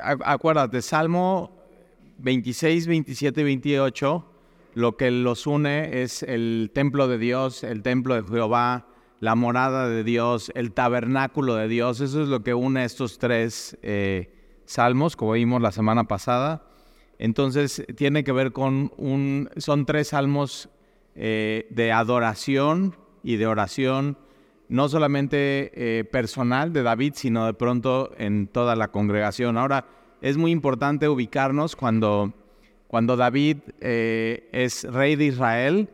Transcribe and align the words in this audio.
acuérdate, 0.00 0.82
Salmo 0.82 1.52
26, 2.18 2.86
27 2.86 3.40
y 3.40 3.44
28, 3.44 4.24
lo 4.74 4.96
que 4.96 5.10
los 5.10 5.46
une 5.46 6.02
es 6.02 6.22
el 6.22 6.70
templo 6.74 7.08
de 7.08 7.18
Dios, 7.18 7.64
el 7.64 7.82
templo 7.82 8.14
de 8.14 8.22
Jehová, 8.22 8.86
la 9.20 9.34
morada 9.34 9.88
de 9.88 10.04
Dios, 10.04 10.52
el 10.54 10.72
tabernáculo 10.72 11.56
de 11.56 11.68
Dios. 11.68 12.00
Eso 12.00 12.22
es 12.22 12.28
lo 12.28 12.42
que 12.42 12.54
une 12.54 12.84
estos 12.84 13.18
tres 13.18 13.76
eh, 13.82 14.32
salmos, 14.64 15.16
como 15.16 15.32
vimos 15.32 15.60
la 15.60 15.72
semana 15.72 16.04
pasada. 16.04 16.64
Entonces, 17.18 17.84
tiene 17.96 18.22
que 18.22 18.32
ver 18.32 18.52
con 18.52 18.92
un, 18.96 19.50
son 19.56 19.86
tres 19.86 20.08
salmos 20.08 20.68
eh, 21.16 21.66
de 21.70 21.90
adoración 21.90 22.96
y 23.24 23.36
de 23.36 23.46
oración, 23.46 24.16
no 24.68 24.88
solamente 24.88 25.70
eh, 25.74 26.04
personal 26.04 26.72
de 26.72 26.82
David, 26.82 27.12
sino 27.16 27.46
de 27.46 27.54
pronto 27.54 28.12
en 28.18 28.48
toda 28.48 28.76
la 28.76 28.88
congregación. 28.88 29.56
Ahora, 29.56 29.86
es 30.20 30.36
muy 30.36 30.50
importante 30.50 31.08
ubicarnos 31.08 31.76
cuando, 31.76 32.32
cuando 32.86 33.16
David 33.16 33.58
eh, 33.80 34.48
es 34.52 34.84
rey 34.84 35.16
de 35.16 35.24
Israel. 35.26 35.88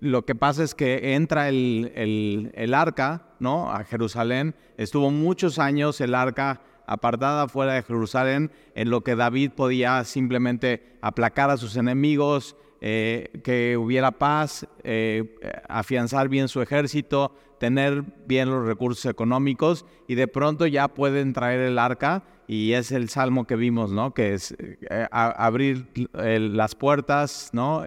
lo 0.00 0.24
que 0.24 0.34
pasa 0.34 0.64
es 0.64 0.74
que 0.74 1.14
entra 1.14 1.48
el, 1.48 2.52
el, 2.54 2.74
arca 2.74 3.28
¿no? 3.38 3.70
a 3.70 3.84
Jerusalén. 3.84 4.54
Estuvo 4.76 5.10
muchos 5.10 5.58
años 5.58 6.00
el 6.00 6.14
arca 6.14 6.62
apartada 6.86 7.48
fuera 7.48 7.74
de 7.74 7.82
Jerusalén, 7.82 8.50
en 8.74 8.90
lo 8.90 9.02
que 9.02 9.16
David 9.16 9.52
podía 9.52 10.02
simplemente 10.04 10.96
aplacar 11.00 11.50
a 11.50 11.56
sus 11.56 11.76
enemigos, 11.76 12.56
eh, 12.82 13.30
que 13.42 13.76
hubiera 13.78 14.12
paz, 14.12 14.66
eh, 14.84 15.38
afianzar 15.66 16.28
bien 16.28 16.48
su 16.48 16.60
ejército, 16.60 17.34
tener 17.58 18.04
bien 18.26 18.50
los 18.50 18.66
recursos 18.66 19.06
económicos 19.06 19.86
y 20.06 20.14
de 20.14 20.28
pronto 20.28 20.66
ya 20.66 20.88
pueden 20.88 21.32
traer 21.32 21.60
el 21.60 21.78
arca 21.78 22.24
y 22.46 22.72
es 22.72 22.92
el 22.92 23.08
salmo 23.08 23.46
que 23.46 23.56
vimos, 23.56 23.92
¿no? 23.92 24.12
Que 24.12 24.34
es 24.34 24.54
eh, 24.60 25.06
abrir 25.10 25.86
las 26.12 26.74
puertas, 26.74 27.50
¿no? 27.52 27.84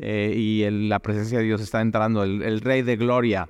y 0.00 0.64
la 0.70 1.00
presencia 1.00 1.38
de 1.38 1.44
Dios 1.44 1.60
está 1.60 1.80
entrando, 1.82 2.22
el, 2.22 2.60
Rey 2.60 2.82
de 2.82 2.96
Gloria. 2.96 3.48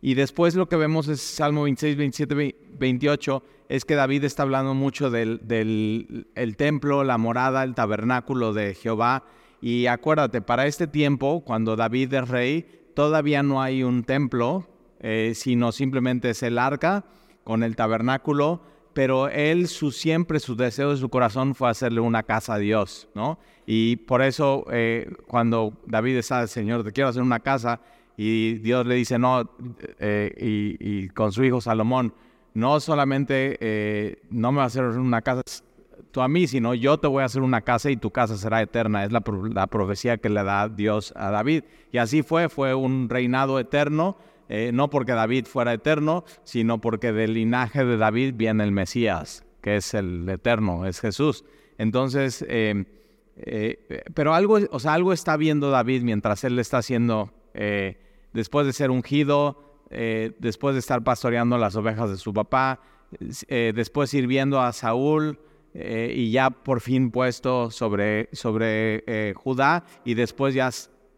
Y 0.00 0.14
después 0.14 0.54
lo 0.54 0.68
que 0.68 0.76
vemos 0.76 1.08
es 1.08 1.20
Salmo 1.20 1.64
26, 1.64 1.96
27, 1.96 2.56
28, 2.78 3.42
es 3.68 3.84
que 3.84 3.94
David 3.94 4.24
está 4.24 4.44
hablando 4.44 4.74
mucho 4.74 5.10
del, 5.10 6.26
el 6.34 6.56
templo, 6.56 7.04
la 7.04 7.18
morada, 7.18 7.64
el 7.64 7.74
tabernáculo 7.74 8.52
de 8.52 8.74
Jehová 8.74 9.24
y 9.60 9.86
acuérdate, 9.86 10.40
para 10.40 10.66
este 10.66 10.86
tiempo, 10.86 11.42
cuando 11.44 11.74
David 11.74 12.14
es 12.14 12.28
rey, 12.28 12.66
todavía 12.94 13.42
no 13.42 13.60
hay 13.60 13.82
un 13.82 14.04
templo, 14.04 14.66
eh, 15.00 15.32
sino 15.34 15.72
simplemente 15.72 16.30
es 16.30 16.42
el 16.42 16.58
arca 16.58 17.04
con 17.44 17.62
el 17.62 17.76
tabernáculo, 17.76 18.62
pero 18.92 19.28
él 19.28 19.68
su, 19.68 19.90
siempre 19.90 20.40
su 20.40 20.56
deseo 20.56 20.90
de 20.90 20.96
su 20.96 21.08
corazón 21.08 21.54
fue 21.54 21.70
hacerle 21.70 22.00
una 22.00 22.22
casa 22.22 22.54
a 22.54 22.58
Dios, 22.58 23.08
¿no? 23.14 23.38
Y 23.66 23.96
por 23.96 24.22
eso 24.22 24.64
eh, 24.70 25.10
cuando 25.26 25.74
David 25.86 26.16
está, 26.16 26.46
Señor, 26.46 26.84
te 26.84 26.92
quiero 26.92 27.08
hacer 27.08 27.22
una 27.22 27.40
casa, 27.40 27.80
y 28.16 28.54
Dios 28.54 28.84
le 28.84 28.96
dice, 28.96 29.18
no, 29.18 29.48
eh, 30.00 30.76
y, 30.80 31.08
con 31.10 31.30
su 31.30 31.44
hijo 31.44 31.60
Salomón, 31.60 32.12
no 32.54 32.80
solamente 32.80 34.18
no 34.30 34.50
me 34.50 34.58
va 34.58 34.64
a 34.64 34.66
hacer 34.66 34.84
una 34.84 35.22
casa, 35.22 35.42
tú 36.10 36.20
a 36.20 36.28
mí, 36.28 36.46
sino 36.46 36.74
yo 36.74 36.98
te 36.98 37.06
voy 37.06 37.22
a 37.22 37.26
hacer 37.26 37.42
una 37.42 37.60
casa 37.62 37.90
y 37.90 37.96
tu 37.96 38.10
casa 38.10 38.36
será 38.36 38.62
eterna. 38.62 39.04
Es 39.04 39.12
la, 39.12 39.20
profecía 39.66 40.18
que 40.18 40.28
le 40.28 40.42
da 40.42 40.68
Dios 40.68 41.12
a 41.16 41.30
David. 41.30 41.64
Y 41.92 41.98
así 41.98 42.22
fue, 42.22 42.48
fue 42.48 42.74
un 42.74 43.08
reinado 43.08 43.58
eterno, 43.58 44.16
eh, 44.48 44.70
no 44.72 44.90
porque 44.90 45.12
David 45.12 45.46
fuera 45.46 45.72
eterno, 45.72 46.24
sino 46.44 46.80
porque 46.80 47.12
del 47.12 47.34
linaje 47.34 47.84
de 47.84 47.96
David 47.96 48.34
viene 48.36 48.64
el 48.64 48.72
Mesías, 48.72 49.44
que 49.60 49.76
es 49.76 49.94
el 49.94 50.28
eterno, 50.28 50.86
es 50.86 51.00
Jesús. 51.00 51.44
Entonces, 51.76 52.44
eh, 52.48 52.84
eh, 53.36 54.02
pero 54.14 54.34
algo, 54.34 54.58
o 54.70 54.80
sea, 54.80 54.94
algo 54.94 55.12
está 55.12 55.36
viendo 55.36 55.70
David 55.70 56.02
mientras 56.02 56.44
él 56.44 56.56
le 56.56 56.62
está 56.62 56.78
haciendo, 56.78 57.32
después 58.32 58.66
de 58.66 58.72
ser 58.72 58.90
ungido, 58.90 59.80
después 59.90 60.74
de 60.74 60.80
estar 60.80 61.02
pastoreando 61.02 61.58
las 61.58 61.76
ovejas 61.76 62.10
de 62.10 62.16
su 62.16 62.32
papá, 62.32 62.80
después 63.50 64.10
sirviendo 64.10 64.60
a 64.60 64.72
Saúl, 64.72 65.38
eh, 65.74 66.12
y 66.14 66.30
ya 66.30 66.50
por 66.50 66.80
fin 66.80 67.10
puesto 67.10 67.70
sobre, 67.70 68.28
sobre 68.32 69.04
eh, 69.06 69.34
Judá 69.36 69.84
y 70.04 70.14
después 70.14 70.54
ya 70.54 70.70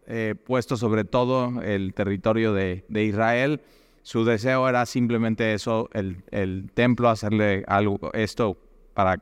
eh, 0.07 0.35
puesto 0.45 0.77
sobre 0.77 1.03
todo 1.03 1.61
el 1.61 1.93
territorio 1.93 2.53
de, 2.53 2.83
Israel. 2.89 3.61
Su 4.03 4.25
deseo 4.25 4.67
era 4.67 4.85
simplemente 4.85 5.53
eso, 5.53 5.89
el, 5.93 6.71
templo, 6.73 7.09
hacerle 7.09 7.63
algo, 7.67 8.11
esto 8.13 8.57
para 8.93 9.21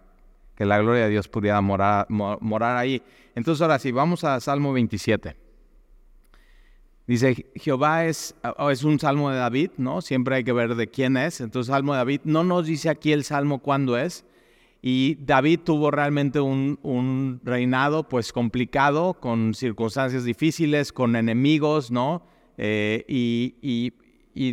que 0.55 0.65
la 0.65 0.79
gloria 0.79 1.03
de 1.03 1.09
Dios 1.09 1.27
pudiera 1.27 1.61
morar, 1.61 2.07
morar 2.09 2.77
ahí. 2.77 3.01
Entonces 3.35 3.61
ahora 3.61 3.79
sí, 3.79 3.91
vamos 3.91 4.23
a 4.23 4.39
Salmo 4.39 4.73
27. 4.73 5.35
Dice, 7.09 7.47
Jehová 7.55 8.05
es, 8.05 8.35
es 8.69 8.83
un 8.83 8.99
salmo 8.99 9.31
de 9.31 9.37
David, 9.37 9.71
¿no? 9.77 9.99
Siempre 9.99 10.35
hay 10.35 10.43
que 10.43 10.53
ver 10.53 10.75
de 10.75 10.89
quién 10.89 11.17
es. 11.17 11.41
Entonces, 11.41 11.71
salmo 11.71 11.93
de 11.93 11.97
David. 11.97 12.21
No 12.23 12.43
nos 12.43 12.67
dice 12.67 12.87
aquí 12.87 13.11
el 13.11 13.23
salmo 13.23 13.63
cuándo 13.63 13.97
es, 13.97 14.25
y 14.81 15.15
David 15.15 15.61
tuvo 15.65 15.91
realmente 15.91 16.39
un, 16.39 17.41
reinado 17.43 18.07
pues 18.07 18.31
complicado, 18.31 19.15
con 19.15 19.53
circunstancias 19.53 20.23
difíciles, 20.23 20.93
con 20.93 21.15
enemigos, 21.15 21.91
¿no? 21.91 22.25
Eh, 22.57 23.03
y, 23.07 23.93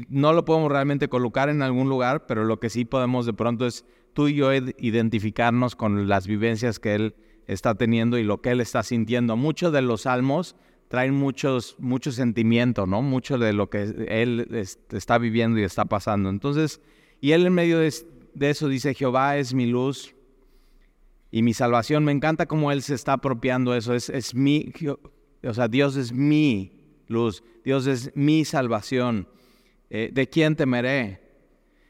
no 0.08 0.32
lo 0.32 0.44
podemos 0.44 0.72
realmente 0.72 1.08
colocar 1.08 1.48
en 1.48 1.62
algún 1.62 1.88
lugar, 1.88 2.26
pero 2.26 2.44
lo 2.44 2.58
que 2.58 2.70
sí 2.70 2.84
podemos 2.84 3.24
de 3.24 3.34
pronto 3.34 3.66
es 3.66 3.84
tú 4.14 4.26
y 4.26 4.34
yo 4.34 4.52
identificarnos 4.52 5.76
con 5.76 6.08
las 6.08 6.26
vivencias 6.26 6.80
que 6.80 6.96
él 6.96 7.14
está 7.46 7.76
teniendo 7.76 8.18
y 8.18 8.24
lo 8.24 8.40
que 8.40 8.50
él 8.50 8.60
está 8.60 8.82
sintiendo. 8.82 9.36
Muchos 9.36 9.72
de 9.72 9.82
los 9.82 10.02
salmos 10.02 10.56
traen 10.88 11.14
muchos, 11.14 11.76
mucho 11.78 12.10
sentimiento, 12.10 12.86
¿no? 12.86 13.00
Mucho 13.00 13.38
de 13.38 13.52
lo 13.52 13.70
que 13.70 13.82
él 14.08 14.48
está 14.90 15.18
viviendo 15.18 15.60
y 15.60 15.62
está 15.62 15.84
pasando. 15.84 16.30
Entonces, 16.30 16.80
y 17.20 17.30
él 17.30 17.46
en 17.46 17.52
medio 17.52 17.78
de, 17.78 17.94
de 18.34 18.50
eso 18.50 18.66
dice, 18.66 18.92
Jehová 18.92 19.36
es 19.36 19.54
mi 19.54 19.66
luz 19.66 20.15
y 21.30 21.42
mi 21.42 21.54
salvación. 21.54 22.04
Me 22.04 22.12
encanta 22.12 22.46
cómo 22.46 22.72
Él 22.72 22.82
se 22.82 22.94
está 22.94 23.14
apropiando 23.14 23.74
eso. 23.74 23.94
Es, 23.94 24.08
es 24.08 24.34
mi, 24.34 24.72
o 25.42 25.54
sea, 25.54 25.68
Dios 25.68 25.96
es 25.96 26.12
mi 26.12 26.72
luz, 27.08 27.42
Dios 27.64 27.86
es 27.86 28.10
mi 28.14 28.44
salvación. 28.44 29.28
Eh, 29.90 30.10
¿De 30.12 30.28
quién 30.28 30.56
temeré? 30.56 31.20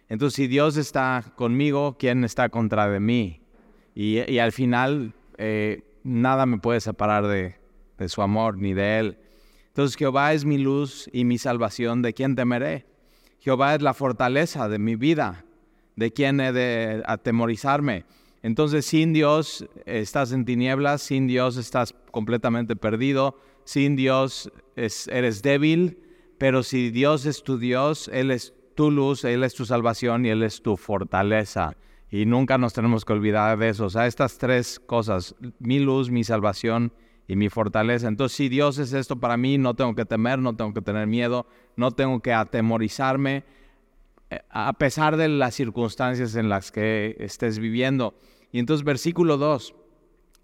Entonces, 0.09 0.37
si 0.37 0.47
Dios 0.47 0.77
está 0.77 1.33
conmigo, 1.37 1.97
¿quién 1.99 2.25
está 2.25 2.49
contra 2.49 2.89
de 2.89 3.01
mí? 3.01 3.43
Y, 3.95 4.39
al 4.39 4.53
final, 4.53 5.15
eh, 5.39 5.83
nada 6.05 6.45
me 6.45 6.59
puede 6.59 6.81
separar 6.81 7.27
de, 7.27 7.57
de 7.97 8.09
su 8.09 8.21
amor 8.21 8.59
ni 8.59 8.75
de 8.75 8.99
Él. 8.99 9.19
Entonces, 9.69 9.97
Jehová 9.97 10.33
es 10.33 10.45
mi 10.45 10.59
luz 10.59 11.09
y 11.13 11.25
mi 11.25 11.39
salvación. 11.39 12.03
¿De 12.03 12.13
quién 12.13 12.37
temeré? 12.37 12.87
Jehová 13.39 13.75
es 13.75 13.83
la 13.83 13.95
fortaleza 13.95 14.69
de 14.69 14.79
mi 14.79 14.97
vida. 14.97 15.45
¿De 15.97 16.13
quién 16.13 16.41
he 16.41 16.53
de 16.53 17.03
atemorizarme? 17.07 18.05
Entonces 18.47 18.87
sin 18.87 19.13
Dios 19.13 19.69
estás 19.87 20.31
en 20.31 20.45
tinieblas, 20.45 21.03
sin 21.03 21.27
Dios 21.27 21.57
estás 21.57 21.97
completamente 22.13 22.77
perdido, 22.77 23.37
sin 23.65 23.97
Dios 23.97 24.53
eres 24.77 25.43
débil, 25.43 25.99
pero 26.39 26.63
si 26.63 26.91
Dios 26.91 27.27
es 27.27 27.43
tu 27.43 27.59
Dios, 27.59 28.09
Él 28.13 28.31
es 28.31 28.55
tu 28.77 28.93
luz, 28.93 29.25
Él 29.25 29.43
es 29.43 29.55
tu 29.55 29.67
salvación 29.67 30.25
y 30.25 30.29
Él 30.29 30.45
es 30.45 30.63
tu 30.63 30.77
fortaleza. 30.77 31.77
Y 32.09 32.25
nunca 32.25 32.57
nos 32.57 32.73
tenemos 32.73 33.05
que 33.05 33.15
olvidar 33.15 33.59
de 33.59 33.71
eso. 33.71 33.87
O 33.87 33.91
sea, 33.91 34.07
estas 34.07 34.39
tres 34.39 34.79
cosas, 34.79 35.35
mi 35.59 35.81
luz, 35.81 36.09
mi 36.11 36.23
salvación 36.23 36.93
y 37.27 37.35
mi 37.35 37.49
fortaleza. 37.49 38.07
Entonces, 38.07 38.37
si 38.37 38.49
Dios 38.49 38.79
es 38.79 38.93
esto 38.93 39.19
para 39.19 39.37
mí, 39.37 39.59
no 39.59 39.75
tengo 39.75 39.97
que 39.97 40.05
temer, 40.05 40.39
no 40.39 40.55
tengo 40.55 40.73
que 40.73 40.83
tener 40.83 41.09
miedo, 41.09 41.49
no 41.75 41.91
tengo 41.91 42.21
que 42.21 42.33
atemorizarme, 42.33 43.43
eh, 44.31 44.41
a 44.51 44.73
pesar 44.75 45.17
de 45.17 45.27
las 45.31 45.57
circunstancias 45.57 46.37
en 46.37 46.49
las 46.49 46.71
que 46.71 47.17
estés 47.19 47.59
viviendo. 47.59 48.15
Y 48.57 48.59
entonces 48.59 48.87
versículo 48.87 49.37
2, 49.37 49.75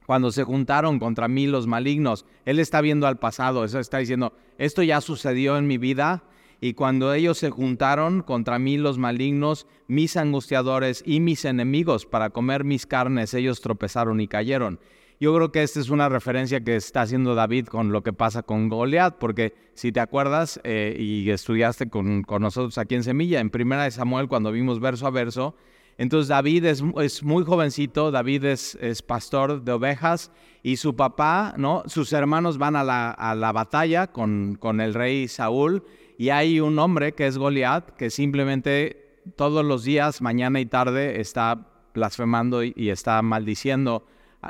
cuando 0.05 0.32
se 0.32 0.44
juntaron 0.44 0.99
contra 0.99 1.29
mí 1.29 1.47
los 1.47 1.67
malignos, 1.67 2.26
él 2.44 2.59
está 2.59 2.82
viendo 2.82 3.06
al 3.06 3.19
pasado, 3.19 3.64
eso 3.64 3.79
está 3.79 3.97
diciendo, 3.97 4.35
esto 4.59 4.82
ya 4.82 5.00
sucedió 5.00 5.56
en 5.56 5.67
mi 5.67 5.79
vida, 5.79 6.23
y 6.61 6.75
cuando 6.75 7.14
ellos 7.14 7.38
se 7.38 7.49
juntaron 7.49 8.20
contra 8.20 8.59
mí 8.59 8.76
los 8.76 8.99
malignos, 8.99 9.67
mis 9.88 10.19
angustiadores 10.19 11.03
y 11.06 11.20
mis 11.20 11.47
enemigos 11.47 12.05
para 12.05 12.29
comer 12.29 12.64
mis 12.64 12.85
carnes, 12.85 13.32
ellos 13.32 13.62
tropezaron 13.62 14.20
y 14.20 14.29
cayeron. 14.29 14.79
Yo 15.19 15.35
creo 15.35 15.50
que 15.50 15.62
esta 15.62 15.81
es 15.81 15.88
una 15.88 16.11
referencia 16.11 16.62
que 16.62 16.76
está 16.76 17.00
haciendo 17.00 17.35
David 17.35 17.69
con 17.69 17.93
lo 17.93 18.03
que 18.03 18.12
pasa 18.12 18.43
con 18.43 18.69
Goliat, 18.69 19.17
porque 19.17 19.55
si 19.73 19.91
te 19.91 20.00
acuerdas 20.00 20.61
eh, 20.65 20.94
y 20.99 21.31
estudiaste 21.31 21.88
con, 21.88 22.25
con, 22.25 22.43
nosotros 22.43 22.76
aquí 22.76 22.94
en 22.94 23.05
Semilla, 23.05 23.41
en 23.41 23.49
Primera 23.49 23.85
de 23.85 23.91
Samuel, 23.91 24.29
cuando 24.29 24.53
vimos 24.53 24.81
verso 24.81 25.06
a 25.06 25.11
verso, 25.11 25.56
entonces 26.03 26.27
David 26.27 26.65
es, 26.65 27.23
muy 27.23 27.45
jovencito, 27.45 28.11
David 28.11 28.47
es, 28.47 29.03
pastor 29.07 29.63
de 29.63 29.71
ovejas 29.71 30.33
y 30.65 30.79
su 30.79 30.97
papá, 30.97 31.55
¿no? 31.57 31.85
Sus 31.87 32.13
hermanos 32.13 32.59
van 32.59 32.75
a 32.75 32.83
la, 32.83 33.53
batalla 33.53 34.09
con, 34.09 34.59
el 34.81 34.95
rey 34.95 35.29
Saúl 35.29 35.85
y 36.19 36.31
hay 36.31 36.59
un 36.59 36.77
hombre 36.81 37.13
que 37.13 37.29
es 37.29 37.39
Goliat 37.39 37.91
que 37.91 38.11
simplemente 38.11 39.21
todos 39.37 39.65
los 39.65 39.85
días, 39.85 40.21
mañana 40.23 40.59
y 40.59 40.67
tarde, 40.67 41.21
está 41.21 41.69
blasfemando 41.95 42.65
y, 42.65 42.91
está 42.91 43.23
maldiciendo 43.23 44.05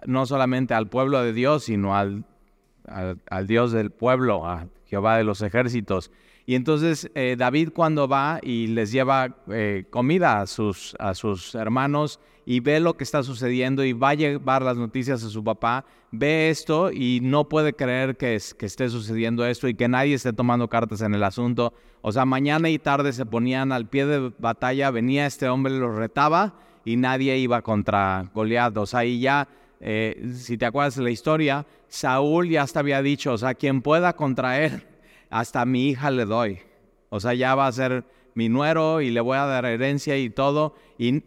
no 0.07 0.25
solamente 0.25 0.73
al 0.73 0.89
pueblo 0.89 1.23
de 1.23 1.35
Dios, 1.35 1.65
sino 1.65 1.95
al, 1.95 2.25
al, 2.87 3.47
Dios 3.47 3.73
del 3.73 3.91
pueblo, 3.91 4.47
a 4.47 4.69
Jehová 4.87 5.19
de 5.19 5.25
los 5.25 5.43
ejércitos. 5.43 6.11
Y 6.47 6.55
entonces 6.55 7.11
eh, 7.15 7.37
David 7.39 7.71
cuando 7.75 8.09
va 8.09 8.41
y 8.43 8.67
les 8.69 8.91
lleva 8.93 9.37
eh, 9.49 9.85
comida 9.91 10.41
a 10.41 10.47
sus, 10.47 10.97
a 10.99 11.15
sus 11.15 11.55
hermanos 11.55 12.19
y 12.44 12.61
ve 12.61 12.81
lo 12.81 12.97
que 12.97 13.05
está 13.05 13.23
sucediendo 13.23 13.85
y 13.85 13.93
va 13.93 14.11
a 14.11 14.15
llevar 14.15 14.62
las 14.62 14.77
noticias 14.77 15.23
a 15.23 15.31
su 15.31 15.44
papá, 15.44 15.85
ve 16.11 16.50
esto 16.50 16.91
y 16.91 17.21
no 17.23 17.49
puede 17.49 17.75
creer 17.75 18.17
que, 18.17 18.39
que 18.59 18.67
esté 18.67 18.89
sucediendo 18.89 19.47
esto 19.47 19.69
y 19.69 19.75
que 19.75 19.87
nadie 19.87 20.15
esté 20.15 20.33
tomando 20.33 20.69
cartas 20.69 21.00
en 21.03 21.15
el 21.15 21.23
asunto. 21.23 21.73
O 22.00 22.11
sea, 22.11 22.25
mañana 22.25 22.69
y 22.69 22.79
tarde 22.79 23.12
se 23.12 23.25
ponían 23.25 23.71
al 23.71 23.89
pie 23.89 24.06
de 24.06 24.33
batalla, 24.39 24.91
venía 24.91 25.27
este 25.27 25.49
hombre, 25.49 25.73
los 25.73 25.94
retaba 25.94 26.55
y 26.85 26.97
nadie 26.97 27.39
iba 27.39 27.62
contra 27.62 28.29
Goliat. 28.35 28.77
O 28.77 28.87
sea, 28.87 29.05
y 29.05 29.21
ya, 29.21 29.47
eh, 29.81 30.33
si 30.35 30.59
te 30.59 30.67
acuerdas 30.67 30.97
de 30.97 31.05
la 31.05 31.11
historia, 31.11 31.67
Saúl 31.89 32.49
ya 32.49 32.62
hasta 32.62 32.81
había 32.81 33.03
dicho, 33.03 33.33
o 33.33 33.39
sea, 33.39 33.55
quien 33.55 33.83
pueda 33.83 34.15
contraer, 34.15 34.92
hasta 35.32 35.64
mi 35.64 35.88
hija 35.88 36.11
le 36.11 36.26
doy. 36.26 36.58
O 37.08 37.19
sea, 37.19 37.32
ya 37.32 37.55
va 37.55 37.67
a 37.67 37.73
ser 37.73 38.05
mi 38.34 38.50
nuero 38.50 39.00
y 39.00 39.11
le 39.11 39.20
voy 39.20 39.38
a 39.38 39.46
dar 39.46 39.64
herencia 39.64 40.19
y 40.19 40.29
todo. 40.29 40.75
Y 40.99 41.23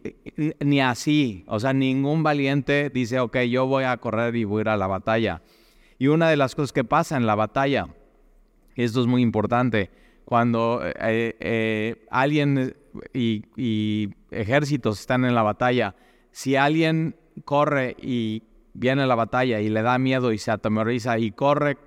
ni 0.60 0.80
así, 0.80 1.44
o 1.48 1.60
sea, 1.60 1.74
ningún 1.74 2.22
valiente 2.22 2.92
dice, 2.94 3.20
ok, 3.20 3.40
yo 3.50 3.66
voy 3.66 3.84
a 3.84 3.98
correr 3.98 4.36
y 4.36 4.44
voy 4.44 4.60
a 4.60 4.62
ir 4.62 4.70
a 4.70 4.78
la 4.78 4.86
batalla. 4.86 5.42
Y 5.98 6.08
una 6.08 6.30
de 6.30 6.38
las 6.38 6.54
cosas 6.54 6.72
que 6.72 6.84
pasa 6.84 7.18
en 7.18 7.26
la 7.26 7.34
batalla, 7.34 7.88
esto 8.76 9.02
es 9.02 9.08
muy 9.08 9.24
importante, 9.24 9.90
cuando 10.24 10.82
eh, 10.84 11.36
eh, 11.40 12.06
alguien 12.12 12.76
y, 13.12 13.44
y, 13.56 14.10
ejércitos 14.30 15.00
están 15.00 15.26
en 15.26 15.34
la 15.34 15.42
batalla, 15.42 15.96
si 16.32 16.56
alguien 16.56 17.16
corre 17.44 17.96
y 18.00 18.44
viene 18.74 19.02
a 19.04 19.08
la 19.08 19.16
batalla 19.16 19.62
y 19.62 19.70
le 19.70 19.82
da 19.82 19.98
miedo 19.98 20.32
y 20.32 20.38
se 20.38 20.52
atemoriza 20.52 21.18
y 21.18 21.32
corre 21.32 21.78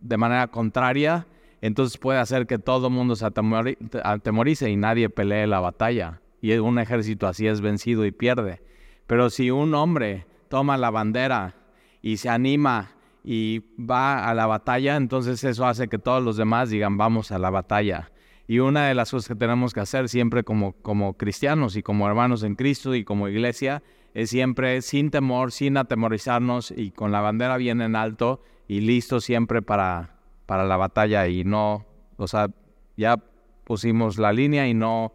de 0.00 0.16
manera 0.16 0.48
contraria, 0.48 1.26
entonces 1.60 1.98
puede 1.98 2.18
hacer 2.18 2.46
que 2.46 2.58
todo 2.58 2.90
mundo 2.90 3.16
se 3.16 3.26
atemorice 3.26 4.70
y 4.70 4.76
nadie 4.76 5.10
pelee 5.10 5.46
la 5.46 5.60
batalla. 5.60 6.20
Y 6.40 6.52
un 6.52 6.78
ejército 6.78 7.26
así 7.26 7.46
es 7.46 7.60
vencido 7.60 8.06
y 8.06 8.12
pierde. 8.12 8.62
Pero 9.06 9.30
si 9.30 9.50
un 9.50 9.74
hombre 9.74 10.26
toma 10.48 10.76
la 10.76 10.90
bandera 10.90 11.56
y 12.00 12.18
se 12.18 12.28
anima 12.28 12.92
y 13.24 13.62
va 13.78 14.28
a 14.28 14.34
la 14.34 14.46
batalla, 14.46 14.96
entonces 14.96 15.42
eso 15.42 15.66
hace 15.66 15.88
que 15.88 15.98
todos 15.98 16.22
los 16.22 16.36
demás 16.36 16.70
digan 16.70 16.96
vamos 16.96 17.32
a 17.32 17.38
la 17.38 17.50
batalla. 17.50 18.12
Y 18.46 18.60
una 18.60 18.86
de 18.86 18.94
las 18.94 19.10
cosas 19.10 19.28
que 19.28 19.34
tenemos 19.34 19.74
que 19.74 19.80
hacer 19.80 20.08
siempre 20.08 20.44
como, 20.44 20.72
como 20.72 21.16
cristianos 21.16 21.76
y 21.76 21.82
como 21.82 22.06
hermanos 22.08 22.42
en 22.44 22.54
Cristo 22.54 22.94
y 22.94 23.04
como 23.04 23.28
iglesia 23.28 23.82
es 24.14 24.30
siempre 24.30 24.80
sin 24.80 25.10
temor, 25.10 25.52
sin 25.52 25.76
atemorizarnos 25.76 26.70
y 26.70 26.92
con 26.92 27.12
la 27.12 27.20
bandera 27.20 27.56
bien 27.56 27.82
en 27.82 27.94
alto 27.94 28.42
y 28.66 28.80
listo 28.80 29.20
siempre 29.20 29.60
para, 29.60 30.17
para 30.48 30.64
la 30.64 30.78
batalla 30.78 31.28
y 31.28 31.44
no, 31.44 31.84
o 32.16 32.26
sea, 32.26 32.48
ya 32.96 33.18
pusimos 33.64 34.16
la 34.16 34.32
línea 34.32 34.66
y 34.66 34.72
no 34.72 35.12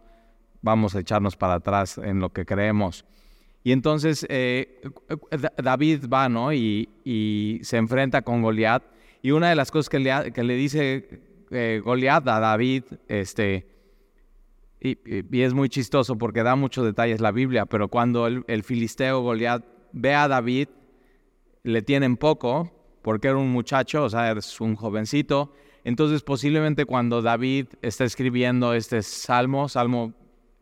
vamos 0.61 0.95
a 0.95 0.99
echarnos 0.99 1.35
para 1.35 1.55
atrás 1.55 1.97
en 1.97 2.19
lo 2.19 2.29
que 2.29 2.45
creemos. 2.45 3.03
Y 3.63 3.71
entonces 3.71 4.27
eh, 4.29 4.79
David 5.57 6.05
va, 6.07 6.29
¿no? 6.29 6.53
Y, 6.53 7.59
se 7.63 7.77
enfrenta 7.77 8.21
con 8.21 8.43
Goliat. 8.43 8.83
Y 9.23 9.31
una 9.31 9.49
de 9.49 9.55
las 9.55 9.71
cosas 9.71 9.89
que 9.89 9.97
le, 9.97 10.31
que 10.33 10.43
le 10.43 10.53
dice 10.53 11.23
eh, 11.49 11.81
Goliat 11.83 12.27
a 12.27 12.39
David, 12.39 12.83
este, 13.07 13.65
y, 14.79 15.41
es 15.41 15.55
muy 15.55 15.67
chistoso 15.67 16.15
porque 16.15 16.43
da 16.43 16.55
muchos 16.55 16.85
detalles 16.85 17.21
la 17.21 17.31
Biblia, 17.31 17.65
pero 17.65 17.87
cuando 17.87 18.27
el, 18.27 18.43
el 18.45 18.61
filisteo 18.61 19.21
Goliat 19.21 19.65
ve 19.93 20.13
a 20.13 20.27
David, 20.27 20.67
le 21.63 21.81
tienen 21.81 22.17
poco, 22.17 22.82
porque 23.03 23.27
era 23.27 23.37
un 23.37 23.51
muchacho, 23.51 24.05
o 24.05 24.09
sea, 24.09 24.31
es 24.31 24.59
un 24.59 24.75
jovencito. 24.75 25.51
Entonces 25.83 26.23
posiblemente 26.23 26.85
cuando 26.85 27.21
David 27.21 27.67
está 27.81 28.05
escribiendo 28.05 28.73
este 28.73 29.03
salmo, 29.03 29.69
Salmo 29.69 30.13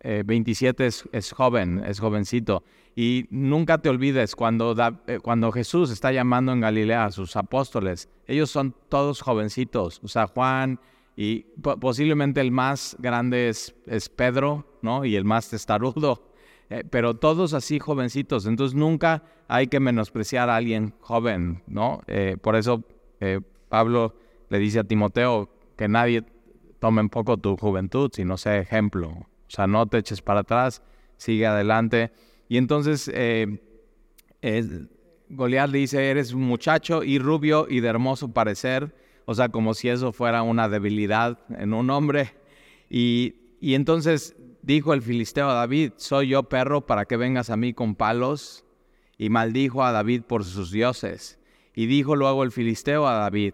27 0.03 0.83
eh, 0.83 0.89
es, 1.11 1.31
joven, 1.31 1.83
es 1.85 1.99
jovencito. 1.99 2.63
Y 2.95 3.27
nunca 3.29 3.77
te 3.77 3.88
olvides, 3.88 4.35
cuando, 4.35 4.75
eh, 5.07 5.19
cuando 5.19 5.51
Jesús 5.51 5.91
está 5.91 6.11
llamando 6.11 6.51
en 6.51 6.59
Galilea 6.59 7.05
a 7.05 7.11
sus 7.11 7.35
apóstoles, 7.35 8.09
ellos 8.27 8.49
son 8.49 8.75
todos 8.89 9.21
jovencitos. 9.21 10.01
O 10.03 10.07
sea, 10.07 10.27
Juan 10.27 10.79
y 11.15 11.45
posiblemente 11.79 12.41
el 12.41 12.51
más 12.51 12.95
grande 12.99 13.49
es, 13.49 13.75
es 13.85 14.09
Pedro, 14.09 14.65
¿no? 14.81 15.05
Y 15.05 15.15
el 15.15 15.23
más 15.23 15.49
testarudo. 15.49 16.30
Eh, 16.71 16.85
pero 16.89 17.15
todos 17.18 17.53
así 17.53 17.79
jovencitos, 17.79 18.45
entonces 18.45 18.73
nunca 18.75 19.23
hay 19.50 19.68
que 19.68 19.81
menospreciar 19.81 20.50
a 20.50 20.56
alguien 20.56 20.94
joven, 21.01 21.62
¿no? 21.68 22.01
Eh, 22.07 22.38
por 22.41 22.56
eso 22.56 22.85
eh, 23.19 23.41
Pablo 23.68 24.15
le 24.50 24.57
dice 24.57 24.79
a 24.79 24.85
Timoteo 24.85 25.50
que 25.75 25.89
nadie 25.89 26.23
tome 26.79 27.01
en 27.01 27.09
poco 27.09 27.35
tu 27.35 27.57
juventud, 27.57 28.09
sino 28.13 28.38
sea 28.38 28.57
ejemplo, 28.57 29.09
o 29.09 29.50
sea, 29.50 29.68
no 29.68 29.85
te 29.85 29.97
eches 29.97 30.21
para 30.21 30.39
atrás, 30.39 30.81
sigue 31.18 31.45
adelante. 31.45 32.13
Y 32.47 32.56
entonces 32.56 33.12
Goliat 35.29 35.69
le 35.71 35.77
dice, 35.77 36.09
eres 36.09 36.31
un 36.31 36.44
muchacho 36.44 37.03
y 37.03 37.19
rubio 37.19 37.67
y 37.69 37.81
de 37.81 37.89
hermoso 37.89 38.31
parecer, 38.31 38.95
o 39.25 39.33
sea, 39.33 39.50
como 39.50 39.74
si 39.74 39.89
eso 39.89 40.13
fuera 40.13 40.41
una 40.41 40.69
debilidad 40.69 41.38
en 41.50 41.74
un 41.74 41.89
hombre. 41.89 42.31
Y, 42.89 43.35
y 43.59 43.74
entonces 43.74 44.38
dijo 44.61 44.93
el 44.93 45.01
filisteo 45.01 45.49
a 45.49 45.53
David, 45.53 45.93
¿soy 45.97 46.29
yo 46.29 46.43
perro 46.43 46.85
para 46.85 47.05
que 47.05 47.17
vengas 47.17 47.49
a 47.49 47.57
mí 47.57 47.73
con 47.73 47.95
palos? 47.95 48.65
Y 49.17 49.29
maldijo 49.29 49.83
a 49.83 49.91
David 49.91 50.23
por 50.23 50.43
sus 50.43 50.71
dioses. 50.71 51.39
Y 51.75 51.85
dijo 51.85 52.15
luego 52.15 52.43
el 52.43 52.51
filisteo 52.51 53.07
a 53.07 53.13
David, 53.13 53.53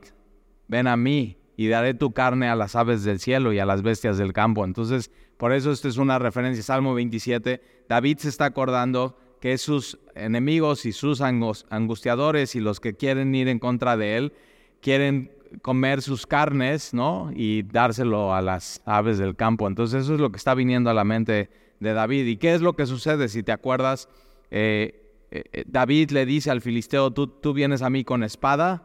ven 0.68 0.88
a 0.88 0.98
mí 0.98 1.38
y 1.58 1.68
daré 1.68 1.94
tu 1.94 2.14
carne 2.14 2.48
a 2.48 2.56
las 2.56 2.76
aves 2.76 3.04
del 3.04 3.20
cielo 3.20 3.52
y 3.52 3.60
a 3.60 3.66
las 3.66 3.82
bestias 3.82 4.18
del 4.18 4.32
campo. 4.32 4.64
Entonces, 4.64 5.12
por 5.38 5.54
eso 5.54 5.72
esto 5.72 5.88
es 5.88 5.98
una 5.98 6.20
referencia, 6.20 6.64
Salmo 6.64 6.94
27, 6.94 7.62
David 7.90 8.18
se 8.20 8.30
está 8.30 8.46
acordando 8.46 9.18
que 9.42 9.58
sus 9.58 10.00
enemigos 10.16 10.86
y 10.86 10.92
sus 10.92 11.22
angustiadores 11.22 12.56
y 12.56 12.60
los 12.60 12.80
que 12.80 12.96
quieren 12.96 13.36
ir 13.36 13.48
en 13.48 13.60
contra 13.60 13.98
de 13.98 14.18
él, 14.18 14.34
quieren 14.82 15.32
comer 15.62 16.02
sus 16.02 16.26
carnes, 16.26 16.94
¿no? 16.94 17.32
Y 17.36 17.64
dárselo 17.64 18.34
a 18.34 18.42
las 18.42 18.82
aves 18.86 19.18
del 19.18 19.36
campo. 19.36 19.68
Entonces 19.68 20.04
eso 20.04 20.14
es 20.16 20.20
lo 20.20 20.32
que 20.32 20.38
está 20.38 20.54
viniendo 20.54 20.90
a 20.90 20.94
la 20.94 21.04
mente 21.04 21.50
de 21.80 21.94
David. 21.94 22.26
¿Y 22.26 22.38
qué 22.38 22.54
es 22.54 22.62
lo 22.62 22.74
que 22.74 22.86
sucede? 22.86 23.30
Si 23.30 23.44
te 23.44 23.52
acuerdas, 23.52 24.10
eh, 24.52 25.28
eh, 25.32 25.64
David 25.68 26.12
le 26.12 26.26
dice 26.26 26.52
al 26.52 26.62
filisteo, 26.62 27.12
tú, 27.12 27.28
tú 27.28 27.54
vienes 27.54 27.82
a 27.82 27.90
mí 27.90 28.04
con 28.04 28.24
espada 28.24 28.84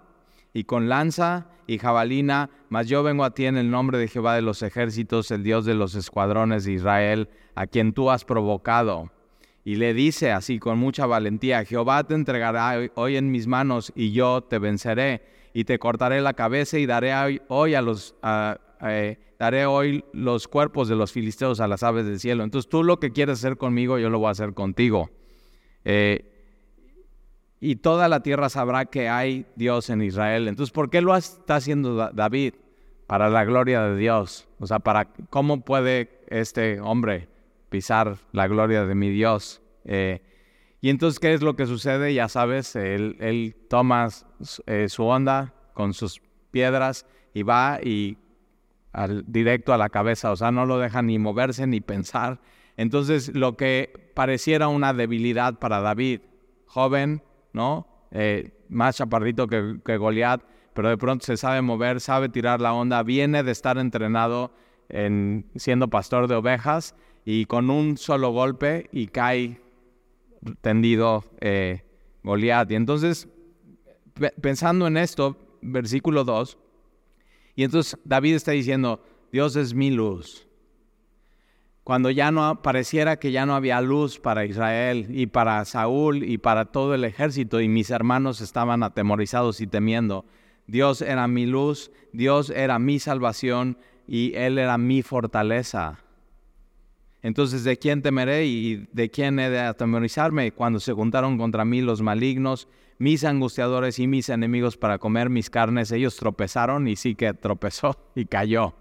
y 0.52 0.64
con 0.64 0.88
lanza 0.88 1.48
y 1.66 1.78
jabalina, 1.78 2.50
mas 2.68 2.88
yo 2.88 3.02
vengo 3.02 3.24
a 3.24 3.34
ti 3.34 3.46
en 3.46 3.56
el 3.56 3.70
nombre 3.70 3.98
de 3.98 4.08
Jehová 4.08 4.34
de 4.34 4.42
los 4.42 4.62
ejércitos, 4.62 5.30
el 5.30 5.42
Dios 5.42 5.64
de 5.64 5.74
los 5.74 5.94
escuadrones 5.94 6.64
de 6.64 6.72
Israel, 6.72 7.28
a 7.54 7.66
quien 7.66 7.92
tú 7.92 8.10
has 8.10 8.24
provocado. 8.24 9.10
Y 9.64 9.76
le 9.76 9.94
dice 9.94 10.32
así 10.32 10.58
con 10.58 10.78
mucha 10.78 11.06
valentía, 11.06 11.64
Jehová 11.64 12.02
te 12.04 12.14
entregará 12.14 12.80
hoy 12.96 13.16
en 13.16 13.30
mis 13.30 13.46
manos 13.46 13.92
y 13.94 14.10
yo 14.10 14.42
te 14.42 14.58
venceré 14.58 15.22
y 15.52 15.64
te 15.64 15.78
cortaré 15.78 16.20
la 16.20 16.34
cabeza 16.34 16.78
y 16.78 16.86
daré 16.86 17.40
hoy 17.48 17.74
a 17.74 17.82
los 17.82 18.14
daré 19.38 19.66
hoy 19.66 20.04
los 20.12 20.46
cuerpos 20.46 20.88
de 20.88 20.96
los 20.96 21.12
filisteos 21.12 21.60
a 21.60 21.66
las 21.66 21.82
aves 21.82 22.06
del 22.06 22.20
cielo. 22.20 22.44
Entonces 22.44 22.68
tú 22.68 22.84
lo 22.84 23.00
que 23.00 23.10
quieres 23.10 23.38
hacer 23.38 23.56
conmigo, 23.56 23.98
yo 23.98 24.08
lo 24.08 24.18
voy 24.18 24.28
a 24.28 24.30
hacer 24.30 24.54
contigo. 24.54 25.10
Eh, 25.84 26.32
y 27.64 27.76
toda 27.76 28.08
la 28.08 28.24
tierra 28.24 28.48
sabrá 28.48 28.86
que 28.86 29.08
hay 29.08 29.46
Dios 29.54 29.88
en 29.88 30.02
Israel. 30.02 30.48
Entonces, 30.48 30.72
¿por 30.72 30.90
qué 30.90 31.00
lo 31.00 31.16
está 31.16 31.56
haciendo 31.56 32.10
David? 32.12 32.54
Para 33.06 33.30
la 33.30 33.44
gloria 33.44 33.82
de 33.82 33.96
Dios. 33.96 34.48
O 34.58 34.66
sea, 34.66 34.80
para 34.80 35.12
cómo 35.30 35.60
puede 35.60 36.24
este 36.28 36.80
hombre 36.80 37.28
pisar 37.68 38.16
la 38.32 38.48
gloria 38.48 38.84
de 38.84 38.96
mi 38.96 39.10
Dios. 39.10 39.62
Eh, 39.84 40.22
y 40.84 40.90
entonces, 40.90 41.20
¿qué 41.20 41.32
es 41.32 41.42
lo 41.42 41.54
que 41.54 41.66
sucede? 41.66 42.12
Ya 42.12 42.28
sabes, 42.28 42.74
él, 42.74 43.56
toma 43.70 44.08
eh, 44.66 44.88
su 44.88 45.04
onda 45.04 45.54
con 45.74 45.94
sus 45.94 46.20
piedras 46.50 47.06
y 47.32 47.44
va 47.44 47.78
y 47.80 48.18
al, 48.92 49.24
directo 49.28 49.72
a 49.72 49.78
la 49.78 49.90
cabeza, 49.90 50.32
o 50.32 50.36
sea, 50.36 50.50
no 50.50 50.66
lo 50.66 50.80
deja 50.80 51.00
ni 51.00 51.20
moverse 51.20 51.68
ni 51.68 51.80
pensar. 51.80 52.40
Entonces, 52.76 53.32
lo 53.32 53.56
que 53.56 54.10
pareciera 54.14 54.66
una 54.66 54.92
debilidad 54.92 55.60
para 55.60 55.80
David, 55.80 56.22
joven, 56.66 57.22
¿no? 57.52 57.86
Eh, 58.10 58.50
más 58.68 58.96
chaparrito 58.96 59.46
que, 59.46 59.78
que 59.84 59.96
Goliat, 59.96 60.42
pero 60.74 60.88
de 60.88 60.98
pronto 60.98 61.24
se 61.24 61.36
sabe 61.36 61.62
mover, 61.62 62.00
sabe 62.00 62.28
tirar 62.28 62.60
la 62.60 62.74
onda, 62.74 63.04
viene 63.04 63.44
de 63.44 63.52
estar 63.52 63.78
entrenado 63.78 64.52
en, 64.88 65.48
siendo 65.54 65.86
pastor 65.88 66.26
de 66.26 66.34
ovejas 66.34 66.96
y 67.24 67.44
con 67.44 67.70
un 67.70 67.96
solo 67.96 68.32
golpe 68.32 68.88
y 68.90 69.06
cae 69.06 69.61
tendido 70.60 71.24
eh, 71.40 71.84
Goliat. 72.22 72.70
Y 72.70 72.74
entonces, 72.74 73.28
pensando 74.40 74.86
en 74.86 74.96
esto, 74.96 75.36
versículo 75.60 76.24
2, 76.24 76.58
y 77.54 77.64
entonces 77.64 77.98
David 78.04 78.34
está 78.34 78.52
diciendo, 78.52 79.02
Dios 79.30 79.56
es 79.56 79.74
mi 79.74 79.90
luz. 79.90 80.46
cuando 81.84 82.10
ya 82.10 82.30
no 82.30 82.62
pareciera 82.62 83.18
que 83.18 83.32
ya 83.32 83.44
no 83.44 83.56
había 83.56 83.80
luz 83.80 84.20
para 84.20 84.44
Israel 84.44 85.06
y 85.10 85.26
para 85.26 85.64
Saúl 85.64 86.22
y 86.22 86.38
para 86.38 86.66
todo 86.66 86.94
el 86.94 87.02
ejército 87.02 87.60
y 87.60 87.66
mis 87.66 87.90
hermanos 87.90 88.40
estaban 88.40 88.84
atemorizados 88.84 89.60
y 89.60 89.66
temiendo. 89.66 90.24
Dios 90.68 91.02
era 91.02 91.26
mi 91.26 91.44
luz, 91.44 91.90
Dios 92.12 92.50
era 92.50 92.78
mi 92.78 93.00
salvación 93.00 93.78
y 94.06 94.32
Él 94.34 94.58
era 94.58 94.78
mi 94.78 95.02
fortaleza. 95.02 96.01
Entonces, 97.22 97.62
¿de 97.62 97.78
quién 97.78 98.02
temeré 98.02 98.46
y 98.46 98.88
de 98.92 99.10
quién 99.10 99.38
he 99.38 99.48
de 99.48 99.60
atemorizarme? 99.60 100.52
Cuando 100.52 100.80
se 100.80 100.92
juntaron 100.92 101.38
contra 101.38 101.64
mí 101.64 101.80
los 101.80 102.02
malignos, 102.02 102.66
mis 102.98 103.24
angustiadores 103.24 104.00
y 104.00 104.08
mis 104.08 104.28
enemigos 104.28 104.76
para 104.76 104.98
comer 104.98 105.30
mis 105.30 105.48
carnes, 105.48 105.92
ellos 105.92 106.16
tropezaron 106.16 106.88
y 106.88 106.96
sí 106.96 107.14
que 107.14 107.32
tropezó 107.32 107.96
y 108.16 108.26
cayó 108.26 108.74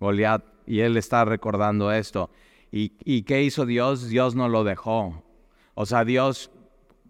Goliat. 0.00 0.42
Y 0.66 0.80
él 0.80 0.96
está 0.96 1.24
recordando 1.24 1.92
esto. 1.92 2.30
¿Y, 2.70 3.22
qué 3.24 3.42
hizo 3.42 3.66
Dios? 3.66 4.08
Dios 4.08 4.34
no 4.34 4.48
lo 4.48 4.64
dejó. 4.64 5.22
O 5.74 5.84
sea, 5.84 6.06
Dios 6.06 6.50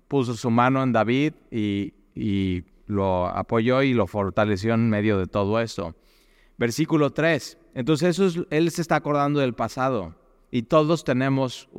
puso 0.09 0.35
su 0.35 0.51
mano 0.51 0.83
en 0.83 0.93
David 0.93 1.35
y, 1.53 1.95
y 2.17 2.65
lo 2.87 3.27
apoyó 3.27 3.83
y 3.83 3.95
lo 3.95 4.09
fortaleció 4.09 4.75
en 4.75 4.91
medio 4.91 5.19
de 5.19 5.29
todo 5.29 5.61
esto. 5.61 5.95
Versículo 6.59 7.11
3. 7.11 7.59
Entonces 7.75 8.19
eso 8.19 8.45
él 8.51 8.71
se 8.73 8.83
está 8.83 8.97
acordando 8.97 9.39
del 9.39 9.55
pasado. 9.55 10.17
Y 10.55 10.65
todos 10.65 11.03
tenemos 11.03 11.71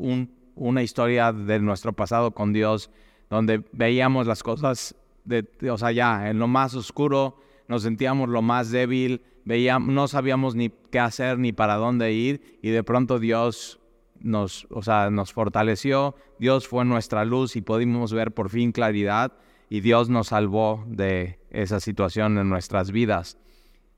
una 0.55 0.81
historia 0.81 1.31
de 1.31 1.59
nuestro 1.59 1.93
pasado 1.93 2.31
con 2.31 2.53
Dios, 2.53 2.89
donde 3.29 3.63
veíamos 3.71 4.25
las 4.25 4.41
cosas, 4.41 4.95
de, 5.25 5.47
o 5.69 5.77
sea, 5.77 5.91
ya 5.91 6.27
en 6.31 6.39
lo 6.39 6.47
más 6.47 6.73
oscuro, 6.73 7.37
nos 7.67 7.83
sentíamos 7.83 8.29
lo 8.29 8.41
más 8.41 8.71
débil, 8.71 9.21
veíamos, 9.45 9.93
no 9.93 10.07
sabíamos 10.07 10.55
ni 10.55 10.71
qué 10.89 10.97
hacer 10.97 11.37
ni 11.37 11.53
para 11.53 11.75
dónde 11.75 12.13
ir, 12.13 12.57
y 12.63 12.71
de 12.71 12.83
pronto 12.83 13.19
Dios 13.19 13.79
nos, 14.19 14.65
o 14.71 14.81
sea, 14.81 15.11
nos 15.11 15.33
fortaleció, 15.33 16.15
Dios 16.39 16.67
fue 16.67 16.83
nuestra 16.83 17.25
luz 17.25 17.55
y 17.55 17.61
pudimos 17.61 18.11
ver 18.11 18.33
por 18.33 18.49
fin 18.49 18.71
claridad, 18.71 19.33
y 19.69 19.81
Dios 19.81 20.09
nos 20.09 20.29
salvó 20.29 20.83
de 20.87 21.37
esa 21.51 21.79
situación 21.79 22.39
en 22.39 22.49
nuestras 22.49 22.91
vidas. 22.91 23.37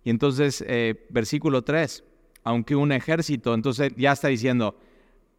Y 0.04 0.10
entonces, 0.10 0.66
eh, 0.68 1.08
versículo 1.12 1.64
3, 1.64 2.04
aunque 2.46 2.76
un 2.76 2.92
ejército, 2.92 3.56
entonces 3.56 3.92
ya 3.98 4.12
está 4.12 4.28
diciendo, 4.28 4.78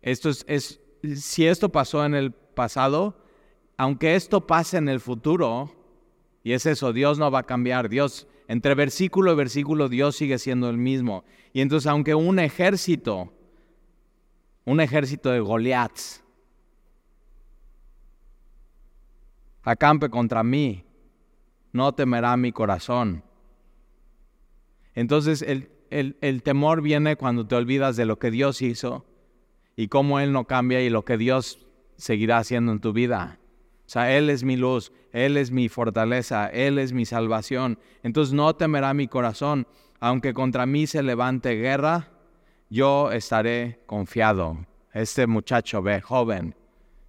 esto 0.03 0.29
es, 0.29 0.81
si 1.15 1.47
esto 1.47 1.71
pasó 1.71 2.05
en 2.05 2.17
el 2.17 2.33
pasado, 2.33 3.23
aunque 3.77 4.17
esto 4.17 4.45
pase 4.47 4.77
en 4.79 4.89
el 4.89 4.99
futuro, 4.99 5.73
y 6.43 6.53
es 6.53 6.67
eso, 6.67 6.93
Dios 6.93 7.17
no 7.17 7.31
va 7.31 7.39
a 7.41 7.43
cambiar, 7.45 7.89
Dios, 7.89 8.27
entre 8.49 8.75
versículo 8.75 9.33
y 9.33 9.37
versículo, 9.37 9.89
Dios 9.89 10.17
sigue 10.17 10.39
siendo 10.39 10.69
el 10.69 10.79
mismo. 10.79 11.25
Y 11.53 11.61
entonces, 11.61 11.87
aunque 11.87 12.17
un 12.17 12.41
ejército, 12.41 13.33
un 14.65 14.81
ejército 14.81 15.31
de 15.31 15.39
Goliaths, 15.39 16.25
acampe 19.63 20.11
contra 20.11 20.43
mí, 20.43 20.85
no 21.73 21.95
temerá 21.95 22.37
mi 22.37 22.51
corazón. 22.51 23.23
Entonces, 24.95 25.43
el, 25.43 25.71
el, 25.91 26.43
temor 26.43 26.83
viene 26.83 27.17
cuando 27.17 27.47
te 27.47 27.55
olvidas 27.55 27.97
de 27.97 28.07
lo 28.07 28.19
que 28.19 28.31
Dios 28.31 28.63
hizo 28.63 29.07
y 29.77 29.89
cómo 29.89 30.21
Él 30.21 30.33
no 30.33 30.47
cambia 30.47 30.81
y 30.83 30.91
lo 30.91 31.05
que 31.05 31.17
Dios 31.17 31.67
seguirá 31.97 32.39
haciendo 32.39 32.73
en 32.73 32.81
tu 32.81 32.93
vida. 32.93 33.39
O 33.87 33.89
sea, 33.89 34.17
Él 34.17 34.31
es 34.31 34.45
mi 34.45 34.57
luz, 34.57 34.93
Él 35.13 35.37
es 35.37 35.51
mi 35.51 35.69
fortaleza, 35.69 36.49
Él 36.49 36.79
es 36.79 36.93
mi 36.93 37.07
salvación. 37.07 37.79
Entonces 38.03 38.35
no 38.35 38.55
temerá 38.57 38.95
mi 38.95 39.09
corazón, 39.09 39.67
aunque 40.01 40.35
contra 40.35 40.67
mí 40.67 40.87
se 40.87 41.03
levante 41.03 41.55
guerra, 41.55 42.11
yo 42.69 43.13
estaré 43.13 43.81
confiado. 43.87 44.67
Este 44.93 45.27
muchacho 45.27 45.83
ve, 45.83 46.01
joven, 46.01 46.55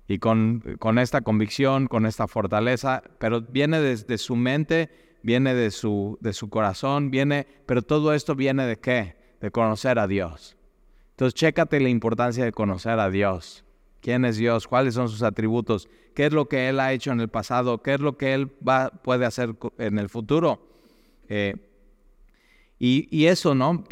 y 0.07 0.19
con, 0.19 0.63
esta 1.00 1.22
convicción, 1.22 1.88
con 1.88 2.05
esta 2.05 2.27
fortaleza, 2.27 3.03
pero 3.19 3.41
viene 3.41 3.81
desde 3.81 4.17
su 4.17 4.36
mente 4.36 4.89
viene 5.24 5.53
de 5.53 5.71
su, 5.71 6.17
de 6.21 6.33
su 6.33 6.50
corazón, 6.50 7.12
viene, 7.12 7.47
pero 7.65 7.81
todo 7.81 8.13
esto 8.13 8.36
viene 8.36 8.65
de 8.65 8.77
qué? 8.77 9.15
De 9.41 9.51
conocer 9.51 10.00
a 10.00 10.07
Dios. 10.07 10.57
Entonces, 11.12 11.33
chécate 11.33 11.79
la 11.79 11.89
importancia 11.89 12.45
de 12.45 12.51
conocer 12.51 13.00
a 13.00 13.09
Dios. 13.09 13.63
¿Quién 14.01 14.25
es 14.25 14.38
Dios? 14.38 14.67
¿Cuáles 14.67 14.93
son 14.93 15.09
sus 15.09 15.24
atributos? 15.24 15.89
¿Qué 16.13 16.27
es 16.27 16.33
lo 16.33 16.47
que 16.47 16.69
Él 16.69 16.79
ha 16.79 16.93
hecho 16.93 17.12
en 17.12 17.19
el 17.19 17.27
pasado? 17.27 17.81
¿Qué 17.81 17.95
es 17.95 18.00
lo 18.00 18.17
que 18.17 18.33
Él 18.33 18.51
va, 18.67 18.89
puede 18.89 19.25
hacer 19.25 19.55
en 19.77 20.00
el 20.00 20.09
futuro? 20.09 20.62
Eh, 21.29 21.55
y, 22.79 23.07
y, 23.12 23.25
eso, 23.25 23.55
¿no? 23.55 23.83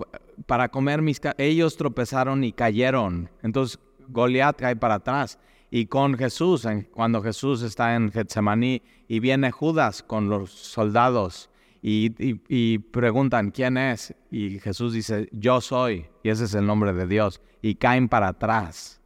Para 0.46 0.70
comer 0.70 1.02
mis... 1.02 1.20
Ellos 1.38 1.76
tropezaron 1.78 2.44
y 2.44 2.52
cayeron. 2.52 3.30
Entonces, 3.42 3.80
Goliat 4.08 4.58
cae 4.58 4.76
para 4.76 4.96
atrás 4.96 5.40
y 5.76 5.88
con 5.88 6.18
Jesús, 6.18 6.66
cuando 6.94 7.22
Jesús 7.22 7.62
está 7.62 7.96
en 7.96 8.10
Getsemaní 8.10 8.82
y 9.10 9.20
viene 9.20 9.52
Judas 9.52 10.04
con 10.04 10.30
los 10.30 10.50
soldados 10.50 11.50
y, 11.82 12.78
preguntan 12.94 13.52
quién 13.52 13.76
es 13.76 14.16
y 14.32 14.60
Jesús 14.60 14.94
dice 14.94 15.28
yo 15.34 15.60
soy 15.60 16.06
y 16.24 16.30
ese 16.30 16.46
es 16.46 16.54
el 16.54 16.66
nombre 16.66 16.94
de 16.94 17.06
Dios 17.08 17.42
y 17.62 17.76
caen 17.76 18.08
para 18.08 18.30
atrás. 18.30 19.02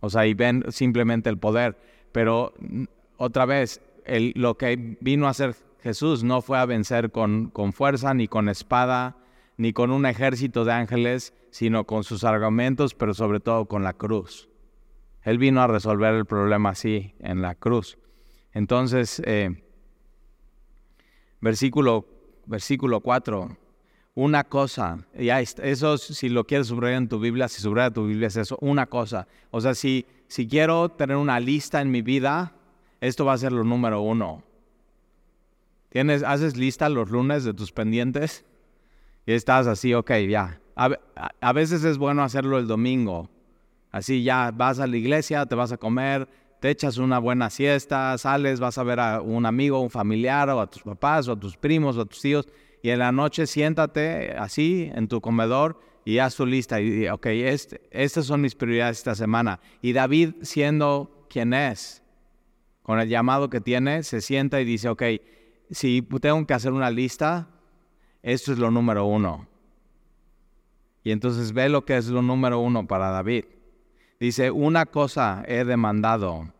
O 0.00 0.08
sea, 0.08 0.26
y 0.26 0.32
ven 0.32 0.64
simplemente 0.70 1.28
el 1.28 1.36
poder. 1.36 1.76
Pero 2.12 2.54
otra 3.18 3.44
vez, 3.44 3.82
lo 4.36 4.56
que 4.56 4.96
vino 5.02 5.26
a 5.26 5.30
hacer 5.32 5.54
Jesús 5.82 6.24
no 6.24 6.40
fue 6.40 6.56
a 6.56 6.64
vencer 6.64 7.10
con, 7.10 7.50
con 7.50 7.74
fuerza, 7.74 8.14
ni 8.14 8.26
con 8.26 8.48
espada, 8.48 9.18
ni 9.58 9.74
con 9.74 9.90
un 9.90 10.06
ejército 10.06 10.64
de 10.64 10.72
ángeles, 10.72 11.34
sino 11.50 11.84
con 11.84 12.04
sus 12.04 12.24
argumentos, 12.24 12.94
pero 12.94 13.12
sobre 13.12 13.40
todo 13.40 13.66
con 13.66 13.84
la 13.84 13.92
cruz. 13.92 14.48
Él 15.24 15.38
vino 15.38 15.62
a 15.62 15.66
resolver 15.66 16.14
el 16.14 16.26
problema 16.26 16.70
así, 16.70 17.14
en 17.18 17.40
la 17.40 17.54
cruz. 17.54 17.98
Entonces, 18.52 19.22
eh, 19.24 19.50
versículo, 21.40 22.06
versículo 22.46 23.00
4, 23.00 23.56
una 24.16 24.44
cosa, 24.44 25.06
ya 25.18 25.40
eso 25.40 25.98
si 25.98 26.28
lo 26.28 26.44
quieres 26.46 26.68
subrayar 26.68 26.98
en 26.98 27.08
tu 27.08 27.18
Biblia, 27.18 27.48
si 27.48 27.62
subraya 27.62 27.90
tu 27.90 28.06
Biblia 28.06 28.28
es 28.28 28.36
eso, 28.36 28.58
una 28.60 28.86
cosa. 28.86 29.26
O 29.50 29.60
sea, 29.60 29.74
si, 29.74 30.06
si 30.28 30.46
quiero 30.46 30.90
tener 30.90 31.16
una 31.16 31.40
lista 31.40 31.80
en 31.80 31.90
mi 31.90 32.02
vida, 32.02 32.54
esto 33.00 33.24
va 33.24 33.32
a 33.32 33.38
ser 33.38 33.52
lo 33.52 33.64
número 33.64 34.02
uno. 34.02 34.44
¿Tienes, 35.88 36.22
¿Haces 36.22 36.56
lista 36.56 36.88
los 36.88 37.10
lunes 37.10 37.44
de 37.44 37.54
tus 37.54 37.72
pendientes? 37.72 38.44
Y 39.26 39.32
estás 39.32 39.66
así, 39.66 39.94
ok, 39.94 40.12
ya. 40.28 40.60
a 40.76 41.52
veces 41.52 41.82
es 41.82 41.98
bueno 41.98 42.22
hacerlo 42.22 42.58
el 42.58 42.66
domingo, 42.66 43.30
Así 43.94 44.24
ya 44.24 44.50
vas 44.50 44.80
a 44.80 44.88
la 44.88 44.96
iglesia, 44.96 45.46
te 45.46 45.54
vas 45.54 45.70
a 45.70 45.76
comer, 45.76 46.28
te 46.58 46.68
echas 46.68 46.98
una 46.98 47.20
buena 47.20 47.48
siesta, 47.48 48.18
sales, 48.18 48.58
vas 48.58 48.76
a 48.76 48.82
ver 48.82 48.98
a 48.98 49.20
un 49.20 49.46
amigo, 49.46 49.78
un 49.78 49.88
familiar, 49.88 50.50
o 50.50 50.60
a 50.60 50.68
tus 50.68 50.82
papás, 50.82 51.28
o 51.28 51.32
a 51.34 51.38
tus 51.38 51.56
primos, 51.56 51.96
o 51.96 52.00
a 52.00 52.04
tus 52.04 52.20
tíos, 52.20 52.48
y 52.82 52.90
en 52.90 52.98
la 52.98 53.12
noche 53.12 53.46
siéntate 53.46 54.32
así 54.36 54.90
en 54.92 55.06
tu 55.06 55.20
comedor 55.20 55.78
y 56.04 56.18
haz 56.18 56.34
tu 56.34 56.44
lista. 56.44 56.80
Y, 56.80 57.06
ok, 57.06 57.26
este, 57.26 57.82
estas 57.92 58.26
son 58.26 58.40
mis 58.40 58.56
prioridades 58.56 58.98
esta 58.98 59.14
semana. 59.14 59.60
Y 59.80 59.92
David, 59.92 60.34
siendo 60.42 61.28
quien 61.30 61.54
es, 61.54 62.02
con 62.82 62.98
el 62.98 63.08
llamado 63.08 63.48
que 63.48 63.60
tiene, 63.60 64.02
se 64.02 64.20
sienta 64.20 64.60
y 64.60 64.64
dice, 64.64 64.88
ok, 64.88 65.04
si 65.70 66.02
tengo 66.20 66.44
que 66.48 66.54
hacer 66.54 66.72
una 66.72 66.90
lista, 66.90 67.48
esto 68.24 68.50
es 68.50 68.58
lo 68.58 68.72
número 68.72 69.04
uno. 69.04 69.46
Y 71.04 71.12
entonces 71.12 71.52
ve 71.52 71.68
lo 71.68 71.84
que 71.84 71.96
es 71.96 72.08
lo 72.08 72.22
número 72.22 72.58
uno 72.58 72.88
para 72.88 73.10
David. 73.10 73.44
Dice, 74.20 74.50
una 74.50 74.86
cosa 74.86 75.44
he 75.46 75.64
demandado, 75.64 76.52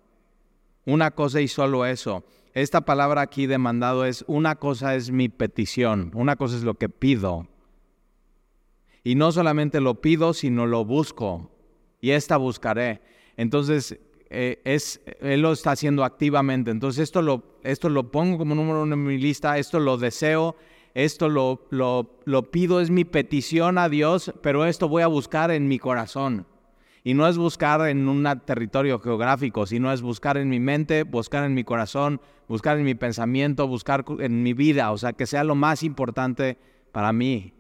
una 0.85 1.13
cosa 1.13 1.41
y 1.41 1.49
solo 1.49 1.87
eso. 1.87 2.25
Esta 2.53 2.83
palabra 2.83 3.23
aquí 3.23 3.47
demandado 3.47 4.05
es, 4.05 4.25
una 4.29 4.57
cosa 4.57 4.95
es 4.95 5.11
mi 5.11 5.29
petición, 5.29 6.11
una 6.15 6.37
cosa 6.37 6.57
es 6.57 6.63
lo 6.63 6.75
que 6.75 6.89
pido. 6.89 7.49
Y 9.03 9.17
no 9.17 9.33
solamente 9.33 9.81
lo 9.81 10.01
pido, 10.01 10.35
sino 10.35 10.67
lo 10.67 10.85
busco. 10.85 11.51
Y 12.01 12.11
esta 12.11 12.37
buscaré. 12.37 13.03
Entonces, 13.37 13.99
eh, 14.31 14.61
es, 14.65 15.01
Él 15.21 15.43
lo 15.43 15.53
está 15.53 15.73
haciendo 15.73 16.05
activamente. 16.05 16.71
Entonces, 16.71 17.03
esto 17.03 17.23
lo, 17.23 17.59
esto 17.63 17.89
lo 17.89 18.11
pongo 18.11 18.39
como 18.39 18.55
número 18.55 18.83
uno 18.83 18.95
en 18.95 19.05
mi 19.05 19.19
lista, 19.19 19.59
esto 19.59 19.79
lo 19.79 19.97
deseo, 19.97 20.57
esto 20.95 21.29
lo, 21.29 21.67
lo, 21.71 22.19
lo 22.25 22.51
pido, 22.51 22.81
es 22.81 22.91
mi 22.91 23.05
petición 23.05 23.79
a 23.79 23.89
Dios, 23.89 24.33
pero 24.43 24.65
esto 24.65 24.89
voy 24.89 25.03
a 25.03 25.07
buscar 25.07 25.51
en 25.51 25.69
mi 25.69 25.79
corazón. 25.79 26.47
Y 27.07 27.13
no 27.13 27.29
es 27.29 27.37
buscar 27.37 27.87
en 27.87 28.09
un 28.09 28.25
territorio 28.47 28.99
geográfico, 28.99 29.67
sino 29.67 29.93
es 29.93 30.01
buscar 30.01 30.39
en 30.39 30.49
mi 30.49 30.59
mente, 30.59 31.03
buscar 31.03 31.45
en 31.45 31.53
mi 31.53 31.63
corazón, 31.63 32.19
buscar 32.49 32.79
en 32.79 32.85
mi 32.85 32.95
pensamiento, 32.95 33.69
buscar 33.69 34.07
en 34.21 34.43
mi 34.43 34.55
vida, 34.55 34.91
o 34.91 34.97
sea, 34.97 35.13
que 35.13 35.27
sea 35.27 35.45
lo 35.45 35.55
más 35.55 35.83
importante 35.83 36.57
para 36.93 37.13
mí. 37.13 37.53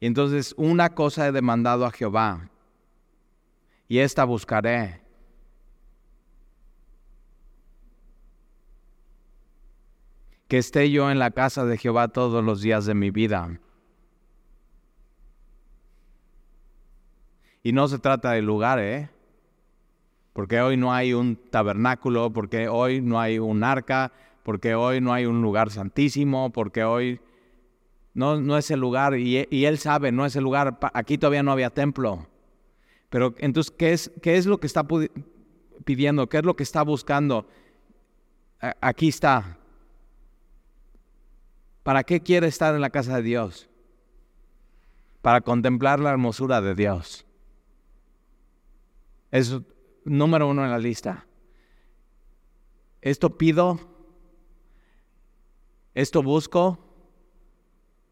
Y 0.00 0.06
entonces 0.06 0.56
una 0.58 0.92
cosa 0.96 1.28
he 1.28 1.32
demandado 1.32 1.86
a 1.86 1.92
Jehová, 1.92 2.50
y 3.86 3.98
esta 3.98 4.24
buscaré. 4.24 5.02
Que 10.48 10.58
esté 10.58 10.90
yo 10.90 11.12
en 11.12 11.20
la 11.20 11.30
casa 11.30 11.64
de 11.64 11.78
Jehová 11.78 12.08
todos 12.08 12.44
los 12.44 12.60
días 12.60 12.86
de 12.86 12.94
mi 12.94 13.12
vida 13.12 13.60
Y 17.66 17.72
no 17.72 17.88
se 17.88 17.98
trata 17.98 18.30
del 18.30 18.44
lugar, 18.44 18.78
¿eh? 18.78 19.10
Porque 20.32 20.60
hoy 20.60 20.76
no 20.76 20.92
hay 20.92 21.14
un 21.14 21.34
tabernáculo, 21.34 22.32
porque 22.32 22.68
hoy 22.68 23.00
no 23.00 23.18
hay 23.18 23.40
un 23.40 23.64
arca, 23.64 24.12
porque 24.44 24.76
hoy 24.76 25.00
no 25.00 25.12
hay 25.12 25.26
un 25.26 25.42
lugar 25.42 25.72
santísimo, 25.72 26.52
porque 26.52 26.84
hoy 26.84 27.20
no, 28.14 28.40
no 28.40 28.56
es 28.56 28.70
el 28.70 28.78
lugar, 28.78 29.18
y, 29.18 29.48
y 29.50 29.64
él 29.64 29.78
sabe, 29.78 30.12
no 30.12 30.24
es 30.24 30.36
el 30.36 30.44
lugar, 30.44 30.78
aquí 30.94 31.18
todavía 31.18 31.42
no 31.42 31.50
había 31.50 31.70
templo. 31.70 32.28
Pero 33.08 33.34
entonces, 33.38 33.72
¿qué 33.76 33.92
es, 33.92 34.12
qué 34.22 34.36
es 34.36 34.46
lo 34.46 34.58
que 34.58 34.68
está 34.68 34.86
pidiendo? 35.84 36.28
¿Qué 36.28 36.38
es 36.38 36.44
lo 36.44 36.54
que 36.54 36.62
está 36.62 36.82
buscando? 36.82 37.48
Aquí 38.80 39.08
está. 39.08 39.58
¿Para 41.82 42.04
qué 42.04 42.20
quiere 42.20 42.46
estar 42.46 42.76
en 42.76 42.80
la 42.80 42.90
casa 42.90 43.16
de 43.16 43.22
Dios? 43.22 43.68
Para 45.20 45.40
contemplar 45.40 45.98
la 45.98 46.10
hermosura 46.10 46.60
de 46.60 46.76
Dios. 46.76 47.25
Es 49.30 49.58
número 50.04 50.48
uno 50.48 50.64
en 50.64 50.70
la 50.70 50.78
lista. 50.78 51.26
Esto 53.00 53.36
pido, 53.36 53.78
esto 55.94 56.22
busco, 56.22 56.78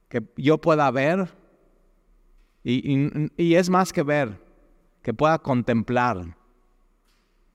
que 0.08 0.22
yo 0.36 0.58
pueda 0.58 0.90
ver, 0.90 1.28
y 2.62 3.54
es 3.54 3.68
más 3.68 3.92
que 3.92 4.02
ver, 4.02 4.40
que 5.02 5.12
pueda 5.12 5.38
contemplar. 5.38 6.36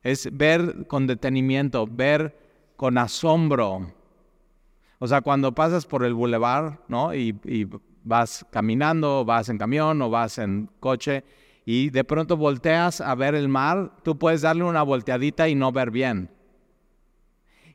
Es 0.04 0.30
ver 0.32 0.88
con 0.88 1.08
detenimiento, 1.08 1.88
ver 1.88 2.38
con 2.78 2.98
asombro. 2.98 3.92
O 5.00 5.08
sea, 5.08 5.22
cuando 5.22 5.54
pasas 5.54 5.86
por 5.86 6.06
el 6.06 6.14
bulevar, 6.14 6.80
¿no? 6.88 7.14
Y, 7.14 7.68
vas 8.02 8.46
caminando, 8.50 9.26
vas 9.26 9.50
en 9.50 9.58
camión 9.58 10.02
o 10.02 10.10
vas 10.10 10.38
en 10.38 10.70
coche 10.80 11.24
y 11.72 11.92
de 11.92 12.04
pronto 12.04 12.36
volteas 12.36 13.00
a 13.00 13.14
ver 13.14 13.36
el 13.36 13.48
mar, 13.48 13.92
tú 14.02 14.18
puedes 14.18 14.42
darle 14.42 14.64
una 14.64 14.82
volteadita 14.82 15.50
y 15.50 15.54
no 15.54 15.72
ver 15.72 15.92
bien. 15.92 16.32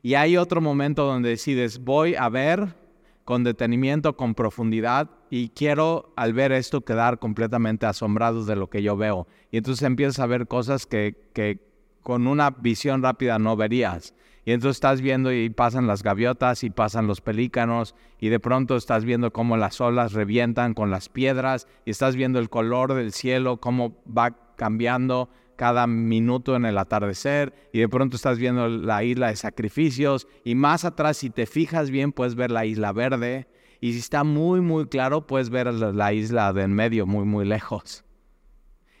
Y 0.01 0.15
hay 0.15 0.35
otro 0.35 0.59
momento 0.59 1.05
donde 1.05 1.29
decides, 1.29 1.81
voy 1.81 2.13
a 2.13 2.27
ver 2.27 2.75
con 3.23 3.45
detenimiento, 3.45 4.17
con 4.17 4.35
profundidad, 4.35 5.09
y 5.29 5.47
quiero 5.47 6.11
al 6.17 6.33
ver 6.33 6.51
esto 6.51 6.81
quedar 6.81 7.19
completamente 7.19 7.85
asombrado 7.85 8.43
de 8.43 8.57
lo 8.57 8.69
que 8.69 8.83
yo 8.83 8.97
veo. 8.97 9.27
Y 9.49 9.55
entonces 9.59 9.83
empiezas 9.83 10.19
a 10.19 10.25
ver 10.25 10.45
cosas 10.45 10.85
que, 10.85 11.29
que 11.31 11.61
con 12.01 12.27
una 12.27 12.49
visión 12.49 13.01
rápida 13.01 13.39
no 13.39 13.55
verías. 13.55 14.13
Y 14.45 14.51
entonces 14.51 14.77
estás 14.77 15.01
viendo 15.01 15.33
y 15.33 15.49
pasan 15.49 15.87
las 15.87 16.03
gaviotas 16.03 16.63
y 16.63 16.69
pasan 16.69 17.07
los 17.07 17.19
pelícanos 17.19 17.95
y 18.19 18.29
de 18.29 18.39
pronto 18.39 18.75
estás 18.75 19.03
viendo 19.03 19.33
cómo 19.33 19.57
las 19.57 19.81
olas 19.81 20.13
revientan 20.13 20.75
con 20.75 20.91
las 20.91 21.09
piedras 21.09 21.67
y 21.83 21.89
estás 21.89 22.15
viendo 22.15 22.37
el 22.37 22.51
color 22.51 22.93
del 22.93 23.11
cielo, 23.11 23.59
cómo 23.59 23.97
va 24.05 24.37
cambiando 24.55 25.29
cada 25.55 25.87
minuto 25.87 26.55
en 26.55 26.65
el 26.65 26.77
atardecer 26.77 27.53
y 27.73 27.79
de 27.79 27.89
pronto 27.89 28.17
estás 28.17 28.37
viendo 28.37 28.67
la 28.67 29.03
isla 29.03 29.29
de 29.29 29.35
sacrificios 29.35 30.27
y 30.43 30.53
más 30.53 30.85
atrás 30.85 31.17
si 31.17 31.31
te 31.31 31.47
fijas 31.47 31.89
bien 31.89 32.11
puedes 32.11 32.35
ver 32.35 32.51
la 32.51 32.65
isla 32.65 32.91
verde 32.91 33.47
y 33.81 33.93
si 33.93 33.99
está 33.99 34.23
muy 34.23 34.61
muy 34.61 34.85
claro 34.87 35.25
puedes 35.25 35.49
ver 35.49 35.73
la 35.73 36.13
isla 36.13 36.53
de 36.53 36.63
en 36.63 36.73
medio 36.73 37.07
muy 37.07 37.25
muy 37.25 37.45
lejos. 37.45 38.03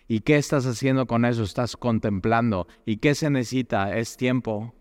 ¿Y 0.07 0.21
qué 0.21 0.37
estás 0.37 0.65
haciendo 0.65 1.07
con 1.07 1.25
eso? 1.25 1.43
Estás 1.43 1.75
contemplando. 1.75 2.67
¿Y 2.85 2.97
qué 2.97 3.15
se 3.15 3.31
necesita? 3.31 3.97
Es 3.97 4.17
tiempo, 4.17 4.75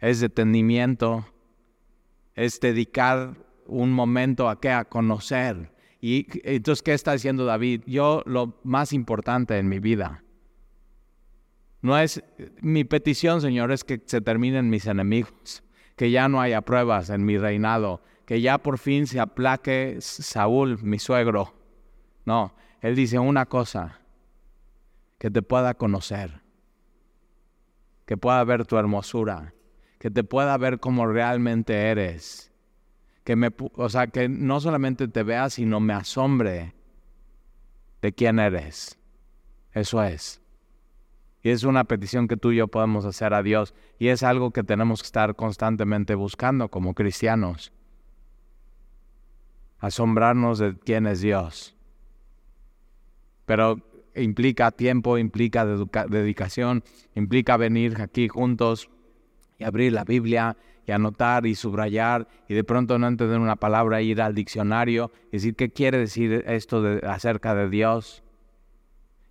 es 0.00 0.20
detenimiento, 0.20 1.26
es 2.34 2.60
dedicar 2.60 3.34
un 3.66 3.92
momento 3.92 4.48
a 4.48 4.60
qué? 4.60 4.70
A 4.70 4.84
conocer. 4.84 5.72
Y 6.00 6.26
entonces, 6.44 6.82
¿qué 6.82 6.94
está 6.94 7.12
diciendo 7.12 7.44
David? 7.44 7.82
Yo 7.86 8.22
lo 8.26 8.58
más 8.62 8.92
importante 8.92 9.58
en 9.58 9.68
mi 9.68 9.80
vida 9.80 10.22
no 11.80 11.96
es 11.96 12.22
mi 12.60 12.84
petición, 12.84 13.40
Señor, 13.40 13.70
es 13.70 13.84
que 13.84 14.02
se 14.04 14.20
terminen 14.20 14.68
mis 14.70 14.86
enemigos, 14.86 15.62
que 15.96 16.10
ya 16.10 16.28
no 16.28 16.40
haya 16.40 16.62
pruebas 16.62 17.10
en 17.10 17.24
mi 17.24 17.38
reinado, 17.38 18.02
que 18.24 18.40
ya 18.40 18.58
por 18.58 18.78
fin 18.78 19.06
se 19.06 19.20
aplaque 19.20 19.98
Saúl, 20.00 20.78
mi 20.82 20.98
suegro. 20.98 21.54
No, 22.24 22.54
él 22.80 22.96
dice 22.96 23.18
una 23.18 23.46
cosa, 23.46 24.00
que 25.18 25.30
te 25.30 25.42
pueda 25.42 25.74
conocer, 25.74 26.42
que 28.06 28.16
pueda 28.16 28.42
ver 28.44 28.66
tu 28.66 28.76
hermosura, 28.76 29.54
que 29.98 30.10
te 30.10 30.24
pueda 30.24 30.56
ver 30.56 30.80
como 30.80 31.06
realmente 31.06 31.74
eres, 31.74 32.52
que 33.24 33.36
me, 33.36 33.50
o 33.74 33.88
sea, 33.88 34.06
que 34.06 34.28
no 34.28 34.60
solamente 34.60 35.08
te 35.08 35.22
vea, 35.22 35.50
sino 35.50 35.80
me 35.80 35.92
asombre 35.92 36.74
de 38.00 38.12
quién 38.12 38.38
eres. 38.38 38.98
Eso 39.72 40.02
es. 40.02 40.40
Y 41.42 41.50
es 41.50 41.64
una 41.64 41.84
petición 41.84 42.26
que 42.26 42.36
tú 42.36 42.52
y 42.52 42.56
yo 42.56 42.68
podemos 42.68 43.04
hacer 43.04 43.34
a 43.34 43.42
Dios. 43.42 43.74
Y 43.98 44.08
es 44.08 44.22
algo 44.22 44.50
que 44.50 44.64
tenemos 44.64 45.02
que 45.02 45.06
estar 45.06 45.36
constantemente 45.36 46.14
buscando 46.14 46.68
como 46.68 46.94
cristianos. 46.94 47.72
Asombrarnos 49.78 50.58
de 50.58 50.76
quién 50.78 51.06
es 51.06 51.20
Dios. 51.20 51.76
Pero 53.46 53.80
implica 54.16 54.72
tiempo, 54.72 55.16
implica 55.16 55.64
dedicación, 55.64 56.82
implica 57.14 57.56
venir 57.56 58.00
aquí 58.00 58.28
juntos 58.28 58.90
y 59.58 59.64
abrir 59.64 59.92
la 59.92 60.04
Biblia 60.04 60.56
y 60.86 60.92
anotar 60.92 61.46
y 61.46 61.54
subrayar 61.54 62.28
y 62.48 62.54
de 62.54 62.64
pronto 62.64 62.98
no 62.98 63.08
entender 63.08 63.38
una 63.38 63.56
palabra, 63.56 64.00
ir 64.00 64.22
al 64.22 64.34
diccionario 64.34 65.12
y 65.28 65.32
decir 65.32 65.54
qué 65.54 65.70
quiere 65.70 65.98
decir 65.98 66.44
esto 66.46 66.80
de, 66.80 67.06
acerca 67.06 67.54
de 67.54 67.68
Dios. 67.68 68.22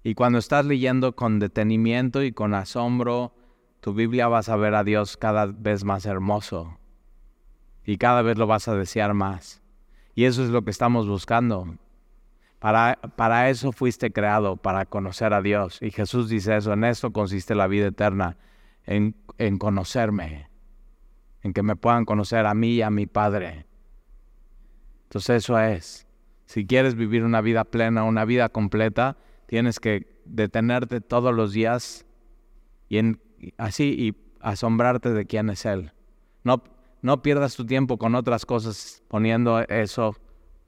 Y 0.04 0.13
cuando 0.13 0.40
estás 0.40 0.66
leyendo 0.66 1.16
con 1.16 1.40
detenimiento 1.40 2.24
y 2.24 2.32
con 2.32 2.54
asombro, 2.54 3.34
tu 3.80 3.94
Biblia 3.94 4.28
vas 4.28 4.50
a 4.50 4.56
ver 4.56 4.76
a 4.76 4.84
Dios 4.84 5.18
cada 5.18 5.48
vez 5.48 5.84
más 5.84 6.06
hermoso 6.06 6.78
y 7.86 7.98
cada 7.98 8.22
vez 8.22 8.38
lo 8.38 8.48
vas 8.48 8.68
a 8.68 8.76
desear 8.76 9.13
más. 9.13 9.62
Y 10.13 10.26
eso 10.26 10.44
es 10.44 10.50
lo 10.50 10.63
que 10.63 10.72
estamos 10.72 11.08
buscando. 11.08 11.78
Para, 12.60 13.00
para 13.16 13.50
eso 13.50 13.72
fuiste 13.72 14.12
creado, 14.12 14.58
para 14.58 14.86
conocer 14.86 15.34
a 15.34 15.42
Dios. 15.42 15.80
Y 15.82 15.92
Jesús 15.92 16.28
dice 16.28 16.58
eso, 16.58 16.74
en 16.74 16.84
esto 16.84 17.13
consiste 17.13 17.56
la 17.56 17.68
vida 17.68 17.88
eterna, 17.88 18.36
en, 18.88 19.58
conocerme, 19.58 20.50
en 21.43 21.54
que 21.54 21.62
me 21.62 21.76
puedan 21.76 22.06
conocer 22.06 22.45
a 22.45 22.54
mí 22.54 22.76
y 22.76 22.82
a 22.82 22.89
mi 22.89 23.06
Padre. 23.06 23.65
Entonces 25.04 25.43
eso 25.43 25.60
es. 25.60 26.08
Si 26.45 26.65
quieres 26.65 26.95
vivir 26.95 27.23
una 27.23 27.41
vida 27.41 27.65
plena, 27.65 28.04
una 28.04 28.26
vida 28.26 28.50
completa, 28.50 29.17
tienes 29.45 29.80
que 29.80 30.21
detenerte 30.26 31.02
todos 31.02 31.36
los 31.36 31.52
días 31.52 32.06
y 32.89 33.00
así 33.58 33.95
y 33.97 34.15
asombrarte 34.39 35.12
de 35.13 35.26
quién 35.26 35.50
es 35.50 35.65
Él. 35.65 35.91
No, 36.43 36.63
no 37.02 37.21
pierdas 37.21 37.56
tu 37.56 37.65
tiempo 37.65 37.97
con 37.97 38.15
otras 38.15 38.45
cosas 38.45 39.04
poniendo 39.10 39.60
eso 39.60 40.15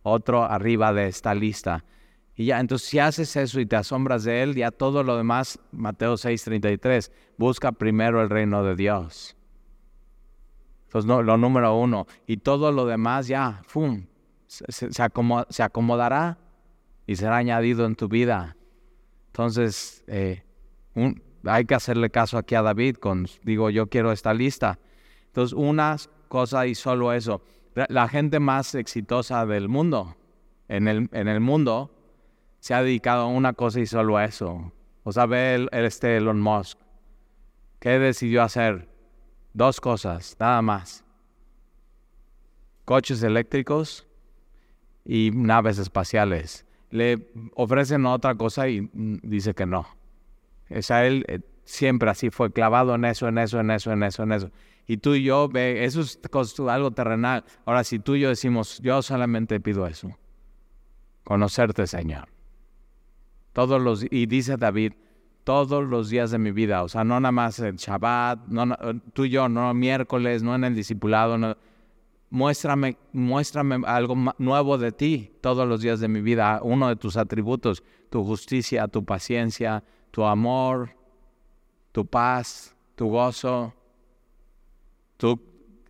otro 0.03 0.43
arriba 0.43 0.93
de 0.93 1.07
esta 1.07 1.33
lista. 1.33 1.85
Y 2.39 2.45
ya, 2.45 2.61
entonces 2.61 2.87
si 2.87 2.99
haces 2.99 3.35
eso 3.35 3.59
y 3.59 3.65
te 3.65 3.75
asombras 3.75 4.23
de 4.23 4.41
Él, 4.41 4.55
ya 4.55 4.71
todo 4.71 5.03
lo 5.03 5.17
demás, 5.17 5.59
Mateo 5.73 6.13
6:33, 6.13 7.11
busca 7.37 7.73
primero 7.73 8.21
el 8.21 8.29
reino 8.29 8.63
de 8.63 8.77
Dios. 8.77 9.35
Entonces, 10.85 11.05
no, 11.05 11.21
lo 11.21 11.35
número 11.35 11.75
uno. 11.75 12.07
Y 12.27 12.37
todo 12.37 12.71
lo 12.71 12.85
demás 12.85 13.27
ya, 13.27 13.61
¡fum! 13.67 14.05
Se, 14.47 15.03
acomodará 15.61 16.37
y 17.05 17.17
será 17.17 17.35
añadido 17.35 17.85
en 17.85 17.97
tu 17.97 18.07
vida. 18.07 18.55
Entonces, 19.27 20.05
eh, 20.07 20.41
hay 21.43 21.65
que 21.65 21.75
hacerle 21.75 22.09
caso 22.09 22.37
aquí 22.37 22.55
a 22.55 22.61
David 22.61 22.95
con, 22.95 23.27
digo, 23.43 23.69
yo 23.69 23.87
quiero 23.87 24.13
esta 24.13 24.33
lista. 24.33 24.79
Entonces, 25.25 25.51
una 25.51 25.97
cosa 26.29 26.67
y 26.67 26.73
solo 26.73 27.11
eso. 27.11 27.41
La 27.89 28.07
gente 28.07 28.39
más 28.39 28.75
exitosa 28.75 29.45
del 29.45 29.67
mundo, 29.67 30.15
en 30.69 30.87
el, 30.87 31.09
en 31.11 31.27
el 31.27 31.41
mundo, 31.41 31.98
se 32.59 32.73
ha 32.73 32.83
dedicado 32.83 33.23
a 33.23 33.27
una 33.27 33.53
cosa 33.53 33.79
y 33.79 33.85
solo 33.85 34.17
a 34.17 34.25
eso. 34.25 34.71
O 35.03 35.11
sea, 35.11 35.25
ve 35.25 35.55
el, 35.55 35.69
este 35.71 36.17
Elon 36.17 36.39
Musk. 36.39 36.77
¿Qué 37.79 37.99
decidió 37.99 38.43
hacer? 38.43 38.89
Dos 39.53 39.79
cosas, 39.81 40.35
nada 40.39 40.61
más. 40.61 41.03
Coches 42.85 43.23
eléctricos 43.23 44.07
y 45.05 45.31
naves 45.33 45.77
espaciales 45.77 46.65
le 46.91 47.31
ofrecen 47.55 48.05
otra 48.05 48.35
cosa 48.35 48.67
y 48.67 48.81
mm, 48.81 49.19
dice 49.23 49.53
que 49.53 49.65
no. 49.65 49.85
O 50.69 50.81
sea, 50.81 51.05
él 51.05 51.25
eh, 51.27 51.39
siempre 51.65 52.09
así 52.09 52.29
fue 52.29 52.51
clavado 52.51 52.95
en 52.95 53.05
eso, 53.05 53.27
en 53.27 53.37
eso, 53.37 53.59
en 53.59 53.71
eso, 53.71 53.91
en 53.91 54.03
eso, 54.03 54.23
en 54.23 54.31
eso. 54.31 54.51
Y 54.87 54.97
tú 54.97 55.13
y 55.13 55.23
yo, 55.23 55.47
ve, 55.49 55.85
eso 55.85 56.01
es 56.01 56.19
algo 56.67 56.91
terrenal. 56.91 57.43
Ahora, 57.65 57.83
si 57.83 57.99
tú 57.99 58.15
y 58.15 58.21
yo 58.21 58.29
decimos, 58.29 58.79
yo 58.81 59.01
solamente 59.01 59.59
pido 59.59 59.85
eso, 59.85 60.17
conocerte, 61.23 61.85
Señor. 61.85 62.27
Todos 63.53 63.81
los, 63.81 64.05
y 64.09 64.25
dice 64.25 64.57
David, 64.57 64.93
todos 65.43 65.83
los 65.87 66.09
días 66.09 66.31
de 66.31 66.37
mi 66.37 66.51
vida, 66.51 66.83
o 66.83 66.89
sea, 66.89 67.03
no 67.03 67.19
nada 67.19 67.31
más 67.31 67.59
el 67.59 67.75
Shabbat, 67.75 68.39
tú 69.13 69.25
y 69.25 69.29
yo, 69.29 69.49
no 69.49 69.73
miércoles, 69.73 70.43
no 70.43 70.53
en 70.53 70.63
el 70.63 70.75
discipulado, 70.75 71.57
muéstrame, 72.29 72.97
muéstrame 73.13 73.81
algo 73.85 74.15
nuevo 74.37 74.77
de 74.77 74.91
ti 74.91 75.31
todos 75.41 75.67
los 75.67 75.81
días 75.81 75.99
de 75.99 76.07
mi 76.07 76.21
vida, 76.21 76.59
uno 76.63 76.89
de 76.89 76.95
tus 76.95 77.17
atributos, 77.17 77.83
tu 78.09 78.23
justicia, 78.23 78.87
tu 78.87 79.03
paciencia, 79.03 79.83
tu 80.11 80.23
amor, 80.23 80.91
tu 81.91 82.05
paz, 82.05 82.75
tu 82.95 83.07
gozo. 83.07 83.73
Tú 85.17 85.39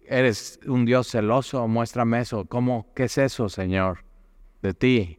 eres 0.05 0.59
un 0.65 0.85
Dios 0.85 1.07
celoso, 1.07 1.67
muéstrame 1.67 2.21
eso. 2.21 2.45
¿Cómo? 2.45 2.87
¿Qué 2.95 3.03
es 3.03 3.17
eso, 3.17 3.49
Señor, 3.49 4.03
de 4.61 4.73
ti? 4.73 5.18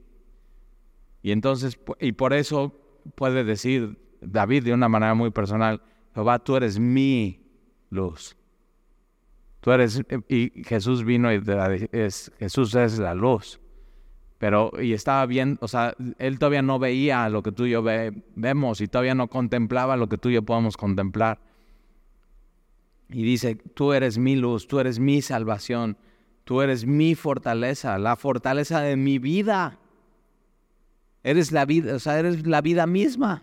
Y 1.22 1.32
entonces, 1.32 1.78
y 2.00 2.12
por 2.12 2.32
eso 2.32 2.74
puede 3.14 3.44
decir 3.44 3.98
David 4.20 4.64
de 4.64 4.72
una 4.72 4.88
manera 4.88 5.14
muy 5.14 5.30
personal, 5.30 5.82
Jehová, 6.14 6.38
tú 6.38 6.56
eres 6.56 6.78
mi 6.78 7.40
luz. 7.90 8.36
Tú 9.60 9.72
eres, 9.72 10.02
y 10.28 10.64
Jesús 10.64 11.04
vino 11.04 11.32
y 11.32 11.40
es, 11.92 12.32
Jesús 12.38 12.74
es 12.74 12.98
la 12.98 13.14
luz. 13.14 13.60
Pero, 14.38 14.72
y 14.80 14.94
estaba 14.94 15.26
bien, 15.26 15.58
o 15.60 15.68
sea, 15.68 15.94
él 16.18 16.38
todavía 16.38 16.62
no 16.62 16.78
veía 16.78 17.28
lo 17.28 17.42
que 17.42 17.52
tú 17.52 17.66
y 17.66 17.72
yo 17.72 17.82
vemos 17.82 18.80
y 18.80 18.88
todavía 18.88 19.14
no 19.14 19.28
contemplaba 19.28 19.98
lo 19.98 20.08
que 20.08 20.16
tú 20.16 20.30
y 20.30 20.34
yo 20.34 20.42
podemos 20.42 20.78
contemplar. 20.78 21.40
Y 23.10 23.22
dice, 23.22 23.56
tú 23.56 23.92
eres 23.92 24.16
mi 24.16 24.36
luz, 24.36 24.66
tú 24.66 24.80
eres 24.80 24.98
mi 24.98 25.20
salvación, 25.20 25.98
tú 26.44 26.62
eres 26.62 26.86
mi 26.86 27.14
fortaleza, 27.14 27.98
la 27.98 28.16
fortaleza 28.16 28.80
de 28.80 28.96
mi 28.96 29.18
vida. 29.18 29.79
Eres 31.22 31.52
la 31.52 31.64
vida, 31.64 31.94
o 31.94 31.98
sea, 31.98 32.18
eres 32.18 32.46
la 32.46 32.60
vida 32.60 32.86
misma. 32.86 33.42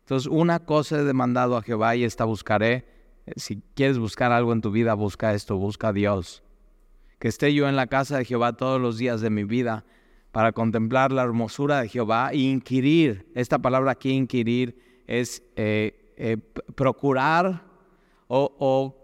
Entonces, 0.00 0.26
una 0.26 0.60
cosa 0.60 0.98
he 0.98 1.04
demandado 1.04 1.56
a 1.56 1.62
Jehová 1.62 1.94
y 1.94 2.04
esta 2.04 2.24
buscaré. 2.24 2.86
Si 3.36 3.60
quieres 3.74 3.98
buscar 3.98 4.32
algo 4.32 4.52
en 4.52 4.62
tu 4.62 4.70
vida, 4.70 4.94
busca 4.94 5.34
esto, 5.34 5.58
busca 5.58 5.88
a 5.88 5.92
Dios. 5.92 6.42
Que 7.18 7.28
esté 7.28 7.52
yo 7.52 7.68
en 7.68 7.76
la 7.76 7.88
casa 7.88 8.16
de 8.16 8.24
Jehová 8.24 8.54
todos 8.54 8.80
los 8.80 8.96
días 8.96 9.20
de 9.20 9.28
mi 9.28 9.44
vida 9.44 9.84
para 10.32 10.52
contemplar 10.52 11.12
la 11.12 11.24
hermosura 11.24 11.82
de 11.82 11.88
Jehová 11.88 12.30
e 12.32 12.38
inquirir. 12.38 13.30
Esta 13.34 13.58
palabra 13.58 13.92
aquí, 13.92 14.10
inquirir, 14.10 14.78
es 15.06 15.42
eh, 15.56 16.14
eh, 16.16 16.38
procurar 16.74 17.64
o 18.28 18.97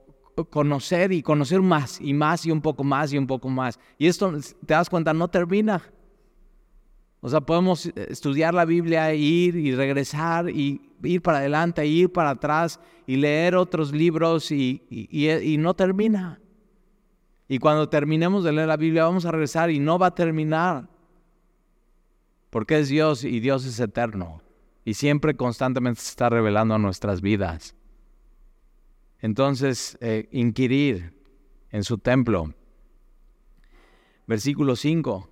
conocer 0.51 1.13
y 1.13 1.23
conocer 1.23 1.61
más 1.61 2.01
y 2.01 2.13
más 2.13 2.45
y 2.47 2.51
un 2.51 2.61
poco 2.61 2.85
más 2.85 3.13
y 3.13 3.19
un 3.19 3.27
poco 3.27 3.49
más. 3.49 3.79
Y 3.99 4.07
esto, 4.09 4.33
te 4.67 4.75
das 4.75 4.91
cuenta, 4.91 5.15
no 5.15 5.29
termina. 5.29 5.83
O 7.21 7.29
sea, 7.29 7.41
podemos 7.41 7.87
estudiar 7.87 8.53
la 8.53 8.67
Biblia, 8.67 9.15
ir 9.15 9.57
y 9.57 9.75
regresar 9.75 10.51
y 10.51 10.91
ir 11.03 11.23
para 11.23 11.39
adelante, 11.39 11.87
ir 11.87 12.13
para 12.13 12.31
atrás 12.31 12.81
y 13.07 13.17
leer 13.17 13.55
otros 13.55 13.93
libros 13.93 14.51
y, 14.51 14.83
y, 14.91 15.57
no 15.57 15.75
termina. 15.75 16.41
Y 17.49 17.59
cuando 17.59 17.89
terminemos 17.89 18.45
de 18.45 18.53
leer 18.53 18.69
la 18.69 18.77
Biblia 18.77 19.05
vamos 19.05 19.25
a 19.25 19.31
regresar 19.31 19.71
y 19.71 19.79
no 19.79 19.99
va 19.99 20.09
a 20.09 20.15
terminar. 20.15 20.89
Porque 22.51 22.79
es 22.79 22.89
Dios 22.89 23.25
y 23.25 23.41
Dios 23.41 23.65
es 23.65 23.81
eterno. 23.81 24.43
Y 24.85 24.95
siempre 24.95 25.35
constantemente 25.35 26.03
se 26.03 26.11
está 26.11 26.29
revelando 26.29 26.75
a 26.75 26.79
nuestras 26.79 27.23
vidas. 27.23 27.75
Entonces, 29.25 29.97
eh, 30.01 30.29
inquirir 30.33 31.15
en 31.71 31.83
su 31.83 31.97
templo. 31.97 32.53
Versículo 34.27 34.77
5 34.77 35.31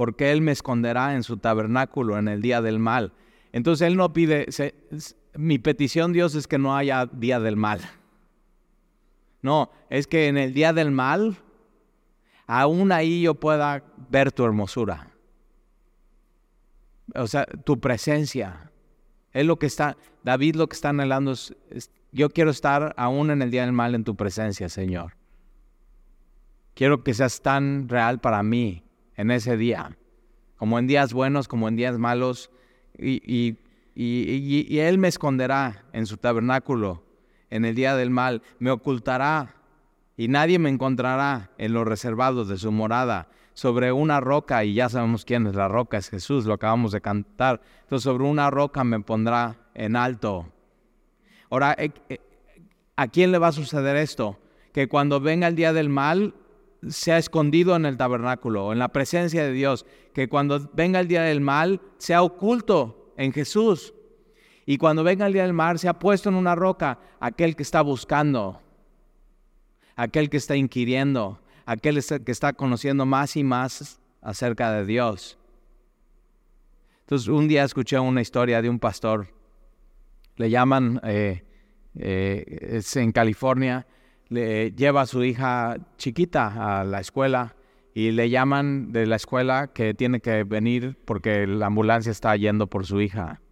porque 0.00 0.32
Él 0.32 0.40
me 0.40 0.52
esconderá 0.52 1.14
en 1.14 1.22
su 1.22 1.36
tabernáculo 1.36 2.16
en 2.16 2.26
el 2.26 2.40
día 2.40 2.62
del 2.62 2.78
mal. 2.78 3.12
Entonces 3.52 3.86
Él 3.86 3.98
no 3.98 4.14
pide, 4.14 4.46
mi 5.34 5.58
petición 5.58 6.14
Dios 6.14 6.34
es 6.34 6.46
que 6.46 6.56
no 6.56 6.74
haya 6.74 7.04
día 7.04 7.38
del 7.38 7.58
mal. 7.58 7.82
No, 9.42 9.70
es 9.90 10.06
que 10.06 10.28
en 10.28 10.38
el 10.38 10.54
día 10.54 10.72
del 10.72 10.90
mal, 10.90 11.36
aún 12.46 12.92
ahí 12.92 13.20
yo 13.20 13.34
pueda 13.34 13.84
ver 14.08 14.32
tu 14.32 14.42
hermosura. 14.46 15.10
O 17.14 17.26
sea, 17.26 17.44
tu 17.44 17.78
presencia. 17.78 18.72
Es 19.34 19.44
lo 19.44 19.58
que 19.58 19.66
está, 19.66 19.98
David 20.24 20.56
lo 20.56 20.66
que 20.66 20.76
está 20.76 20.88
anhelando 20.88 21.32
es, 21.32 21.54
yo 22.12 22.30
quiero 22.30 22.50
estar 22.50 22.94
aún 22.96 23.30
en 23.30 23.42
el 23.42 23.50
día 23.50 23.62
del 23.62 23.72
mal 23.72 23.94
en 23.94 24.04
tu 24.04 24.16
presencia, 24.16 24.68
Señor. 24.68 25.12
Quiero 26.74 27.04
que 27.04 27.14
seas 27.14 27.40
tan 27.42 27.88
real 27.88 28.20
para 28.20 28.42
mí 28.42 28.84
en 29.16 29.30
ese 29.30 29.56
día, 29.56 29.96
como 30.56 30.78
en 30.78 30.86
días 30.86 31.12
buenos, 31.12 31.48
como 31.48 31.68
en 31.68 31.76
días 31.76 31.98
malos, 31.98 32.50
y, 32.98 33.58
Él 33.94 34.98
me 34.98 35.08
esconderá 35.08 35.84
en 35.92 36.06
su 36.06 36.16
tabernáculo 36.16 37.04
en 37.50 37.64
el 37.64 37.74
día 37.74 37.96
del 37.96 38.10
mal, 38.10 38.42
me 38.58 38.70
ocultará 38.70 39.56
y 40.16 40.28
nadie 40.28 40.58
me 40.58 40.70
encontrará 40.70 41.50
en 41.58 41.72
los 41.72 41.86
reservados 41.86 42.48
de 42.48 42.58
su 42.58 42.70
morada, 42.72 43.28
sobre 43.54 43.92
una 43.92 44.20
roca, 44.20 44.64
y 44.64 44.74
ya 44.74 44.88
sabemos 44.88 45.24
quién 45.24 45.46
es 45.46 45.54
la 45.54 45.68
roca, 45.68 45.98
es 45.98 46.08
Jesús, 46.08 46.46
lo 46.46 46.54
acabamos 46.54 46.92
de 46.92 47.00
cantar. 47.00 47.60
Entonces 47.82 48.04
sobre 48.04 48.24
una 48.24 48.50
roca 48.50 48.84
me 48.84 49.00
pondrá 49.00 49.58
en 49.74 49.96
alto. 49.96 50.50
Ahora, 51.50 51.74
eh, 51.78 51.90
eh, 52.08 52.18
¿a 52.96 53.08
quién 53.08 53.32
le 53.32 53.38
va 53.38 53.48
a 53.48 53.52
suceder 53.52 53.96
esto? 53.96 54.38
Que 54.72 54.88
cuando 54.88 55.20
venga 55.20 55.48
el 55.48 55.56
día 55.56 55.72
del 55.72 55.88
mal, 55.88 56.34
sea 56.88 57.18
escondido 57.18 57.76
en 57.76 57.84
el 57.84 57.96
tabernáculo, 57.96 58.72
en 58.72 58.78
la 58.78 58.88
presencia 58.88 59.44
de 59.44 59.52
Dios, 59.52 59.84
que 60.14 60.28
cuando 60.28 60.70
venga 60.72 61.00
el 61.00 61.08
día 61.08 61.22
del 61.22 61.40
mal 61.40 61.80
sea 61.98 62.22
oculto 62.22 63.12
en 63.16 63.32
Jesús. 63.32 63.92
Y 64.64 64.78
cuando 64.78 65.02
venga 65.02 65.26
el 65.26 65.32
día 65.32 65.42
del 65.42 65.52
mal 65.52 65.78
sea 65.78 65.98
puesto 65.98 66.28
en 66.28 66.36
una 66.36 66.54
roca 66.54 66.98
aquel 67.18 67.56
que 67.56 67.62
está 67.62 67.82
buscando, 67.82 68.62
aquel 69.96 70.30
que 70.30 70.36
está 70.36 70.56
inquiriendo, 70.56 71.40
aquel 71.66 72.02
que 72.24 72.32
está 72.32 72.52
conociendo 72.52 73.04
más 73.04 73.36
y 73.36 73.44
más 73.44 74.00
acerca 74.22 74.72
de 74.72 74.86
Dios. 74.86 75.38
Entonces 77.00 77.28
un 77.28 77.48
día 77.48 77.64
escuché 77.64 77.98
una 77.98 78.20
historia 78.20 78.62
de 78.62 78.70
un 78.70 78.78
pastor, 78.78 79.28
le 80.40 80.48
llaman, 80.48 81.00
eh, 81.04 81.44
eh, 81.98 82.78
es 82.78 82.96
en 82.96 83.12
California, 83.12 83.86
le 84.30 84.72
lleva 84.72 85.02
a 85.02 85.06
su 85.06 85.22
hija 85.22 85.76
chiquita 85.98 86.80
a 86.80 86.84
la 86.84 87.00
escuela 87.00 87.56
y 87.92 88.12
le 88.12 88.30
llaman 88.30 88.90
de 88.90 89.04
la 89.06 89.16
escuela 89.16 89.70
que 89.74 89.92
tiene 89.92 90.20
que 90.20 90.44
venir 90.44 90.96
porque 91.04 91.46
la 91.46 91.66
ambulancia 91.66 92.10
está 92.10 92.34
yendo 92.36 92.68
por 92.68 92.86
su 92.86 93.02
hija 93.02 93.42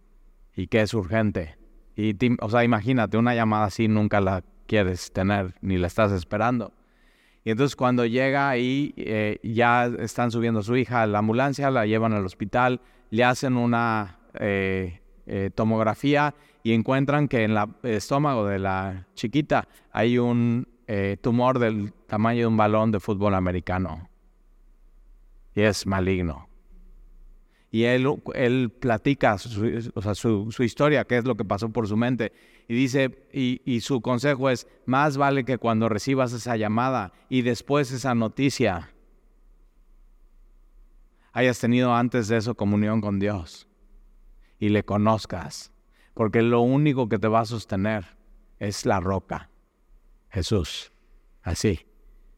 y 0.55 0.65
que 0.65 0.81
es 0.81 0.95
urgente. 0.95 1.57
Y, 1.95 2.15
o 2.41 2.49
sea, 2.49 2.63
imagínate, 2.63 3.17
una 3.17 3.35
llamada 3.35 3.65
así 3.65 3.87
nunca 3.87 4.19
la 4.19 4.43
quieres 4.65 5.11
tener 5.11 5.53
ni 5.61 5.77
la 5.77 5.85
estás 5.85 6.11
esperando. 6.11 6.73
Y 7.43 7.51
entonces 7.51 7.75
cuando 7.75 8.03
llega 8.07 8.49
ahí, 8.49 8.95
eh, 8.97 9.37
ya 9.43 9.85
están 9.99 10.31
subiendo 10.31 10.61
a 10.61 10.63
su 10.63 10.75
hija 10.75 11.03
a 11.03 11.07
la 11.07 11.19
ambulancia, 11.19 11.69
la 11.69 11.85
llevan 11.85 12.13
al 12.13 12.25
hospital, 12.25 12.81
le 13.11 13.23
hacen 13.23 13.57
una 13.57 14.17
eh, 14.39 15.01
eh, 15.31 15.51
tomografía 15.53 16.33
y 16.63 16.73
encuentran 16.73 17.27
que 17.27 17.43
en 17.43 17.51
el 17.51 17.69
estómago 17.83 18.45
de 18.45 18.59
la 18.59 19.07
chiquita 19.15 19.67
hay 19.91 20.17
un 20.17 20.67
eh, 20.87 21.17
tumor 21.21 21.59
del 21.59 21.93
tamaño 22.07 22.41
de 22.41 22.47
un 22.47 22.57
balón 22.57 22.91
de 22.91 22.99
fútbol 22.99 23.35
americano. 23.35 24.09
Y 25.55 25.61
es 25.61 25.85
maligno. 25.85 26.47
Y 27.71 27.83
él, 27.83 28.07
él 28.33 28.71
platica 28.71 29.37
su, 29.37 30.51
su, 30.51 30.63
historia, 30.63 31.05
qué 31.05 31.17
es 31.17 31.25
lo 31.25 31.35
que 31.35 31.45
pasó 31.45 31.69
por 31.69 31.87
su 31.87 31.95
mente. 31.95 32.33
Y 32.67 32.73
dice, 32.73 33.27
y, 33.31 33.61
y 33.63 33.81
su 33.81 34.01
consejo 34.01 34.49
es, 34.49 34.67
más 34.85 35.17
vale 35.17 35.45
que 35.45 35.59
cuando 35.59 35.87
recibas 35.87 36.33
esa 36.33 36.57
llamada 36.57 37.13
y 37.29 37.43
después 37.43 37.91
esa 37.91 38.15
noticia, 38.15 38.91
hayas 41.31 41.59
tenido 41.59 41.93
antes 41.93 42.27
de 42.27 42.37
eso 42.37 42.55
comunión 42.55 43.01
con 43.01 43.19
Dios 43.19 43.67
y 44.59 44.69
le 44.69 44.83
conozcas 44.83 45.71
porque 46.13 46.41
lo 46.41 46.61
único 46.61 47.09
que 47.09 47.19
te 47.19 47.27
va 47.27 47.41
a 47.41 47.45
sostener 47.45 48.05
es 48.59 48.85
la 48.85 48.99
roca, 48.99 49.49
Jesús, 50.29 50.91
así. 51.43 51.85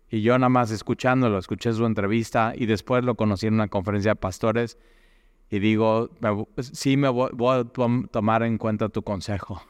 Y 0.10 0.22
yo 0.22 0.38
nada 0.38 0.50
más 0.50 0.72
escuchándolo, 0.72 1.38
escuché 1.38 1.72
su 1.74 1.86
entrevista 1.86 2.54
y 2.56 2.66
después 2.66 3.04
lo 3.04 3.16
conocí 3.16 3.48
en 3.48 3.54
una 3.56 3.70
conferencia 3.70 4.12
de 4.12 4.16
pastores 4.18 4.78
y 5.50 5.60
digo, 5.60 6.10
sí 6.58 6.98
me 6.98 7.10
voy, 7.10 7.30
a 7.50 7.64
tomar 8.10 8.44
en 8.44 8.58
cuenta 8.58 8.90
tu 8.90 9.04
consejo. 9.04 9.62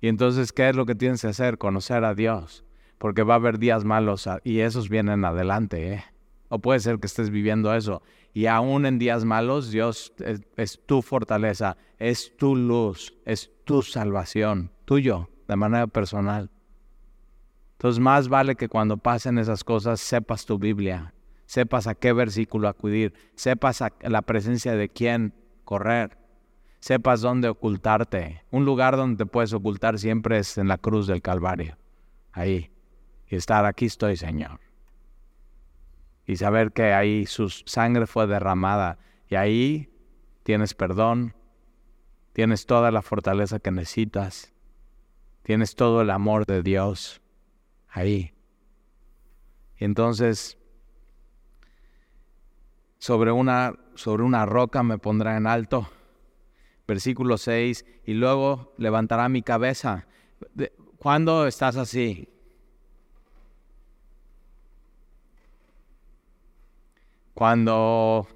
Y 0.00 0.08
entonces, 0.08 0.52
¿qué 0.52 0.70
es 0.70 0.76
lo 0.76 0.86
que 0.86 0.94
tienes 0.94 1.20
que 1.22 1.28
hacer? 1.28 1.58
Conocer 1.58 2.04
a 2.04 2.14
Dios, 2.14 2.64
porque 2.98 3.22
va 3.22 3.34
a 3.34 3.36
haber 3.36 3.58
días 3.58 3.84
malos 3.84 4.28
y 4.44 4.60
esos 4.60 4.88
vienen 4.88 5.24
adelante, 5.24 5.92
¿eh? 5.92 6.04
O 6.48 6.58
puede 6.58 6.80
ser 6.80 6.98
que 6.98 7.06
estés 7.06 7.30
viviendo 7.30 7.74
eso. 7.74 8.02
Y 8.32 8.46
aún 8.46 8.86
en 8.86 8.98
días 8.98 9.24
malos, 9.24 9.70
Dios 9.70 10.12
es, 10.56 10.80
tu 10.86 11.02
fortaleza, 11.02 11.76
es 11.98 12.36
tu 12.36 12.54
luz, 12.54 13.14
es 13.24 13.50
tu 13.64 13.82
salvación, 13.82 14.72
tuyo, 14.84 15.28
de 15.48 15.56
manera 15.56 15.86
personal. 15.88 16.50
Entonces 17.72 17.98
más 17.98 18.28
vale 18.28 18.56
que 18.56 18.68
cuando 18.68 18.98
pasen 18.98 19.38
esas 19.38 19.64
cosas 19.64 20.00
sepas 20.00 20.46
tu 20.46 20.58
Biblia, 20.58 21.14
sepas 21.46 21.86
a 21.86 21.94
qué 21.94 22.12
versículo 22.12 22.68
acudir, 22.68 23.14
sepas 23.34 23.82
a 23.82 23.92
la 24.02 24.22
presencia 24.22 24.74
de 24.74 24.88
quién 24.88 25.34
correr, 25.64 26.16
sepas 26.78 27.20
dónde 27.22 27.48
ocultarte. 27.48 28.44
Un 28.50 28.64
lugar 28.64 28.96
donde 28.96 29.24
te 29.24 29.26
puedes 29.26 29.52
ocultar 29.52 29.98
siempre 29.98 30.38
es 30.38 30.58
en 30.58 30.68
la 30.68 30.78
cruz 30.78 31.06
del 31.06 31.22
Calvario. 31.22 31.76
Ahí. 32.32 32.70
Y 33.26 33.36
estar 33.36 33.64
aquí 33.64 33.86
estoy, 33.86 34.16
Señor. 34.16 34.60
Y 36.30 36.36
saber 36.36 36.70
que 36.70 36.92
ahí 36.92 37.26
su 37.26 37.48
sangre 37.48 38.06
fue 38.06 38.28
derramada. 38.28 38.98
Y 39.28 39.34
ahí 39.34 39.92
tienes 40.44 40.74
perdón, 40.74 41.34
tienes 42.32 42.66
toda 42.66 42.92
la 42.92 43.02
fortaleza 43.02 43.58
que 43.58 43.72
necesitas, 43.72 44.52
tienes 45.42 45.74
todo 45.74 46.02
el 46.02 46.10
amor 46.10 46.46
de 46.46 46.62
Dios 46.62 47.20
ahí. 47.88 48.32
Y 49.76 49.84
entonces, 49.84 50.56
sobre 52.98 53.32
una, 53.32 53.74
sobre 53.96 54.22
una 54.22 54.46
roca 54.46 54.84
me 54.84 54.98
pondrá 54.98 55.36
en 55.36 55.48
alto. 55.48 55.90
Versículo 56.86 57.38
6, 57.38 57.84
y 58.04 58.14
luego 58.14 58.72
levantará 58.78 59.28
mi 59.28 59.42
cabeza. 59.42 60.06
¿Cuándo 60.96 61.48
estás 61.48 61.76
así? 61.76 62.28
Cuando 67.40 68.28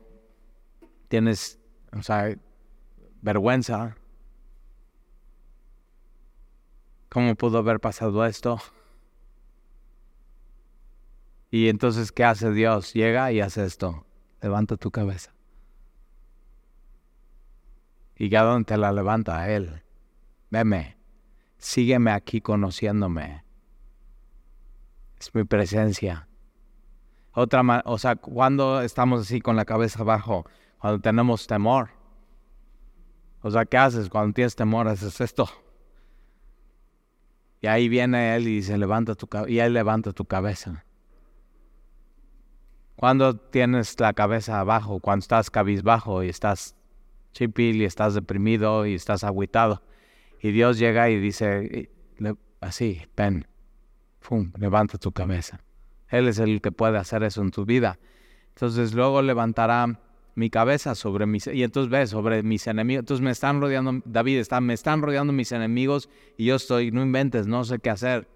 tienes, 1.08 1.60
o 1.92 2.02
sea, 2.02 2.34
vergüenza. 3.20 3.98
¿Cómo 7.10 7.34
pudo 7.34 7.58
haber 7.58 7.80
pasado 7.80 8.24
esto? 8.24 8.58
Y 11.50 11.68
entonces, 11.68 12.12
¿qué 12.12 12.24
hace 12.24 12.50
Dios? 12.50 12.94
Llega 12.94 13.30
y 13.30 13.42
hace 13.42 13.66
esto. 13.66 14.06
Levanta 14.40 14.78
tu 14.78 14.90
cabeza. 14.90 15.34
¿Y 18.16 18.34
a 18.34 18.42
dónde 18.42 18.64
te 18.64 18.78
la 18.78 18.90
levanta? 18.90 19.50
Él. 19.50 19.82
Veme. 20.48 20.96
Sígueme 21.58 22.10
aquí 22.10 22.40
conociéndome. 22.40 23.44
Es 25.20 25.34
mi 25.34 25.44
presencia. 25.44 26.26
Otra, 27.34 27.82
o 27.84 27.98
sea, 27.98 28.16
cuando 28.16 28.80
estamos 28.80 29.22
así 29.22 29.40
con 29.40 29.56
la 29.56 29.64
cabeza 29.64 30.00
abajo, 30.00 30.46
cuando 30.78 31.00
tenemos 31.00 31.46
temor. 31.46 31.90
O 33.42 33.50
sea, 33.50 33.64
¿qué 33.64 33.76
haces 33.76 34.08
cuando 34.08 34.32
tienes 34.32 34.54
temor? 34.54 34.86
Haces 34.86 35.20
esto. 35.20 35.48
Y 37.60 37.66
ahí 37.66 37.88
viene 37.88 38.36
él 38.36 38.46
y 38.46 38.56
dice, 38.56 38.78
levanta 38.78 39.14
tu 39.14 39.28
y 39.48 39.58
él 39.58 39.72
levanta 39.72 40.12
tu 40.12 40.26
cabeza. 40.26 40.84
Cuando 42.94 43.36
tienes 43.36 43.98
la 43.98 44.12
cabeza 44.12 44.60
abajo, 44.60 45.00
cuando 45.00 45.22
estás 45.22 45.50
cabizbajo 45.50 46.22
y 46.22 46.28
estás 46.28 46.76
chipil 47.32 47.82
y 47.82 47.84
estás 47.84 48.14
deprimido 48.14 48.86
y 48.86 48.94
estás 48.94 49.24
agüitado. 49.24 49.82
Y 50.40 50.52
Dios 50.52 50.78
llega 50.78 51.10
y 51.10 51.18
dice, 51.18 51.90
así, 52.60 53.00
ven, 53.16 53.46
pum, 54.20 54.52
levanta 54.58 54.98
tu 54.98 55.10
cabeza. 55.10 55.63
Él 56.14 56.28
es 56.28 56.38
el 56.38 56.60
que 56.60 56.70
puede 56.70 56.96
hacer 56.96 57.24
eso 57.24 57.42
en 57.42 57.50
tu 57.50 57.64
vida. 57.64 57.98
Entonces 58.50 58.94
luego 58.94 59.20
levantará 59.20 60.00
mi 60.36 60.48
cabeza 60.48 60.94
sobre 60.94 61.26
mis 61.26 61.48
y 61.48 61.64
entonces 61.64 61.90
ves 61.90 62.10
sobre 62.10 62.44
mis 62.44 62.68
enemigos. 62.68 63.00
Entonces 63.00 63.24
me 63.24 63.32
están 63.32 63.60
rodeando 63.60 64.00
David 64.04 64.38
está 64.38 64.60
me 64.60 64.74
están 64.74 65.02
rodeando 65.02 65.32
mis 65.32 65.50
enemigos 65.50 66.08
y 66.36 66.44
yo 66.46 66.54
estoy 66.54 66.92
no 66.92 67.02
inventes, 67.02 67.48
no 67.48 67.64
sé 67.64 67.80
qué 67.80 67.90
hacer. 67.90 68.28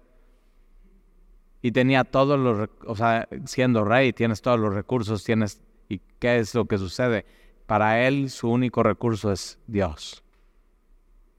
Y 1.61 1.71
tenía 1.71 2.03
todos 2.03 2.37
los, 2.37 2.69
o 2.85 2.95
sea, 2.97 3.29
siendo 3.45 3.85
rey, 3.85 4.11
tienes 4.11 4.41
todos 4.41 4.59
los 4.59 4.73
recursos, 4.73 5.23
tienes 5.23 5.61
y 5.87 6.01
qué 6.19 6.39
es 6.39 6.53
lo 6.55 6.65
que 6.65 6.77
sucede? 6.77 7.25
Para 7.65 8.05
él 8.05 8.29
su 8.29 8.49
único 8.49 8.83
recurso 8.83 9.31
es 9.31 9.57
Dios. 9.67 10.21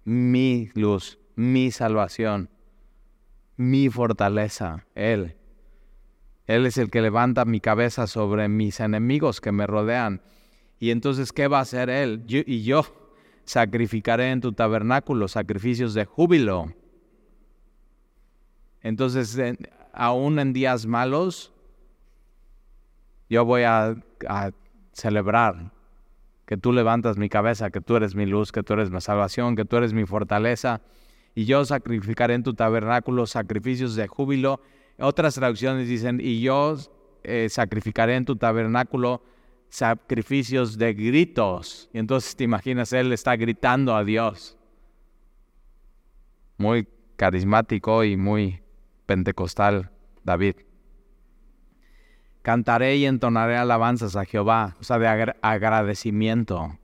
Mi 0.05 0.71
luz, 0.75 1.19
mi 1.37 1.71
salvación, 1.71 2.49
mi 3.57 3.91
fortaleza, 3.91 4.87
él. 4.95 5.37
Él 6.51 6.67
es 6.67 6.79
el 6.79 6.91
que 6.91 7.01
levanta 7.01 7.45
mi 7.45 7.61
cabeza 7.61 8.09
sobre 8.09 8.49
mis 8.49 8.81
enemigos 8.81 9.41
que 9.41 9.53
me 9.53 9.69
rodean. 9.69 10.21
Y 10.81 10.91
entonces, 10.91 11.33
¿qué 11.33 11.47
va 11.47 11.59
a 11.59 11.63
hacer 11.63 11.91
Él? 11.91 12.25
y 12.27 12.65
yo 12.65 12.85
sacrificaré 13.45 14.33
en 14.33 14.41
tu 14.41 14.53
tabernáculo 14.53 15.29
sacrificios 15.29 15.95
de 15.95 16.07
júbilo. 16.07 16.73
Entonces, 18.83 19.39
aún 19.93 20.41
en 20.41 20.53
días 20.53 20.87
malos, 20.87 21.53
yo 23.29 23.45
voy 23.45 23.63
a, 23.63 23.97
celebrar 24.93 25.71
que 26.47 26.57
tú 26.57 26.73
levantas 26.73 27.17
mi 27.17 27.29
cabeza, 27.29 27.71
que 27.71 27.81
tú 27.81 27.95
eres 27.95 28.17
mi 28.17 28.27
luz, 28.27 28.51
que 28.51 28.65
tú 28.65 28.73
eres 28.73 28.91
mi 28.91 29.01
salvación, 29.01 29.55
que 29.55 29.65
tú 29.65 29.77
eres 29.77 29.93
mi 29.93 30.05
fortaleza. 30.05 30.81
Y 31.37 31.45
yo 31.45 31.65
sacrificaré 31.65 32.35
en 32.35 32.43
tu 32.43 32.55
tabernáculo 32.55 33.27
sacrificios 33.27 33.95
de 33.95 34.09
júbilo. 34.09 34.61
Otras 35.01 35.35
traducciones 35.35 35.89
dicen, 35.89 36.21
y 36.23 36.41
yo 36.41 36.77
eh, 37.23 37.49
sacrificaré 37.51 38.17
en 38.17 38.25
tu 38.25 38.37
tabernáculo 38.37 39.23
sacrificios 39.69 40.77
de 40.77 40.93
gritos. 40.95 41.89
Y 41.93 41.99
entonces 41.99 42.37
te 42.37 42.45
imaginas, 42.45 42.93
él 42.93 43.13
está 43.13 43.37
gritando 43.37 43.95
a 43.95 44.05
Dios. 44.05 44.59
Muy 46.59 46.87
carismático 47.17 48.05
y 48.05 48.17
muy 48.17 48.63
pentecostal, 49.07 49.91
David. 50.25 50.57
Cantaré 52.43 52.97
y 52.97 53.07
entonaré 53.07 53.57
alabanzas 53.57 54.17
a 54.17 54.25
Jehová, 54.25 54.77
o 54.81 54.85
sea, 54.85 54.99
de 54.99 55.35
agradecimiento. 55.43 56.79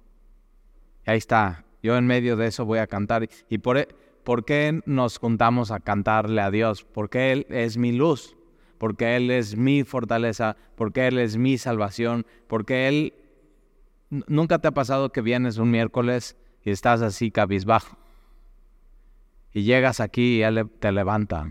Y 1.07 1.11
ahí 1.11 1.19
está. 1.19 1.65
Yo 1.83 1.97
en 1.97 2.07
medio 2.07 2.37
de 2.37 2.49
eso 2.49 2.65
voy 2.65 2.79
a 2.79 2.87
cantar. 2.87 3.29
¿Y 3.49 3.59
por, 3.59 3.79
e, 3.79 3.89
por 4.27 4.45
qué 4.45 4.83
nos 4.85 5.17
juntamos 5.17 5.71
a 5.71 5.81
cantarle 5.81 6.43
a 6.43 6.51
Dios? 6.51 6.85
Porque 6.85 7.33
Él 7.33 7.47
es 7.49 7.79
mi 7.79 7.93
luz 7.93 8.37
porque 8.79 9.17
Él 9.17 9.31
es 9.31 9.57
mi 9.57 9.85
fortaleza, 9.85 10.57
porque 10.75 11.07
Él 11.07 11.19
es 11.19 11.37
mi 11.37 11.59
salvación, 11.59 12.27
porque 12.47 12.89
Él... 12.89 13.15
Nunca 14.09 14.61
te 14.61 14.69
ha 14.69 14.73
pasado 14.73 15.11
que 15.11 15.21
vienes 15.21 15.59
un 15.59 15.71
miércoles 15.71 16.37
y 16.63 16.71
estás 16.71 17.03
así 17.03 17.33
cabizbajo. 17.33 17.99
Y 19.53 19.65
llegas 19.65 20.01
aquí 20.01 20.37
y 20.37 20.43
Él 20.43 20.71
te 20.79 20.93
levanta, 20.93 21.49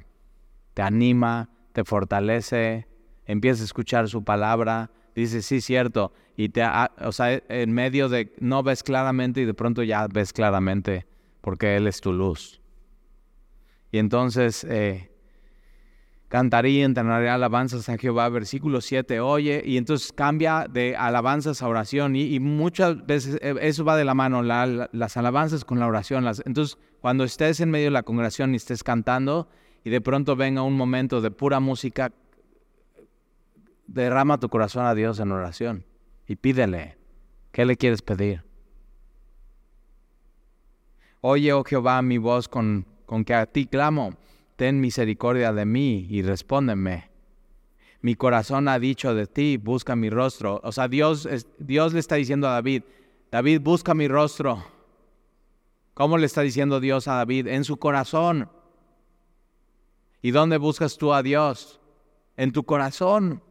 te 0.74 0.82
anima, 0.82 1.50
te 1.74 1.84
fortalece, 1.84 2.88
empiezas 3.26 3.62
a 3.62 3.66
escuchar 3.66 4.08
su 4.08 4.24
palabra, 4.24 4.92
dices, 5.16 5.46
sí, 5.46 5.60
cierto, 5.60 6.14
y 6.38 6.50
te, 6.50 6.64
o 7.02 7.12
sea, 7.12 7.42
en 7.50 7.74
medio 7.74 8.08
de 8.08 8.34
no 8.40 8.64
ves 8.64 8.84
claramente 8.84 9.42
y 9.42 9.46
de 9.46 9.54
pronto 9.54 9.84
ya 9.84 10.08
ves 10.08 10.32
claramente, 10.32 11.06
porque 11.42 11.76
Él 11.76 11.88
es 11.88 12.00
tu 12.00 12.14
luz. 12.14 12.62
Y 13.96 13.98
entonces 13.98 14.66
eh, 14.66 15.10
cantaría, 16.28 16.84
entonaría 16.84 17.34
alabanzas 17.34 17.88
a 17.88 17.98
Jehová, 17.98 18.28
versículo 18.28 18.82
7, 18.82 19.22
oye, 19.22 19.64
y 19.66 19.78
entonces 19.78 20.12
cambia 20.12 20.68
de 20.70 20.98
alabanzas 20.98 21.62
a 21.62 21.70
oración, 21.70 22.18
y, 22.18 22.38
muchas 22.42 23.06
veces 23.06 23.40
eh, 23.42 23.56
eso 23.62 23.86
va 23.86 23.96
de 23.96 24.04
la 24.04 24.14
mano, 24.14 24.44
las 24.44 25.16
alabanzas 25.16 25.64
con 25.64 25.80
la 25.80 25.88
oración. 25.88 26.28
entonces, 26.44 26.78
cuando 27.00 27.24
estés 27.24 27.62
en 27.62 27.72
medio 27.72 27.86
de 27.86 27.92
la 27.92 28.04
congregación 28.04 28.52
y 28.52 28.58
estés 28.58 28.84
cantando, 28.84 29.48
y 29.86 29.90
de 29.92 30.02
pronto 30.02 30.36
venga 30.36 30.62
un 30.62 30.76
momento 30.76 31.22
de 31.22 31.32
pura 31.32 31.62
música, 31.62 32.12
derrama 33.88 34.42
tu 34.42 34.50
corazón 34.50 34.86
a 34.88 34.94
Dios 34.94 35.22
en 35.22 35.32
oración 35.32 35.86
y 36.28 36.36
pídele, 36.36 36.98
¿qué 37.54 37.64
le 37.64 37.78
quieres 37.78 38.02
pedir? 38.02 38.44
Oye, 41.22 41.54
oh 41.54 41.64
Jehová, 41.64 42.02
mi 42.02 42.18
voz 42.18 42.50
con, 42.50 42.86
con 43.06 43.24
que 43.24 43.34
a 43.34 43.46
ti 43.46 43.66
clamo 43.66 44.18
ten 44.56 44.80
misericordia 44.80 45.54
de 45.54 45.66
mí 45.66 46.08
y 46.10 46.22
respóndeme. 46.22 47.10
Mi 48.02 48.16
corazón 48.16 48.68
ha 48.68 48.80
dicho 48.80 49.16
de 49.16 49.28
ti, 49.28 49.58
busca 49.58 49.96
mi 49.96 50.10
rostro. 50.10 50.62
O 50.64 50.72
sea, 50.72 50.88
Dios, 50.88 51.28
Dios 51.58 51.94
le 51.94 52.00
está 52.00 52.16
diciendo 52.16 52.48
a 52.48 52.52
David, 52.52 52.84
David, 53.32 53.62
busca 53.62 53.94
mi 53.94 54.08
rostro. 54.08 54.64
¿Cómo 55.94 56.18
le 56.18 56.26
está 56.26 56.42
diciendo 56.42 56.80
Dios 56.80 57.08
a 57.08 57.16
David? 57.16 57.48
En 57.48 57.64
su 57.64 57.78
corazón. 57.78 58.50
¿Y 60.22 60.32
dónde 60.32 60.58
buscas 60.58 60.98
tú 60.98 61.14
a 61.14 61.24
Dios? 61.24 61.80
En 62.38 62.52
tu 62.52 62.64
corazón. 62.64 63.42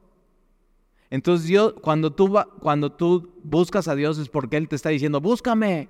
Entonces 1.10 1.46
Dios, 1.46 1.74
cuando 1.80 2.12
tú, 2.12 2.36
cuando 2.60 2.92
tú 2.92 3.34
buscas 3.42 3.88
a 3.88 3.94
Dios 3.94 4.18
es 4.18 4.28
porque 4.28 4.56
Él 4.56 4.68
te 4.68 4.76
está 4.76 4.88
diciendo, 4.88 5.20
búscame, 5.20 5.88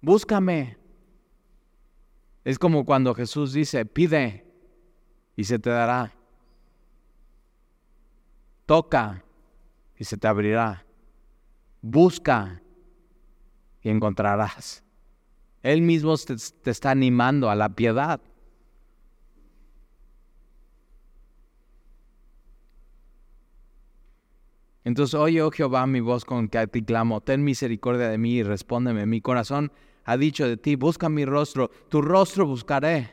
búscame. 0.00 0.76
Es 2.46 2.60
como 2.60 2.84
cuando 2.84 3.12
Jesús 3.12 3.52
dice, 3.52 3.84
pide 3.86 4.46
y 5.34 5.42
se 5.42 5.58
te 5.58 5.68
dará. 5.68 6.12
Toca 8.66 9.24
y 9.98 10.04
se 10.04 10.16
te 10.16 10.28
abrirá. 10.28 10.86
Busca 11.82 12.62
y 13.82 13.88
encontrarás. 13.88 14.84
Él 15.60 15.82
mismo 15.82 16.14
te, 16.18 16.70
está 16.70 16.92
animando 16.92 17.50
a 17.50 17.56
la 17.56 17.70
piedad. 17.70 18.20
Entonces, 24.84 25.14
oye, 25.14 25.42
oh 25.42 25.50
Jehová, 25.50 25.84
mi 25.88 25.98
voz 25.98 26.24
con 26.24 26.46
que 26.46 26.58
a 26.58 26.68
ti 26.68 26.84
clamo, 26.84 27.22
ten 27.22 27.42
misericordia 27.42 28.08
de 28.08 28.18
mí 28.18 28.34
y 28.34 28.42
respóndeme. 28.44 29.04
Mi 29.04 29.20
corazón 29.20 29.72
ha 30.06 30.16
dicho 30.16 30.46
de 30.46 30.56
ti, 30.56 30.76
busca 30.76 31.08
mi 31.08 31.24
rostro, 31.24 31.68
tu 31.88 32.00
rostro 32.00 32.46
buscaré. 32.46 33.12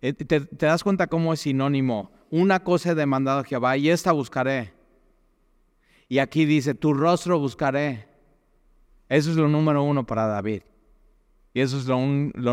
Eh, 0.00 0.14
¿Te, 0.14 0.40
das 0.40 0.82
cuenta 0.82 1.06
cómo 1.06 1.34
es 1.34 1.40
sinónimo? 1.40 2.10
Una 2.30 2.64
cosa 2.64 2.92
he 2.92 2.94
demandado 2.94 3.40
a 3.40 3.44
Jehová 3.44 3.76
y 3.76 3.90
esta 3.90 4.12
buscaré. 4.12 4.72
Y 6.08 6.18
aquí 6.18 6.46
dice, 6.46 6.74
tu 6.74 6.94
rostro 6.94 7.38
buscaré. 7.38 8.08
Eso 9.10 9.30
es 9.30 9.36
lo 9.36 9.46
número 9.48 9.82
uno 9.82 10.06
para 10.06 10.26
David. 10.26 10.62
Y 11.52 11.60
eso 11.60 11.76
es 11.76 11.86
lo, 11.86 11.98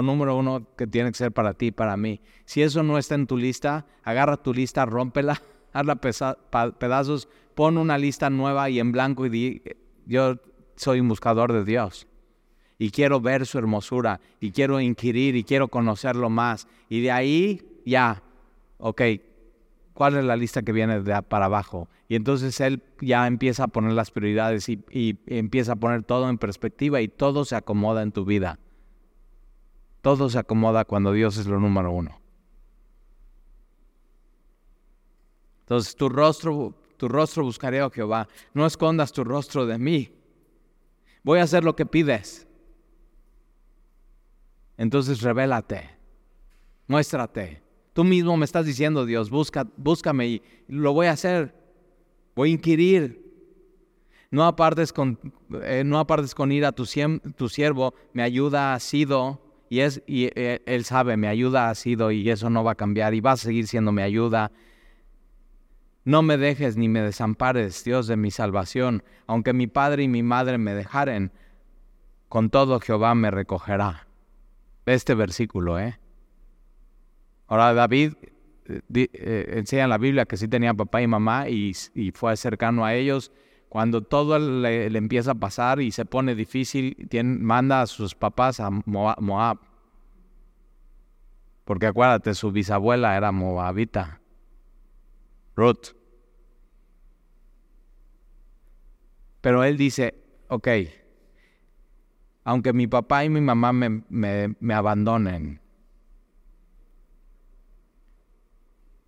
número 0.01 0.35
uno 0.35 0.67
que 0.75 0.85
tiene 0.85 1.11
que 1.11 1.17
ser 1.17 1.31
para 1.31 1.53
ti 1.53 1.71
para 1.71 1.95
mí. 1.95 2.19
Si 2.43 2.61
eso 2.61 2.83
no 2.83 2.97
está 2.97 3.15
en 3.15 3.25
tu 3.25 3.37
lista, 3.37 3.85
agarra 4.03 4.35
tu 4.35 4.53
lista, 4.53 4.85
rómpela, 4.85 5.41
hazla 5.71 5.95
pedazos, 5.95 7.29
pon 7.55 7.77
una 7.77 7.97
lista 7.97 8.29
nueva 8.29 8.69
y 8.69 8.79
en 8.79 8.91
blanco 8.91 9.25
y 9.25 9.29
di, 9.29 9.61
yo 10.05 10.41
soy 10.75 10.99
un 10.99 11.07
buscador 11.07 11.53
de 11.53 11.63
Dios. 11.63 12.05
Y 12.81 12.89
quiero 12.89 13.21
ver 13.21 13.45
su 13.45 13.59
hermosura, 13.59 14.19
y 14.39 14.49
quiero 14.49 14.81
inquirir, 14.81 15.35
y 15.35 15.43
quiero 15.43 15.67
conocerlo 15.67 16.31
más. 16.31 16.67
Y 16.89 17.01
de 17.01 17.11
ahí, 17.11 17.61
ya, 17.85 18.23
ok, 18.79 19.03
¿cuál 19.93 20.17
es 20.17 20.23
la 20.23 20.35
lista 20.35 20.63
que 20.63 20.71
viene 20.71 20.99
de 20.99 21.21
para 21.21 21.45
abajo? 21.45 21.89
Y 22.09 22.15
entonces 22.15 22.59
él 22.59 22.81
ya 22.99 23.27
empieza 23.27 23.65
a 23.65 23.67
poner 23.67 23.91
las 23.91 24.09
prioridades 24.09 24.67
y, 24.67 24.83
y 24.89 25.15
empieza 25.27 25.73
a 25.73 25.75
poner 25.75 26.01
todo 26.01 26.27
en 26.27 26.39
perspectiva 26.39 27.01
y 27.01 27.07
todo 27.07 27.45
se 27.45 27.55
acomoda 27.55 28.01
en 28.01 28.11
tu 28.11 28.25
vida. 28.25 28.57
Todo 30.01 30.27
se 30.31 30.39
acomoda 30.39 30.83
cuando 30.83 31.11
Dios 31.11 31.37
es 31.37 31.45
lo 31.45 31.59
número 31.59 31.91
uno. 31.91 32.19
Entonces 35.59 35.95
tu 35.95 36.09
rostro, 36.09 36.73
tu 36.97 37.07
rostro 37.07 37.43
buscaré, 37.43 37.83
oh 37.83 37.91
Jehová. 37.91 38.27
No 38.55 38.65
escondas 38.65 39.11
tu 39.11 39.23
rostro 39.23 39.67
de 39.67 39.77
mí. 39.77 40.11
Voy 41.21 41.37
a 41.37 41.43
hacer 41.43 41.63
lo 41.63 41.75
que 41.75 41.85
pides. 41.85 42.47
Entonces 44.77 45.21
revélate, 45.21 45.89
muéstrate. 46.87 47.61
Tú 47.93 48.03
mismo 48.03 48.37
me 48.37 48.45
estás 48.45 48.65
diciendo, 48.65 49.05
Dios, 49.05 49.29
busca, 49.29 49.67
búscame 49.75 50.27
y 50.27 50.41
lo 50.67 50.93
voy 50.93 51.07
a 51.07 51.11
hacer. 51.11 51.53
Voy 52.35 52.49
a 52.49 52.53
inquirir. 52.53 53.21
No 54.29 54.45
apartes 54.45 54.93
con, 54.93 55.19
eh, 55.61 55.83
no 55.85 55.99
apartes 55.99 56.33
con 56.33 56.53
ir 56.53 56.65
a 56.65 56.71
tu, 56.71 56.85
siervo, 56.85 57.93
me 58.13 58.23
ayuda 58.23 58.73
ha 58.73 58.79
sido 58.79 59.41
y, 59.69 59.81
es, 59.81 60.01
eh, 60.07 60.61
Él 60.65 60.85
sabe, 60.85 61.17
mi 61.17 61.27
ayuda 61.27 61.69
ha 61.69 61.75
sido 61.75 62.11
y 62.11 62.29
eso 62.29 62.49
no 62.49 62.63
va 62.63 62.71
a 62.71 62.75
cambiar 62.75 63.13
y 63.13 63.19
va 63.19 63.33
a 63.33 63.37
seguir 63.37 63.67
siendo 63.67 63.91
mi 63.91 64.01
ayuda. 64.01 64.51
No 66.05 66.21
me 66.21 66.37
dejes 66.37 66.77
ni 66.77 66.87
me 66.87 67.01
desampares, 67.01 67.83
Dios 67.83 68.07
de 68.07 68.15
mi 68.15 68.31
salvación, 68.31 69.03
aunque 69.27 69.51
mi 69.51 69.67
padre 69.67 70.03
y 70.03 70.07
mi 70.07 70.23
madre 70.23 70.57
me 70.57 70.73
dejaren, 70.73 71.33
con 72.29 72.49
todo 72.49 72.79
Jehová 72.79 73.13
me 73.15 73.31
recogerá. 73.31 74.07
Este 74.91 75.15
versículo, 75.15 75.79
¿eh? 75.79 75.97
Ahora 77.47 77.73
David 77.73 78.13
eh, 78.65 78.81
eh, 78.93 79.53
enseña 79.55 79.85
en 79.85 79.89
la 79.89 79.97
Biblia 79.97 80.25
que 80.25 80.35
sí 80.35 80.49
tenía 80.49 80.73
papá 80.73 81.01
y 81.01 81.07
mamá 81.07 81.47
y, 81.47 81.73
fue 82.13 82.35
cercano 82.35 82.83
a 82.83 82.93
ellos. 82.93 83.31
Cuando 83.69 84.01
todo 84.01 84.37
le, 84.37 84.87
empieza 84.87 85.31
a 85.31 85.35
pasar 85.35 85.79
y 85.79 85.91
se 85.91 86.03
pone 86.03 86.35
difícil, 86.35 87.07
manda 87.23 87.81
a 87.81 87.87
sus 87.87 88.15
papás 88.15 88.59
a 88.59 88.69
Moab. 88.69 89.59
Porque 91.63 91.85
acuérdate, 91.85 92.33
su 92.33 92.51
bisabuela 92.51 93.15
era 93.15 93.31
moabita, 93.31 94.19
Ruth. 95.55 95.95
Pero 99.39 99.63
él 99.63 99.77
dice, 99.77 100.15
ok, 100.49 100.67
aunque 102.43 102.73
mi 102.73 102.87
papá 102.87 103.25
y 103.25 103.29
mi 103.29 103.41
mamá 103.41 103.73
me, 103.73 104.03
me 104.09 104.73
abandonen, 104.73 105.59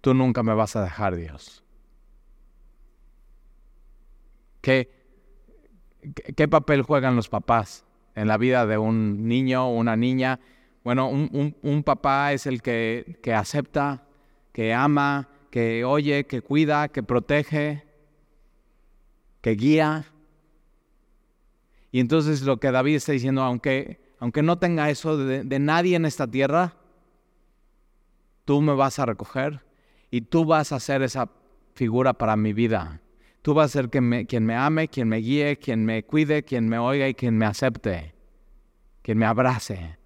tú 0.02 0.14
nunca 0.14 0.44
me 0.44 0.54
vas 0.54 0.76
a 0.76 0.84
dejar, 0.84 1.16
Dios. 1.16 1.64
¿Qué, 4.64 4.90
qué 6.36 6.48
papel 6.48 6.84
juegan 6.84 7.16
los 7.16 7.30
papás 7.30 7.86
en 8.16 8.30
la 8.30 8.38
vida 8.38 8.66
de 8.66 8.78
un 8.78 9.28
niño 9.28 9.68
o 9.68 9.76
una 9.76 9.96
niña? 9.96 10.40
Bueno, 10.84 11.10
un, 11.10 11.84
papá 11.84 12.34
es 12.34 12.46
el 12.46 12.62
que, 12.62 13.18
que, 13.24 13.34
acepta, 13.34 14.06
que 14.52 14.74
ama, 14.74 15.30
que 15.52 15.86
oye, 15.86 16.26
que 16.26 16.42
cuida, 16.42 16.90
que 16.90 17.04
protege, 17.04 17.84
que 19.42 19.52
guía. 19.52 20.06
Y 21.94 22.02
entonces 22.02 22.42
lo 22.42 22.58
que 22.58 22.72
David 22.72 22.96
está 22.96 23.14
diciendo, 23.14 23.42
aunque, 23.42 24.02
aunque 24.20 24.44
no 24.44 24.58
tenga 24.58 24.90
eso 24.90 25.16
de, 25.16 25.60
nadie 25.60 25.96
en 25.96 26.04
esta 26.04 26.28
tierra, 26.28 26.76
tú 28.44 28.62
me 28.62 28.74
vas 28.74 29.00
a 29.00 29.06
recoger 29.06 29.64
y 30.12 30.20
tú 30.20 30.44
vas 30.44 30.74
a 30.74 30.82
ser 30.82 31.04
esa 31.04 31.30
figura 31.74 32.12
para 32.12 32.36
mi 32.36 32.52
vida. 32.52 33.00
Tú 33.42 33.54
vas 33.54 33.68
a 33.68 33.80
ser 33.80 33.90
quien 33.90 34.10
me, 34.10 34.26
quien 34.26 34.46
me 34.46 34.58
ame, 34.58 34.90
quien 34.90 35.08
me 35.08 35.18
guíe, 35.20 35.56
quien 35.56 35.86
me 35.86 36.04
cuide, 36.04 36.44
quien 36.44 36.68
me 36.68 36.78
oiga 36.78 37.08
y 37.08 37.14
quien 37.14 37.38
me 37.38 37.46
acepte, 37.46 38.14
quien 39.02 39.18
me 39.18 39.26
abrace 39.26 40.04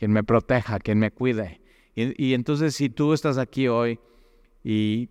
quien 0.00 0.12
me 0.12 0.24
proteja, 0.24 0.78
quien 0.78 0.98
me 0.98 1.10
cuide. 1.10 1.60
Y, 1.94 2.32
entonces 2.32 2.74
si 2.74 2.88
tú 2.88 3.12
estás 3.12 3.36
aquí 3.36 3.68
hoy 3.68 4.00
y 4.64 5.10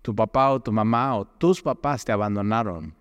tu 0.00 0.14
papá 0.14 0.50
o 0.52 0.60
tu 0.60 0.70
mamá 0.70 1.16
o 1.16 1.24
tus 1.24 1.60
papás 1.60 2.04
te 2.04 2.12
abandonaron, 2.12 2.94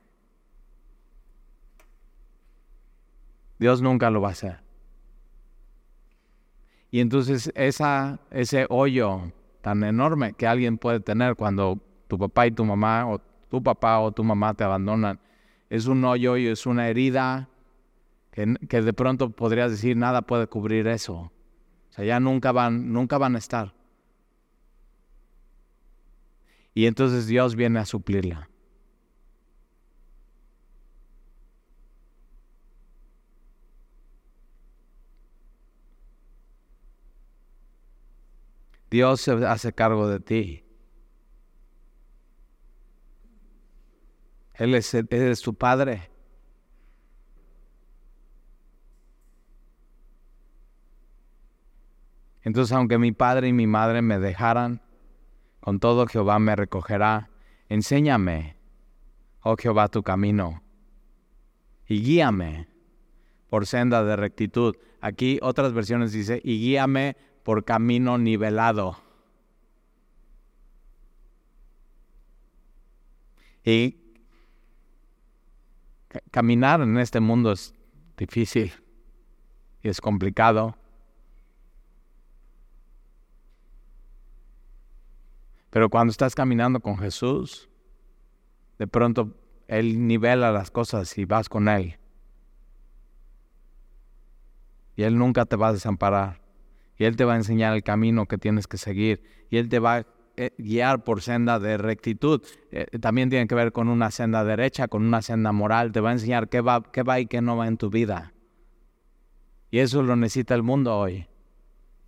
Dios 3.59 3.81
nunca 3.81 4.09
lo 4.09 4.21
va 4.21 4.29
a 4.29 4.31
hacer. 4.31 4.59
Y 6.91 6.99
entonces 6.99 7.51
ese 7.55 8.65
hoyo 8.69 9.31
tan 9.61 9.83
enorme 9.83 10.33
que 10.33 10.47
alguien 10.47 10.77
puede 10.77 10.99
tener 10.99 11.35
cuando 11.35 11.79
tu 12.07 12.17
papá 12.17 12.47
y 12.47 12.51
tu 12.51 12.63
mamá 12.63 13.09
o 13.09 13.19
tu 13.49 13.61
papá 13.61 13.99
o 13.99 14.11
tu 14.11 14.23
mamá 14.23 14.53
te 14.53 14.63
abandonan, 14.63 15.19
es 15.69 15.87
un 15.87 16.03
hoyo 16.05 16.37
y 16.37 16.47
es 16.47 16.65
una 16.65 16.87
herida 16.87 17.49
que, 18.31 18.81
de 18.81 18.93
pronto 18.93 19.31
podrías 19.31 19.71
decir 19.71 19.97
nada 19.97 20.21
puede 20.21 20.47
cubrir 20.47 20.87
eso. 20.87 21.15
O 21.15 21.31
sea, 21.89 22.05
ya 22.05 22.19
nunca 22.19 22.51
van, 22.51 22.93
nunca 22.93 23.17
van 23.17 23.35
a 23.35 23.39
estar. 23.39 23.73
Y 26.73 26.85
entonces 26.85 27.25
Dios 27.25 27.55
viene 27.55 27.79
a 27.79 27.85
suplirla. 27.85 28.49
Dios 38.89 39.21
se 39.21 39.31
hace 39.45 39.73
cargo 39.73 40.07
de 40.07 40.19
ti. 40.19 40.63
Él 44.53 44.73
es, 44.73 45.41
tu 45.41 45.53
Padre. 45.53 46.09
Entonces, 52.41 52.71
aunque 52.75 52.97
mi 52.97 53.11
padre 53.11 53.49
y 53.49 53.53
mi 53.53 53.67
madre 53.67 54.01
me 54.01 54.19
dejaran, 54.19 54.81
con 55.59 55.79
todo 55.79 56.07
Jehová 56.07 56.39
me 56.39 56.55
recogerá. 56.55 57.29
Enséñame, 57.67 58.55
oh 59.41 59.57
Jehová, 59.57 59.89
tu 59.89 60.01
camino, 60.01 60.63
y 61.85 62.01
guíame 62.01 62.69
por 63.49 63.67
senda 63.67 64.03
de 64.05 64.15
rectitud. 64.15 64.77
Aquí 65.01 65.39
otras 65.41 65.73
versiones 65.73 66.13
dice, 66.13 66.39
y 66.41 66.59
guíame 66.59 67.17
por 67.47 67.63
camino 67.63 68.17
nivelado. 68.17 68.97
Y 73.63 73.95
caminar 76.29 76.81
en 76.81 76.97
este 76.97 77.21
mundo 77.21 77.53
es 77.53 77.73
difícil 78.17 78.73
y 79.81 79.87
es 79.87 80.01
complicado. 80.01 80.75
Pero 85.69 85.89
cuando 85.89 86.11
estás 86.11 86.35
caminando 86.35 86.81
con 86.81 86.97
Jesús, 86.97 87.69
de 88.77 88.87
pronto 88.87 89.33
Él 89.69 90.05
nivela 90.05 90.51
las 90.51 90.69
cosas 90.69 91.17
y 91.17 91.23
vas 91.23 91.47
con 91.47 91.69
Él. 91.69 91.97
Y 94.97 95.03
Él 95.03 95.17
nunca 95.17 95.45
te 95.45 95.55
va 95.55 95.69
a 95.69 95.73
desamparar. 95.73 96.46
Y 96.97 97.05
Él 97.05 97.15
te 97.15 97.25
va 97.25 97.33
a 97.33 97.37
enseñar 97.37 97.73
el 97.73 97.83
camino 97.83 98.25
que 98.25 98.37
tienes 98.37 98.67
que 98.67 98.77
seguir. 98.77 99.21
Y 99.49 99.57
Él 99.57 99.69
te 99.69 99.79
va 99.79 99.97
a 99.97 100.05
eh, 100.35 100.51
guiar 100.57 101.03
por 101.03 101.21
senda 101.21 101.59
de 101.59 101.77
rectitud. 101.77 102.41
Eh, 102.71 102.85
también 102.99 103.29
tiene 103.29 103.47
que 103.47 103.55
ver 103.55 103.71
con 103.71 103.89
una 103.89 104.11
senda 104.11 104.43
derecha, 104.43 104.87
con 104.87 105.03
una 105.03 105.21
senda 105.21 105.51
moral. 105.51 105.91
Te 105.91 105.99
va 105.99 106.09
a 106.09 106.13
enseñar 106.13 106.49
qué 106.49 106.61
va, 106.61 106.83
qué 106.83 107.03
va 107.03 107.19
y 107.19 107.25
qué 107.25 107.41
no 107.41 107.57
va 107.57 107.67
en 107.67 107.77
tu 107.77 107.89
vida. 107.89 108.33
Y 109.69 109.79
eso 109.79 110.01
lo 110.01 110.15
necesita 110.15 110.55
el 110.55 110.63
mundo 110.63 110.97
hoy. 110.97 111.27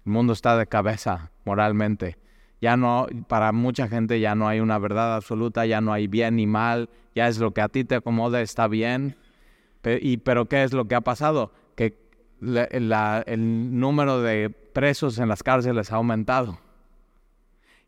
El 0.05 0.11
mundo 0.11 0.33
está 0.33 0.57
de 0.57 0.67
cabeza 0.67 1.31
moralmente. 1.45 2.17
Ya 2.61 2.77
no, 2.77 3.07
para 3.27 3.51
mucha 3.51 3.87
gente 3.87 4.19
ya 4.19 4.35
no 4.35 4.47
hay 4.47 4.59
una 4.59 4.77
verdad 4.79 5.15
absoluta, 5.15 5.65
ya 5.65 5.81
no 5.81 5.93
hay 5.93 6.07
bien 6.07 6.35
ni 6.35 6.45
mal, 6.45 6.89
ya 7.15 7.27
es 7.27 7.39
lo 7.39 7.51
que 7.51 7.61
a 7.61 7.69
ti 7.69 7.85
te 7.85 7.95
acomoda, 7.95 8.41
está 8.41 8.67
bien. 8.67 9.15
y, 9.83 10.17
pero 10.17 10.47
¿qué 10.47 10.63
es 10.63 10.73
lo 10.73 10.85
que 10.85 10.95
ha 10.95 11.01
pasado? 11.01 11.53
Que 11.75 11.97
el 12.41 13.79
número 13.79 14.21
de 14.21 14.49
presos 14.49 15.19
en 15.19 15.29
las 15.29 15.43
cárceles 15.43 15.91
ha 15.91 15.97
aumentado. 15.97 16.59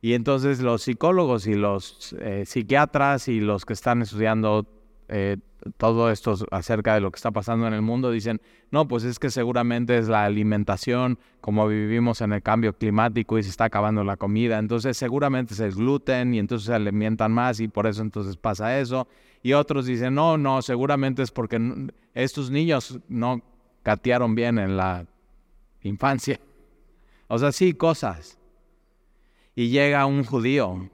Y 0.02 0.14
entonces 0.14 0.62
los 0.62 0.82
psicólogos 0.82 1.46
y 1.46 1.54
los 1.54 2.16
eh, 2.20 2.44
psiquiatras 2.46 3.28
y 3.28 3.40
los 3.40 3.66
que 3.66 3.74
están 3.74 4.02
estudiando 4.02 4.66
eh, 5.08 5.38
todo 5.78 6.10
esto 6.10 6.36
acerca 6.50 6.96
de 6.96 7.02
lo 7.02 7.12
que 7.12 7.18
está 7.18 7.30
pasando 7.30 7.68
en 7.68 7.74
el 7.74 7.84
mundo 7.84 8.10
dicen, 8.10 8.42
no, 8.72 8.88
pues 8.88 9.04
es 9.04 9.20
que 9.20 9.30
seguramente 9.30 9.98
es 9.98 10.08
la 10.08 10.26
alimentación, 10.26 11.20
como 11.40 11.68
vivimos 11.68 12.22
en 12.22 12.34
el 12.34 12.42
cambio 12.42 12.74
climático 12.74 13.38
y 13.38 13.44
se 13.44 13.50
está 13.50 13.66
acabando 13.66 14.04
la 14.04 14.18
comida, 14.18 14.58
entonces 14.58 14.98
seguramente 14.98 15.54
es 15.54 15.76
gluten 15.76 16.34
y 16.34 16.40
entonces 16.40 16.68
se 16.68 16.74
alimentan 16.74 17.32
más 17.32 17.60
y 17.60 17.68
por 17.68 17.86
eso 17.86 18.02
entonces 18.02 18.38
pasa 18.38 18.80
eso. 18.80 19.08
Y 19.44 19.54
otros 19.54 19.86
dicen, 19.86 20.16
no, 20.16 20.38
no, 20.38 20.62
seguramente 20.62 21.22
es 21.22 21.32
porque 21.32 21.60
estos 22.14 22.50
niños 22.50 23.00
no 23.08 23.42
catearon 23.84 24.36
bien 24.36 24.60
en 24.60 24.78
la 24.78 25.06
infancia. 25.82 26.40
O 27.28 27.38
sea, 27.40 27.52
sí, 27.52 27.74
cosas. 27.74 28.38
Y 29.56 29.70
llega 29.70 30.06
un 30.06 30.24
judío 30.24 30.90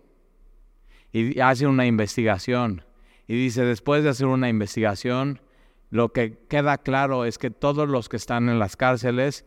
y 1.11 1.39
hace 1.39 1.67
una 1.67 1.85
investigación 1.85 2.83
y 3.27 3.35
dice, 3.35 3.63
después 3.63 4.03
de 4.03 4.09
hacer 4.09 4.27
una 4.27 4.49
investigación, 4.49 5.41
lo 5.89 6.13
que 6.13 6.37
queda 6.47 6.77
claro 6.77 7.25
es 7.25 7.37
que 7.37 7.49
todos 7.49 7.87
los 7.87 8.07
que 8.09 8.17
están 8.17 8.49
en 8.49 8.57
las 8.59 8.77
cárceles 8.77 9.45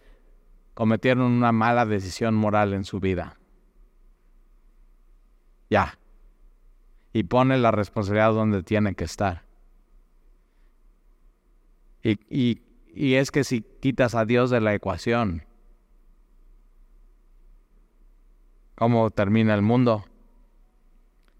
cometieron 0.74 1.24
una 1.24 1.52
mala 1.52 1.86
decisión 1.86 2.34
moral 2.34 2.74
en 2.74 2.84
su 2.84 3.00
vida. 3.00 3.38
Ya. 5.70 5.98
Y 7.12 7.24
pone 7.24 7.58
la 7.58 7.70
responsabilidad 7.70 8.32
donde 8.32 8.62
tiene 8.62 8.94
que 8.94 9.04
estar. 9.04 9.44
Y, 12.02 12.18
y, 12.28 12.62
y 12.94 13.14
es 13.14 13.30
que 13.30 13.44
si 13.44 13.62
quitas 13.62 14.14
a 14.14 14.24
Dios 14.24 14.50
de 14.50 14.60
la 14.60 14.74
ecuación, 14.74 15.44
¿cómo 18.74 19.10
termina 19.10 19.54
el 19.54 19.62
mundo? 19.62 20.04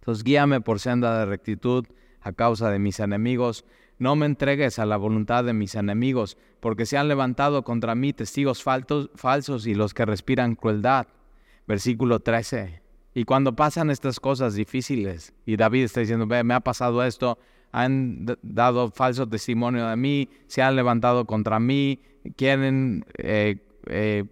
Entonces 0.01 0.25
guíame 0.25 0.61
por 0.61 0.81
senda 0.81 1.19
de 1.19 1.27
rectitud 1.27 1.87
a 2.21 2.33
causa 2.33 2.71
de 2.71 2.79
mis 2.79 3.01
enemigos. 3.01 3.65
No 3.99 4.17
me 4.17 4.27
entregues 4.27 4.79
a 4.79 4.87
la 4.87 4.97
voluntad 4.97 5.45
de 5.45 5.53
mis 5.53 5.75
enemigos, 5.75 6.39
porque 6.61 6.87
se 6.87 6.97
han 6.97 7.09
levantado 7.09 7.65
contra 7.65 7.95
mí 7.95 8.13
testigos 8.13 8.63
falsos 8.63 9.67
y 9.67 9.75
los 9.75 9.93
que 9.93 10.07
respiran 10.07 10.55
crueldad. 10.55 11.07
Versículo 11.67 12.21
13. 12.21 12.83
Y 13.13 13.25
cuando 13.25 13.57
pasan 13.57 13.91
estas 13.91 14.21
cosas 14.21 14.55
difíciles, 14.55 15.35
y 15.45 15.57
David 15.57 15.85
está 15.85 16.01
diciendo, 16.01 16.27
ve, 16.27 16.45
me 16.45 16.55
ha 16.55 16.61
pasado 16.61 17.05
esto, 17.05 17.39
han 17.73 18.27
dado 18.43 18.91
falso 18.91 19.29
testimonio 19.29 19.87
de 19.89 19.97
mí, 19.97 20.29
se 20.47 20.63
han 20.63 20.77
levantado 20.77 21.25
contra 21.27 21.61
mí, 21.61 22.01
quieren 22.37 23.05
eh, 23.19 23.57
eh, 23.87 24.25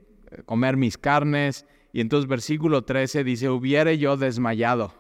comer 0.45 0.77
mis 0.77 0.99
carnes. 0.99 1.67
Y 1.93 2.01
entonces 2.01 2.29
versículo 2.29 2.83
13 2.83 3.25
dice, 3.25 3.49
hubiere 3.49 3.99
yo 3.99 4.17
desmayado 4.17 4.93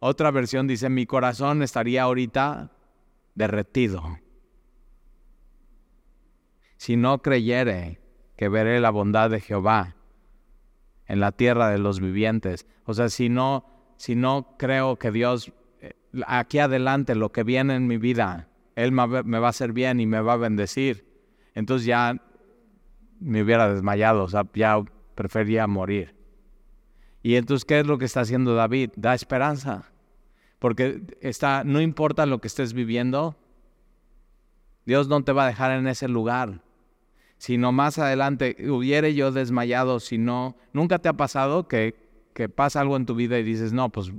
otra 0.00 0.30
versión 0.30 0.66
dice, 0.66 0.88
mi 0.88 1.04
corazón 1.04 1.62
estaría 1.62 2.02
ahorita 2.02 2.72
derretido. 3.34 4.18
Si 6.78 6.96
no 6.96 7.20
creyere 7.20 8.00
que 8.36 8.48
veré 8.48 8.80
la 8.80 8.90
bondad 8.90 9.28
de 9.28 9.40
Jehová 9.40 9.96
en 11.06 11.20
la 11.20 11.32
tierra 11.32 11.68
de 11.68 11.76
los 11.76 12.00
vivientes. 12.00 12.66
O 12.86 12.94
sea, 12.94 13.10
si 13.10 13.28
no, 13.28 13.66
si 13.98 14.14
no 14.14 14.56
creo 14.58 14.96
que 14.96 15.10
Dios, 15.10 15.52
aquí 16.26 16.58
adelante, 16.58 17.14
lo 17.14 17.32
que 17.32 17.42
viene 17.42 17.74
en 17.74 17.86
mi 17.86 17.98
vida, 17.98 18.48
Él 18.76 18.92
me 18.92 19.38
va 19.38 19.46
a 19.46 19.50
hacer 19.50 19.72
bien 19.72 20.00
y 20.00 20.06
me 20.06 20.20
va 20.20 20.34
a 20.34 20.36
bendecir, 20.36 21.06
entonces 21.54 21.86
ya 21.86 22.16
me 23.20 23.42
hubiera 23.42 23.72
desmayado, 23.72 24.24
o 24.24 24.28
sea, 24.28 24.46
ya 24.54 24.82
prefería 25.14 25.66
morir. 25.66 26.14
Y 27.22 27.34
entonces, 27.34 27.64
¿qué 27.64 27.80
es 27.80 27.86
lo 27.86 27.98
que 27.98 28.06
está 28.06 28.20
haciendo 28.20 28.54
David? 28.54 28.90
Da 28.96 29.14
esperanza. 29.14 29.84
Porque 30.58 31.02
está, 31.20 31.64
no 31.64 31.80
importa 31.80 32.26
lo 32.26 32.40
que 32.40 32.48
estés 32.48 32.72
viviendo, 32.72 33.36
Dios 34.86 35.08
no 35.08 35.22
te 35.22 35.32
va 35.32 35.44
a 35.44 35.48
dejar 35.48 35.72
en 35.72 35.86
ese 35.86 36.08
lugar. 36.08 36.62
Sino 37.38 37.72
más 37.72 37.98
adelante, 37.98 38.56
hubiere 38.68 39.14
yo 39.14 39.32
desmayado, 39.32 40.00
si 40.00 40.18
no, 40.18 40.56
nunca 40.72 40.98
te 40.98 41.08
ha 41.08 41.14
pasado 41.14 41.68
que, 41.68 41.94
que 42.34 42.48
pasa 42.48 42.80
algo 42.80 42.96
en 42.96 43.06
tu 43.06 43.14
vida 43.14 43.38
y 43.38 43.42
dices, 43.42 43.72
no, 43.72 43.88
pues 43.88 44.12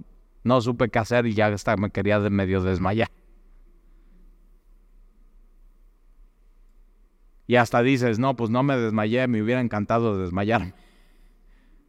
no 0.44 0.62
supe 0.62 0.89
qué 0.89 1.00
hacer 1.00 1.26
y 1.26 1.34
ya 1.34 1.48
hasta 1.48 1.78
me 1.78 1.89
quería 1.92 2.20
de 2.20 2.30
medio 2.30 2.62
desmayar. 2.62 3.10
Y 7.48 7.58
hasta 7.58 7.82
dices, 7.82 8.18
no, 8.18 8.36
pues 8.36 8.50
no 8.50 8.64
me 8.64 8.78
desmayé, 8.78 9.28
me 9.28 9.42
hubiera 9.42 9.62
encantado 9.62 10.18
desmayarme 10.18 10.74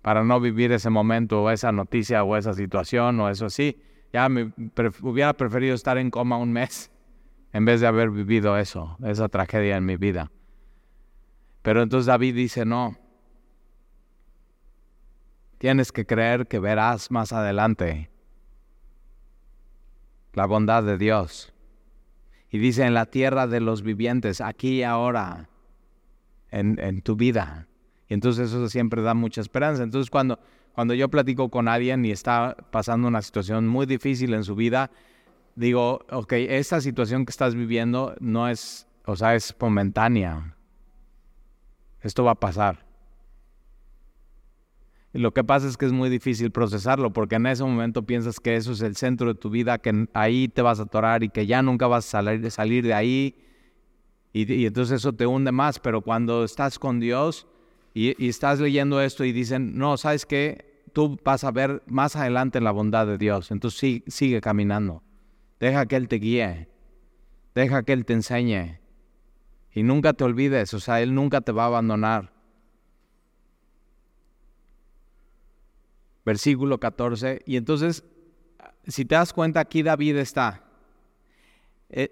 para 0.02 0.24
no 0.24 0.40
vivir 0.40 0.72
ese 0.72 0.90
momento 0.90 1.42
o 1.42 1.50
esa 1.50 1.70
noticia 1.70 2.24
o 2.24 2.36
esa 2.36 2.52
situación 2.54 3.20
o 3.20 3.30
eso 3.30 3.46
así. 3.46 3.80
Ya 4.12 4.28
me 4.28 4.52
hubiera 5.02 5.32
preferido 5.32 5.74
estar 5.74 5.96
en 5.96 6.10
coma 6.10 6.36
un 6.36 6.52
mes 6.52 6.90
en 7.52 7.64
vez 7.64 7.80
de 7.80 7.86
haber 7.86 8.10
vivido 8.10 8.58
eso, 8.58 8.96
esa 9.04 9.28
tragedia 9.28 9.76
en 9.76 9.86
mi 9.86 9.96
vida. 9.96 10.30
Pero 11.62 11.82
entonces 11.82 12.06
David 12.06 12.34
dice, 12.34 12.64
no, 12.64 12.98
tienes 15.58 15.92
que 15.92 16.04
creer 16.04 16.48
que 16.48 16.58
verás 16.58 17.10
más 17.10 17.32
adelante 17.32 18.11
la 20.32 20.46
bondad 20.46 20.82
de 20.82 20.98
Dios. 20.98 21.52
Y 22.50 22.58
dice, 22.58 22.84
en 22.84 22.94
la 22.94 23.06
tierra 23.06 23.46
de 23.46 23.60
los 23.60 23.82
vivientes, 23.82 24.40
aquí 24.40 24.80
y 24.80 24.82
ahora, 24.82 25.48
en, 26.50 26.78
en 26.78 27.02
tu 27.02 27.16
vida. 27.16 27.66
Y 28.08 28.14
entonces 28.14 28.50
eso 28.50 28.68
siempre 28.68 29.02
da 29.02 29.14
mucha 29.14 29.40
esperanza. 29.40 29.82
Entonces 29.82 30.10
cuando, 30.10 30.38
cuando 30.74 30.94
yo 30.94 31.08
platico 31.08 31.48
con 31.48 31.68
alguien 31.68 32.04
y 32.04 32.10
está 32.10 32.56
pasando 32.70 33.08
una 33.08 33.22
situación 33.22 33.66
muy 33.68 33.86
difícil 33.86 34.34
en 34.34 34.44
su 34.44 34.54
vida, 34.54 34.90
digo, 35.54 36.04
ok, 36.10 36.32
esta 36.32 36.80
situación 36.80 37.24
que 37.24 37.30
estás 37.30 37.54
viviendo 37.54 38.14
no 38.20 38.48
es, 38.48 38.86
o 39.06 39.16
sea, 39.16 39.34
es 39.34 39.54
momentánea. 39.58 40.56
Esto 42.00 42.24
va 42.24 42.32
a 42.32 42.40
pasar. 42.40 42.84
Lo 45.12 45.34
que 45.34 45.44
pasa 45.44 45.68
es 45.68 45.76
que 45.76 45.84
es 45.84 45.92
muy 45.92 46.08
difícil 46.08 46.50
procesarlo 46.50 47.12
porque 47.12 47.34
en 47.34 47.46
ese 47.46 47.62
momento 47.62 48.02
piensas 48.02 48.40
que 48.40 48.56
eso 48.56 48.72
es 48.72 48.80
el 48.80 48.96
centro 48.96 49.28
de 49.28 49.34
tu 49.34 49.50
vida, 49.50 49.76
que 49.78 50.08
ahí 50.14 50.48
te 50.48 50.62
vas 50.62 50.80
a 50.80 50.84
atorar 50.84 51.22
y 51.22 51.28
que 51.28 51.46
ya 51.46 51.60
nunca 51.60 51.86
vas 51.86 52.14
a 52.14 52.50
salir, 52.50 52.84
de 52.84 52.94
ahí. 52.94 53.36
Y, 54.32 54.64
entonces 54.64 54.96
eso 54.96 55.12
te 55.12 55.26
hunde 55.26 55.52
más. 55.52 55.78
Pero 55.78 56.00
cuando 56.00 56.44
estás 56.44 56.78
con 56.78 56.98
Dios, 56.98 57.46
y, 57.92 58.26
estás 58.26 58.58
leyendo 58.58 59.02
esto 59.02 59.24
y 59.24 59.32
dicen, 59.32 59.76
no, 59.76 59.98
¿sabes 59.98 60.24
qué? 60.24 60.82
Tú 60.94 61.18
vas 61.22 61.44
a 61.44 61.50
ver 61.50 61.82
más 61.86 62.16
adelante 62.16 62.60
la 62.62 62.70
bondad 62.70 63.06
de 63.06 63.18
Dios. 63.18 63.50
Entonces 63.50 64.02
sigue, 64.06 64.40
caminando. 64.40 65.02
Deja 65.60 65.84
que 65.84 65.96
Él 65.96 66.08
te 66.08 66.16
guíe. 66.16 66.68
Deja 67.54 67.82
que 67.82 67.92
Él 67.92 68.06
te 68.06 68.14
enseñe. 68.14 68.80
Y 69.74 69.82
nunca 69.82 70.14
te 70.14 70.24
olvides, 70.24 70.72
o 70.72 70.80
sea, 70.80 71.02
Él 71.02 71.14
nunca 71.14 71.42
te 71.42 71.52
va 71.52 71.64
a 71.64 71.66
abandonar. 71.66 72.32
Versículo 76.24 76.78
14. 76.78 77.42
Y 77.46 77.56
entonces, 77.56 78.04
si 78.86 79.04
te 79.04 79.14
das 79.14 79.32
cuenta, 79.32 79.60
aquí 79.60 79.82
David 79.82 80.16
está. 80.16 80.64
Eh, 81.88 82.10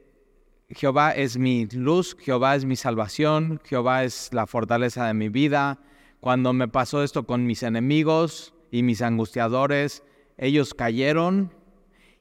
Jehová 0.70 1.12
es 1.12 1.36
mi 1.36 1.66
luz, 1.66 2.16
Jehová 2.20 2.54
es 2.54 2.64
mi 2.64 2.76
salvación, 2.76 3.60
Jehová 3.64 4.04
es 4.04 4.32
la 4.32 4.46
fortaleza 4.46 5.06
de 5.06 5.14
mi 5.14 5.28
vida. 5.28 5.78
Cuando 6.20 6.52
me 6.52 6.68
pasó 6.68 7.02
esto 7.02 7.24
con 7.24 7.46
mis 7.46 7.62
enemigos 7.62 8.54
y 8.70 8.82
mis 8.82 9.02
angustiadores, 9.02 10.02
ellos 10.36 10.74
cayeron. 10.74 11.52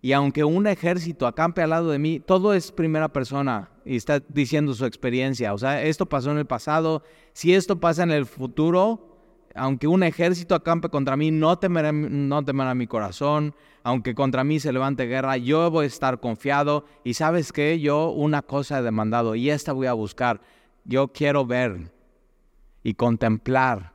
Y 0.01 0.13
aunque 0.13 0.43
un 0.43 0.65
ejército 0.65 1.27
acampe 1.27 1.61
al 1.61 1.71
lado 1.71 1.91
de 1.91 1.99
mí, 1.99 2.19
todo 2.19 2.53
es 2.53 2.71
primera 2.71 3.09
persona 3.09 3.69
y 3.83 3.95
está 3.95 4.19
diciendo 4.19 4.73
su 4.73 4.85
experiencia. 4.85 5.53
O 5.53 5.57
sea, 5.57 5.83
esto 5.83 6.05
pasó 6.05 6.31
en 6.31 6.37
el 6.37 6.45
pasado. 6.45 7.03
Si 7.33 7.53
esto 7.53 7.79
pasa 7.79 8.03
en 8.03 8.11
el 8.11 8.25
futuro, 8.25 9.08
aunque 9.55 9.87
un 9.87 10.03
ejército 10.03 10.55
acampe 10.55 10.89
contra 10.89 11.17
mí, 11.17 11.31
no 11.31 11.57
temerá, 11.57 11.91
no 11.91 12.43
temerá 12.43 12.75
mi 12.75 12.87
corazón. 12.87 13.55
Aunque 13.83 14.13
contra 14.13 14.43
mí 14.43 14.59
se 14.59 14.73
levante 14.73 15.05
guerra, 15.05 15.37
yo 15.37 15.71
voy 15.71 15.85
a 15.85 15.87
estar 15.87 16.19
confiado. 16.19 16.85
Y 17.03 17.13
sabes 17.13 17.51
qué, 17.51 17.79
yo 17.79 18.09
una 18.09 18.41
cosa 18.41 18.79
he 18.79 18.83
demandado 18.83 19.35
y 19.35 19.49
esta 19.49 19.73
voy 19.73 19.87
a 19.87 19.93
buscar. 19.93 20.41
Yo 20.85 21.09
quiero 21.09 21.45
ver 21.45 21.91
y 22.83 22.93
contemplar 22.93 23.93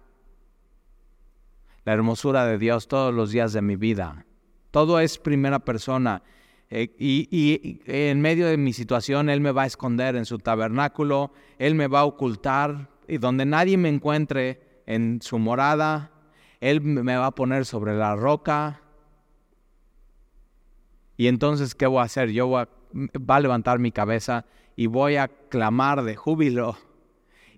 la 1.85 1.93
hermosura 1.93 2.47
de 2.47 2.59
Dios 2.59 2.89
todos 2.89 3.13
los 3.15 3.31
días 3.31 3.53
de 3.53 3.63
mi 3.63 3.77
vida. 3.77 4.25
Todo 4.71 5.01
es 5.01 5.19
primera 5.19 5.61
persona. 5.61 6.23
Eh, 6.71 6.95
y, 6.99 7.29
y, 7.31 7.81
en 7.87 8.21
medio 8.21 8.47
de 8.47 8.57
mi 8.57 8.73
situación, 8.73 9.29
Él 9.29 9.41
me 9.41 9.53
va 9.53 9.63
a 9.63 9.67
esconder 9.67 10.17
en 10.17 10.25
su 10.25 10.39
tabernáculo, 10.39 11.33
Él 11.59 11.75
me 11.75 11.87
va 11.87 12.01
a 12.01 12.05
ocultar 12.05 12.89
y 13.07 13.19
donde 13.19 13.45
nadie 13.45 13.77
me 13.77 13.89
encuentre, 13.89 14.61
en 14.87 15.21
su 15.23 15.39
morada. 15.39 16.11
Él 16.61 16.81
me 16.81 17.17
va 17.17 17.27
a 17.27 17.35
poner 17.35 17.65
sobre 17.65 17.97
la 17.97 18.17
roca. 18.17 18.81
Y 21.17 21.27
entonces, 21.29 21.75
¿qué 21.75 21.87
voy 21.87 22.01
a 22.01 22.05
hacer? 22.05 22.31
Yo 22.31 22.47
voy 22.47 22.63
a, 22.63 22.69
va 23.19 23.37
a 23.37 23.41
levantar 23.41 23.79
mi 23.79 23.93
cabeza 23.93 24.47
y 24.77 24.87
voy 24.87 25.17
a 25.17 25.29
clamar 25.29 26.03
de 26.03 26.17
júbilo 26.17 26.77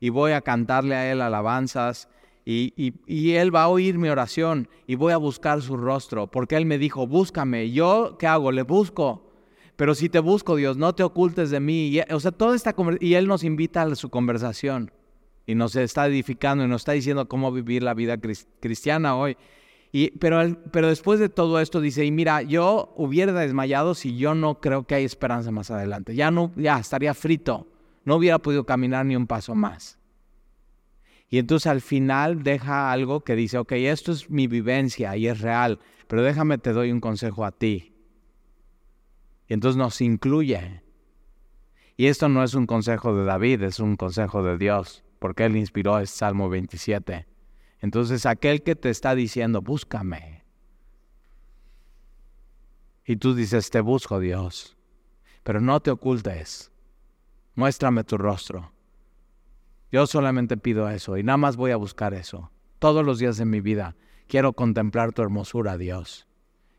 y 0.00 0.10
voy 0.10 0.32
a 0.32 0.42
cantarle 0.42 0.94
a 0.94 1.10
Él 1.10 1.20
alabanzas 1.20 2.08
y, 2.44 2.72
y, 3.06 3.32
Él 3.32 3.52
va 3.52 3.64
a 3.64 3.68
oír 3.68 3.98
mi 3.98 4.08
oración 4.08 4.68
y 4.86 4.94
voy 4.94 5.12
a 5.12 5.16
buscar 5.16 5.62
su 5.62 5.76
rostro, 5.76 6.28
porque 6.28 6.56
Él 6.56 6.64
me 6.64 6.78
dijo, 6.78 7.06
búscame. 7.06 7.72
¿Yo 7.72 8.16
qué 8.20 8.28
hago? 8.28 8.52
Le 8.52 8.62
busco. 8.62 9.32
Pero 9.74 9.96
si 9.96 10.08
te 10.08 10.20
busco, 10.20 10.54
Dios, 10.54 10.76
no 10.76 10.94
te 10.94 11.02
ocultes 11.02 11.50
de 11.50 11.58
mí. 11.58 11.88
Y, 11.88 12.00
o 12.12 12.20
sea, 12.20 12.30
toda 12.30 12.54
esta 12.54 12.74
y 13.00 13.14
Él 13.14 13.26
nos 13.26 13.42
invita 13.42 13.82
a 13.82 13.94
su 13.96 14.10
conversación 14.10 14.92
y 15.46 15.54
nos 15.54 15.76
está 15.76 16.06
edificando 16.06 16.64
y 16.64 16.68
nos 16.68 16.82
está 16.82 16.92
diciendo 16.92 17.28
cómo 17.28 17.52
vivir 17.52 17.82
la 17.82 17.94
vida 17.94 18.18
cristiana 18.18 19.16
hoy. 19.16 19.36
Y, 19.92 20.10
pero, 20.18 20.60
pero 20.72 20.88
después 20.88 21.20
de 21.20 21.28
todo 21.28 21.60
esto 21.60 21.80
dice, 21.80 22.04
y 22.04 22.10
mira, 22.10 22.42
yo 22.42 22.92
hubiera 22.96 23.32
desmayado 23.32 23.94
si 23.94 24.16
yo 24.16 24.34
no 24.34 24.60
creo 24.60 24.86
que 24.86 24.96
hay 24.96 25.04
esperanza 25.04 25.50
más 25.52 25.70
adelante. 25.70 26.14
Ya 26.14 26.30
no, 26.30 26.52
ya 26.56 26.78
estaría 26.78 27.14
frito. 27.14 27.68
No 28.04 28.16
hubiera 28.16 28.38
podido 28.38 28.66
caminar 28.66 29.06
ni 29.06 29.16
un 29.16 29.26
paso 29.26 29.54
más. 29.54 29.98
Y 31.28 31.38
entonces 31.38 31.66
al 31.66 31.80
final 31.80 32.42
deja 32.42 32.92
algo 32.92 33.20
que 33.20 33.34
dice, 33.34 33.58
ok, 33.58 33.72
esto 33.72 34.12
es 34.12 34.30
mi 34.30 34.46
vivencia 34.46 35.16
y 35.16 35.26
es 35.26 35.40
real, 35.40 35.80
pero 36.06 36.22
déjame 36.22 36.58
te 36.58 36.72
doy 36.72 36.92
un 36.92 37.00
consejo 37.00 37.44
a 37.44 37.52
ti. 37.52 37.94
Y 39.48 39.54
entonces 39.54 39.76
nos 39.76 40.00
incluye. 40.00 40.82
Y 41.96 42.06
esto 42.06 42.28
no 42.28 42.44
es 42.44 42.54
un 42.54 42.66
consejo 42.66 43.14
de 43.16 43.24
David, 43.24 43.62
es 43.62 43.80
un 43.80 43.96
consejo 43.96 44.42
de 44.42 44.58
Dios, 44.58 45.04
porque 45.26 45.44
él 45.44 45.56
inspiró 45.56 45.98
el 45.98 46.06
Salmo 46.06 46.48
27. 46.48 47.26
Entonces 47.80 48.26
aquel 48.26 48.62
que 48.62 48.76
te 48.76 48.90
está 48.90 49.16
diciendo, 49.16 49.60
búscame. 49.60 50.44
Y 53.04 53.16
tú 53.16 53.34
dices, 53.34 53.70
te 53.70 53.80
busco 53.80 54.20
Dios, 54.20 54.76
pero 55.42 55.60
no 55.60 55.80
te 55.80 55.90
ocultes, 55.90 56.70
muéstrame 57.56 58.04
tu 58.04 58.16
rostro. 58.16 58.70
Yo 59.90 60.06
solamente 60.06 60.56
pido 60.56 60.88
eso 60.88 61.16
y 61.16 61.24
nada 61.24 61.38
más 61.38 61.56
voy 61.56 61.72
a 61.72 61.76
buscar 61.76 62.14
eso. 62.14 62.52
Todos 62.78 63.04
los 63.04 63.18
días 63.18 63.36
de 63.36 63.46
mi 63.46 63.60
vida 63.60 63.96
quiero 64.28 64.52
contemplar 64.52 65.12
tu 65.12 65.22
hermosura, 65.22 65.76
Dios. 65.76 66.28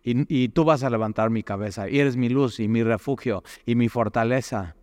Y, 0.06 0.48
tú 0.48 0.64
vas 0.64 0.84
a 0.84 0.90
levantar 0.90 1.32
mi 1.32 1.44
cabeza 1.44 1.90
y 1.90 2.00
eres 2.00 2.16
mi 2.16 2.30
luz 2.30 2.62
y 2.62 2.70
mi 2.70 2.82
refugio 2.82 3.44
y 3.66 3.76
mi 3.76 3.90
fortaleza. 3.90 4.77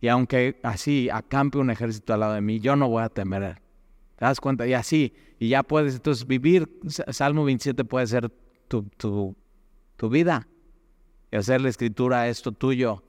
Y 0.00 0.08
aunque 0.08 0.60
así 0.62 1.08
acampe 1.10 1.58
un 1.58 1.70
ejército 1.70 2.14
al 2.14 2.20
lado 2.20 2.34
de 2.34 2.40
mí, 2.40 2.60
yo 2.60 2.76
no 2.76 2.88
voy 2.88 3.02
a 3.02 3.08
temer. 3.08 3.62
¿Te 4.16 4.24
das 4.24 4.40
cuenta? 4.40 4.66
Y 4.66 4.74
así, 4.74 5.14
y 5.38 5.48
ya 5.48 5.62
puedes 5.62 5.94
entonces 5.94 6.26
vivir, 6.26 6.68
Salmo 7.10 7.44
27 7.44 7.84
puede 7.84 8.06
ser 8.06 8.30
tu, 8.68 8.82
tu, 8.96 9.36
tu 9.96 10.08
vida 10.08 10.48
y 11.30 11.36
hacer 11.36 11.60
la 11.60 11.68
escritura 11.68 12.28
esto 12.28 12.52
tuyo. 12.52 13.04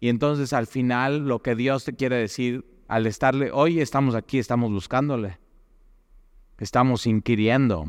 Y 0.00 0.08
entonces 0.08 0.52
al 0.52 0.66
final 0.66 1.26
lo 1.26 1.42
que 1.42 1.54
Dios 1.54 1.84
te 1.84 1.94
quiere 1.94 2.16
decir 2.16 2.64
al 2.88 3.06
estarle, 3.06 3.50
hoy 3.52 3.80
estamos 3.80 4.14
aquí, 4.14 4.38
estamos 4.38 4.72
buscándole, 4.72 5.38
estamos 6.58 7.06
inquiriendo, 7.06 7.86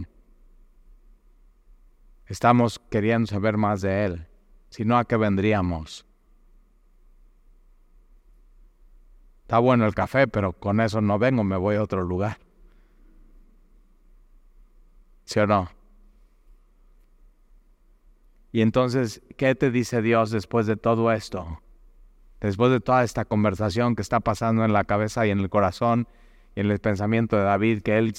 estamos 2.28 2.80
queriendo 2.80 3.28
saber 3.28 3.58
más 3.58 3.82
de 3.82 4.06
Él, 4.06 4.28
si 4.70 4.86
no, 4.86 4.98
¿a 4.98 5.06
qué 5.06 5.18
vendríamos? 5.18 6.06
Está 9.52 9.60
bueno 9.60 9.86
el 9.86 9.94
café, 9.94 10.30
pero 10.30 10.54
con 10.54 10.80
eso 10.80 11.02
no 11.02 11.20
vengo, 11.20 11.44
me 11.44 11.58
voy 11.58 11.76
a 11.76 11.84
otro 11.84 12.04
lugar. 12.04 12.38
¿Sí 15.26 15.42
o 15.42 15.46
no? 15.46 15.70
Y 18.54 18.62
entonces, 18.62 19.22
¿qué 19.36 19.54
te 19.56 19.70
dice 19.70 20.02
Dios 20.02 20.32
después 20.32 20.68
de 20.68 20.78
todo 20.78 21.12
esto? 21.12 21.62
después 22.40 22.72
de 22.72 22.80
toda 22.80 23.04
esta 23.04 23.26
conversación 23.26 23.98
que 23.98 24.02
está 24.02 24.22
pasando 24.22 24.64
en 24.64 24.72
la 24.72 24.86
cabeza 24.86 25.28
y 25.28 25.32
en 25.32 25.40
el 25.40 25.50
corazón 25.50 26.08
y 26.56 26.62
en 26.62 26.72
el 26.72 26.80
pensamiento 26.80 27.36
de 27.36 27.44
David, 27.44 27.82
que 27.82 27.98
él 27.98 28.14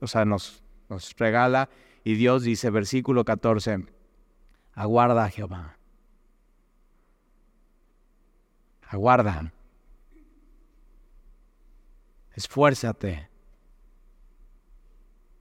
o 0.00 0.06
sea, 0.06 0.24
nos, 0.26 0.62
nos 0.88 1.12
regala, 1.16 1.70
y 2.04 2.14
Dios 2.14 2.44
dice, 2.44 2.70
versículo 2.70 3.24
14, 3.24 3.84
aguarda 4.74 5.28
Jehová. 5.28 5.76
Aguarda. 8.86 9.52
Esfuérzate. 12.38 13.28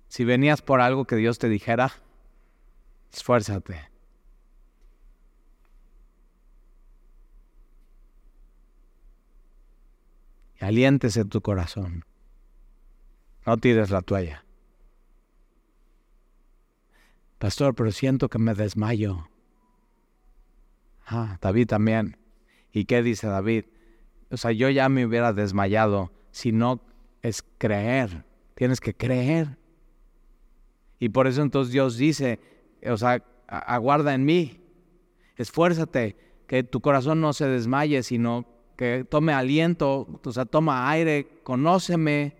Si 0.08 0.26
venías 0.26 0.64
por 0.64 0.82
algo 0.82 1.06
que 1.06 1.16
Dios 1.16 1.38
te 1.38 1.48
dijera, 1.48 1.92
esfuérzate. 3.14 3.92
y 10.60 10.66
aliéntese 10.66 11.24
tu 11.26 11.40
corazón. 11.42 12.04
No 13.46 13.58
tires 13.58 13.92
la 13.92 14.02
toalla. 14.02 14.44
Pastor, 17.38 17.76
pero 17.76 17.92
siento 17.92 18.28
que 18.28 18.40
me 18.40 18.56
desmayo. 18.56 19.30
Ah, 21.06 21.38
David 21.42 21.68
también. 21.68 22.18
¿Y 22.72 22.86
qué 22.86 23.04
dice 23.04 23.28
David? 23.28 23.66
O 24.32 24.38
sea, 24.38 24.52
yo 24.52 24.72
ya 24.72 24.90
me 24.90 25.06
hubiera 25.06 25.32
desmayado 25.32 26.12
si 26.32 26.52
no 26.52 26.87
es 27.22 27.44
creer. 27.58 28.26
Tienes 28.56 28.80
que 28.80 28.94
creer. 28.94 29.58
Y 31.00 31.10
por 31.10 31.28
eso 31.28 31.42
entonces 31.42 31.72
Dios 31.72 31.98
dice, 31.98 32.40
o 32.86 32.98
sea, 32.98 33.24
aguarda 33.48 34.14
en 34.14 34.26
mí. 34.26 34.60
Esfuérzate, 35.36 36.16
que 36.48 36.64
tu 36.64 36.82
corazón 36.82 37.22
no 37.22 37.34
se 37.34 37.48
desmaye, 37.48 38.02
sino 38.02 38.48
que 38.78 39.06
tome 39.08 39.34
aliento, 39.34 40.08
o 40.24 40.32
sea, 40.32 40.46
toma 40.46 40.90
aire, 40.90 41.42
conóceme. 41.44 42.36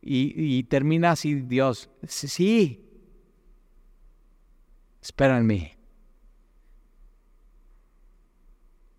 Y, 0.00 0.62
termina 0.64 1.10
así 1.10 1.34
Dios, 1.34 1.90
sí, 2.06 2.88
espera 5.02 5.36
en 5.36 5.46
mí. 5.46 5.72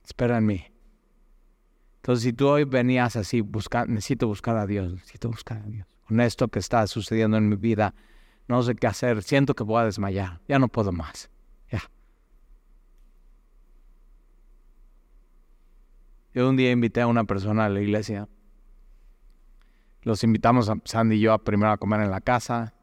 Espera 0.03 0.37
en 0.37 0.45
mí. 0.45 0.65
Entonces, 2.09 2.23
si 2.23 2.33
tú 2.33 2.47
hoy 2.47 2.63
venías 2.63 3.15
así, 3.17 3.41
buscar, 3.41 3.87
necesito 3.87 4.25
buscar 4.25 4.57
a 4.57 4.65
Dios, 4.65 4.91
necesito 4.91 5.29
buscar 5.29 5.59
a 5.59 5.69
Dios. 5.69 5.85
Con 6.07 6.19
esto 6.21 6.47
que 6.47 6.57
está 6.57 6.87
sucediendo 6.87 7.37
en 7.37 7.47
mi 7.47 7.55
vida, 7.55 7.93
no 8.47 8.63
sé 8.63 8.73
qué 8.73 8.87
hacer, 8.87 9.21
siento 9.21 9.53
que 9.53 9.63
voy 9.63 9.79
a 9.79 9.85
desmayar, 9.85 10.41
ya 10.47 10.57
no 10.57 10.69
puedo 10.69 10.91
más. 10.91 11.29
Yo 16.33 16.49
un 16.49 16.57
día 16.57 16.71
invité 16.71 17.01
a 17.01 17.05
una 17.05 17.25
persona 17.25 17.65
a 17.65 17.69
la 17.69 17.79
iglesia. 17.79 18.27
Los 20.01 20.23
invitamos 20.23 20.67
a 20.67 20.77
Sandy 20.85 21.17
y 21.17 21.19
yo 21.19 21.31
a 21.31 21.43
primero 21.43 21.71
a 21.71 21.77
comer 21.77 22.01
en 22.01 22.09
la 22.09 22.21
casa 22.21 22.73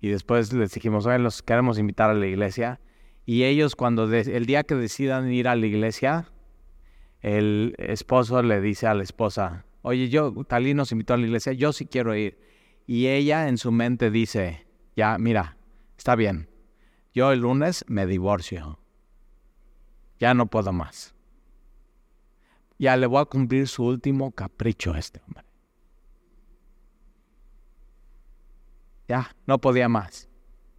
y 0.00 0.08
después 0.08 0.50
les 0.54 0.72
dijimos, 0.72 1.04
oye, 1.04 1.18
los 1.18 1.42
queremos 1.42 1.78
invitar 1.78 2.08
a 2.08 2.14
la 2.14 2.26
iglesia. 2.26 2.80
Y 3.26 3.44
ellos 3.44 3.76
cuando 3.76 4.10
el 4.10 4.46
día 4.46 4.62
que 4.62 4.76
decidan 4.76 5.30
ir 5.30 5.46
a 5.46 5.56
la 5.56 5.66
iglesia, 5.66 6.31
el 7.22 7.74
esposo 7.78 8.42
le 8.42 8.60
dice 8.60 8.86
a 8.86 8.94
la 8.94 9.02
esposa, 9.02 9.64
oye, 9.82 10.08
yo, 10.08 10.32
Talí 10.46 10.74
nos 10.74 10.92
invitó 10.92 11.14
a 11.14 11.16
la 11.16 11.26
iglesia, 11.26 11.52
yo 11.54 11.72
sí 11.72 11.86
quiero 11.86 12.14
ir. 12.14 12.38
Y 12.86 13.06
ella 13.06 13.48
en 13.48 13.56
su 13.58 13.72
mente 13.72 14.10
dice, 14.10 14.66
ya, 14.94 15.16
mira, 15.18 15.56
está 15.96 16.14
bien, 16.14 16.50
yo 17.14 17.32
el 17.32 17.40
lunes 17.40 17.84
me 17.88 18.06
divorcio, 18.06 18.78
ya 20.18 20.34
no 20.34 20.46
puedo 20.46 20.72
más 20.72 21.14
ya 22.82 22.96
le 22.96 23.06
voy 23.06 23.22
a 23.22 23.26
cumplir 23.26 23.68
su 23.68 23.84
último 23.84 24.32
capricho 24.32 24.92
a 24.92 24.98
este 24.98 25.20
hombre. 25.24 25.44
Ya, 29.06 29.36
no 29.46 29.60
podía 29.60 29.88
más. 29.88 30.28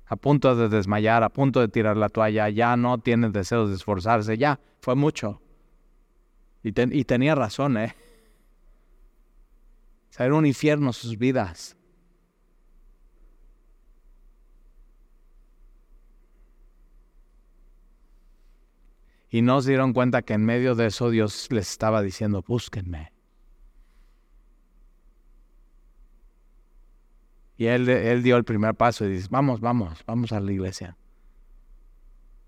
A 0.07 0.17
punto 0.17 0.53
de 0.53 0.67
desmayar, 0.67 1.23
a 1.23 1.29
punto 1.29 1.61
de 1.61 1.69
tirar 1.69 1.95
la 1.95 2.09
toalla, 2.09 2.49
ya 2.49 2.75
no 2.75 2.97
tiene 2.97 3.29
deseos 3.29 3.69
de 3.69 3.75
esforzarse, 3.75 4.37
ya, 4.37 4.59
fue 4.81 4.95
mucho. 4.95 5.41
Y, 6.63 7.03
tenía 7.03 7.35
razón, 7.35 7.77
¿eh? 7.77 7.93
O 10.17 10.23
era 10.23 10.33
un 10.33 10.45
infierno 10.45 10.93
sus 10.93 11.17
vidas. 11.17 11.75
Y 19.29 19.41
no 19.41 19.61
se 19.61 19.71
dieron 19.71 19.93
cuenta 19.93 20.21
que 20.21 20.33
en 20.33 20.45
medio 20.45 20.75
de 20.75 20.85
eso 20.85 21.09
Dios 21.09 21.47
les 21.51 21.69
estaba 21.69 22.01
diciendo, 22.01 22.43
búsquenme. 22.47 23.11
Y 27.57 27.65
él, 27.65 27.89
él 27.89 28.23
dio 28.23 28.37
el 28.37 28.45
primer 28.45 28.75
paso 28.75 29.05
y 29.05 29.09
dice, 29.09 29.27
vamos, 29.29 29.59
vamos, 29.59 30.03
vamos 30.05 30.31
a 30.31 30.39
la 30.39 30.51
iglesia. 30.51 30.97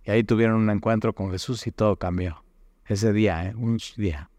Y 0.05 0.11
ahí 0.11 0.23
tuvieron 0.23 0.61
un 0.61 0.69
encuentro 0.69 1.13
con 1.13 1.31
Jesús 1.31 1.65
y 1.67 1.71
todo 1.71 1.97
cambió. 1.97 2.44
Ese 2.87 3.13
día, 3.13 3.47
¿eh? 3.47 3.55
un 3.55 3.79
día. 3.97 4.29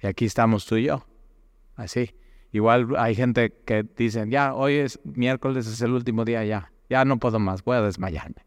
Y 0.00 0.06
aquí 0.06 0.24
estamos 0.24 0.66
tú 0.66 0.76
y 0.76 0.84
yo, 0.84 1.06
así. 1.76 2.14
Igual 2.52 2.94
hay 2.96 3.14
gente 3.14 3.52
que 3.64 3.82
dicen, 3.82 4.30
ya, 4.30 4.54
hoy 4.54 4.74
es 4.74 5.00
miércoles, 5.04 5.66
es 5.66 5.80
el 5.80 5.92
último 5.92 6.24
día, 6.24 6.44
ya, 6.44 6.72
ya 6.88 7.04
no 7.04 7.18
puedo 7.18 7.38
más, 7.38 7.64
voy 7.64 7.76
a 7.76 7.82
desmayarme. 7.82 8.44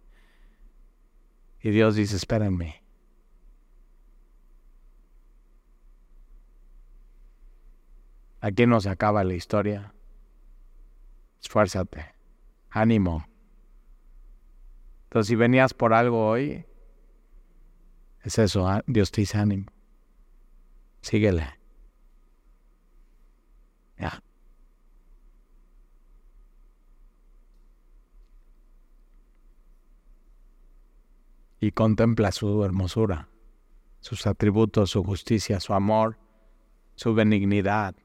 Y 1.62 1.72
Dios 1.72 1.96
dice, 1.96 2.16
espérenme. 2.16 2.84
Aquí 8.40 8.66
no 8.66 8.80
se 8.80 8.90
acaba 8.90 9.24
la 9.24 9.34
historia. 9.34 9.94
Esfuérzate. 11.42 12.14
Ánimo. 12.70 13.28
Entonces, 15.06 15.28
si 15.28 15.36
venías 15.36 15.74
por 15.74 15.94
algo 15.94 16.28
hoy, 16.28 16.66
es 18.24 18.38
eso, 18.40 18.68
ah, 18.68 18.84
Dios 18.88 19.12
te 19.12 19.22
dice 19.22 19.38
ánimo. 19.38 19.66
Síguele. 21.02 21.48
Ya. 23.98 24.22
Y 31.60 31.72
contempla 31.72 32.32
su 32.32 32.64
hermosura, 32.64 33.30
sus 34.02 34.28
atributos, 34.28 34.92
su 34.92 35.04
justicia, 35.04 35.60
su 35.60 35.74
amor, 35.74 36.18
su 36.96 37.14
benignidad, 37.14 37.96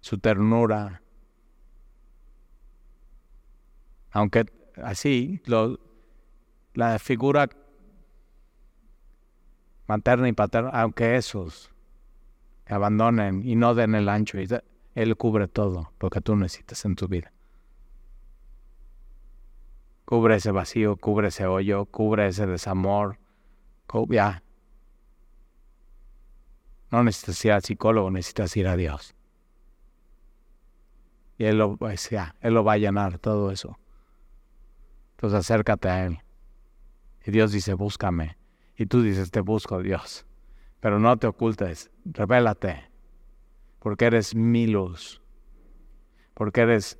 su 0.00 0.18
ternura. 0.18 1.02
Aunque 4.10 4.46
así, 4.82 5.40
lo, 5.44 5.78
la 6.72 6.98
figura 6.98 7.48
materna 9.86 10.28
y 10.28 10.32
paterna, 10.32 10.70
aunque 10.70 11.16
esos 11.16 11.72
abandonen 12.66 13.46
y 13.46 13.56
no 13.56 13.74
den 13.74 13.94
el 13.94 14.08
ancho, 14.08 14.40
y 14.40 14.48
Él 14.94 15.16
cubre 15.16 15.48
todo 15.48 15.92
lo 16.00 16.10
que 16.10 16.20
tú 16.20 16.36
necesitas 16.36 16.84
en 16.84 16.96
tu 16.96 17.08
vida. 17.08 17.32
Cubre 20.04 20.36
ese 20.36 20.50
vacío, 20.50 20.96
cubre 20.96 21.28
ese 21.28 21.46
hoyo, 21.46 21.86
cubre 21.86 22.28
ese 22.28 22.46
desamor. 22.46 23.18
Ya. 24.08 24.42
No 26.90 27.02
necesitas 27.02 27.44
ir 27.44 27.52
al 27.52 27.62
psicólogo, 27.62 28.10
necesitas 28.10 28.56
ir 28.56 28.68
a 28.68 28.76
Dios. 28.76 29.14
Y 31.38 31.44
Él 31.44 31.58
lo, 31.58 31.76
pues, 31.76 32.10
él 32.12 32.54
lo 32.54 32.64
va 32.64 32.74
a 32.74 32.78
llenar 32.78 33.18
todo 33.18 33.50
eso. 33.50 33.78
Entonces 35.12 35.40
acércate 35.40 35.88
a 35.88 36.06
Él. 36.06 36.18
Y 37.24 37.30
Dios 37.30 37.52
dice, 37.52 37.72
búscame. 37.74 38.36
Y 38.76 38.86
tú 38.86 39.02
dices, 39.02 39.30
te 39.30 39.40
busco, 39.40 39.80
Dios. 39.80 40.26
Pero 40.80 40.98
no 40.98 41.16
te 41.16 41.26
ocultes, 41.26 41.90
revélate. 42.04 42.90
Porque 43.78 44.06
eres 44.06 44.34
mi 44.34 44.66
luz. 44.66 45.22
Porque 46.34 46.62
eres 46.62 46.98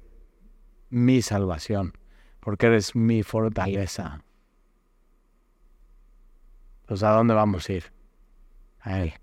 mi 0.91 1.23
salvación. 1.23 1.99
Porque 2.41 2.67
eres 2.67 2.95
mi 2.95 3.23
fortaleza. 3.23 4.23
Entonces, 6.83 7.05
¿a 7.05 7.13
dónde 7.13 7.35
vamos 7.35 7.69
a 7.69 7.73
ir? 7.73 7.93
A 8.81 9.01
Él. 9.01 9.15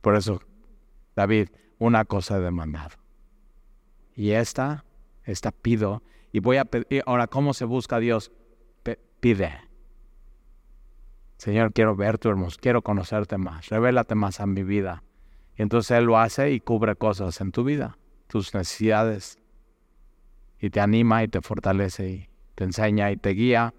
Por 0.00 0.16
eso, 0.16 0.40
David, 1.14 1.50
una 1.78 2.04
cosa 2.04 2.38
he 2.38 2.40
demandado. 2.40 2.96
Y 4.16 4.30
esta, 4.30 4.84
esta 5.24 5.50
pido 5.52 6.02
y 6.32 6.40
voy 6.40 6.56
a 6.56 6.64
pedir, 6.64 7.02
ahora, 7.06 7.26
¿cómo 7.26 7.54
se 7.54 7.64
busca 7.64 7.96
a 7.96 8.00
Dios? 8.00 8.32
pide. 9.20 9.52
Señor, 11.44 11.74
quiero 11.74 11.94
ver 11.94 12.16
tu 12.16 12.30
hermoso, 12.30 12.56
quiero 12.58 12.80
conocerte 12.80 13.36
más, 13.36 13.68
revélate 13.68 14.14
más 14.14 14.40
a 14.40 14.46
mi 14.46 14.62
vida. 14.62 15.02
Y 15.58 15.60
entonces 15.60 15.90
Él 15.90 16.04
lo 16.04 16.16
hace 16.16 16.52
y 16.52 16.58
cubre 16.58 16.96
cosas 16.96 17.38
en 17.42 17.52
tu 17.52 17.64
vida, 17.64 17.98
tus 18.28 18.54
necesidades. 18.54 19.38
Y 20.58 20.70
te 20.70 20.80
anima 20.80 21.22
y 21.22 21.28
te 21.28 21.42
fortalece 21.42 22.08
y 22.08 22.28
te 22.54 22.64
enseña 22.64 23.10
y 23.10 23.18
te 23.18 23.28
guía. 23.34 23.74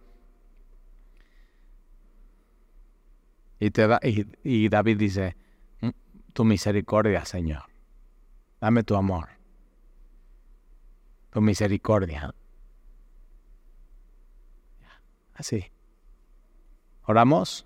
Y, 3.59 3.71
te 3.71 3.87
da, 3.87 3.99
y, 4.03 4.27
y 4.43 4.69
David 4.69 4.97
dice, 4.97 5.35
mm, 5.81 5.89
tu 6.33 6.45
misericordia, 6.45 7.25
Señor. 7.25 7.63
Dame 8.61 8.83
tu 8.83 8.95
amor. 8.95 9.27
Tu 11.31 11.41
misericordia. 11.41 12.35
Así. 15.33 15.71
Oramos. 17.05 17.65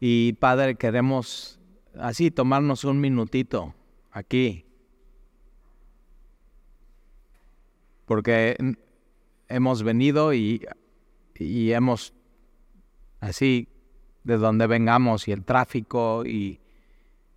Y 0.00 0.34
Padre, 0.34 0.76
queremos 0.76 1.58
así 1.98 2.30
tomarnos 2.30 2.84
un 2.84 3.00
minutito 3.00 3.74
aquí. 4.10 4.64
Porque 8.06 8.56
hemos 9.48 9.82
venido 9.82 10.32
y, 10.32 10.66
y 11.34 11.72
hemos 11.72 12.14
así 13.20 13.68
de 14.24 14.36
donde 14.36 14.66
vengamos 14.66 15.28
y 15.28 15.32
el 15.32 15.44
tráfico 15.44 16.24
y 16.24 16.60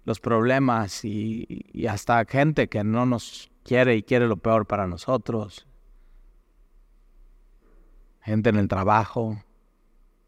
los 0.06 0.20
problemas 0.20 1.06
y, 1.06 1.64
hasta 1.88 2.26
gente 2.26 2.68
que 2.68 2.84
no 2.84 3.06
nos 3.06 3.51
quiere 3.64 3.96
y 3.96 4.04
quiere 4.04 4.28
lo 4.28 4.38
peor 4.38 4.66
para 4.66 4.88
nosotros. 4.88 5.68
Gente 8.22 8.50
en 8.50 8.58
el 8.58 8.68
trabajo, 8.68 9.44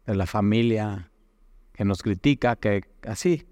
en 0.06 0.18
la 0.18 0.26
familia, 0.26 1.10
que 1.72 1.84
nos 1.84 2.02
critica, 2.02 2.56
que 2.56 2.82
así. 3.06 3.46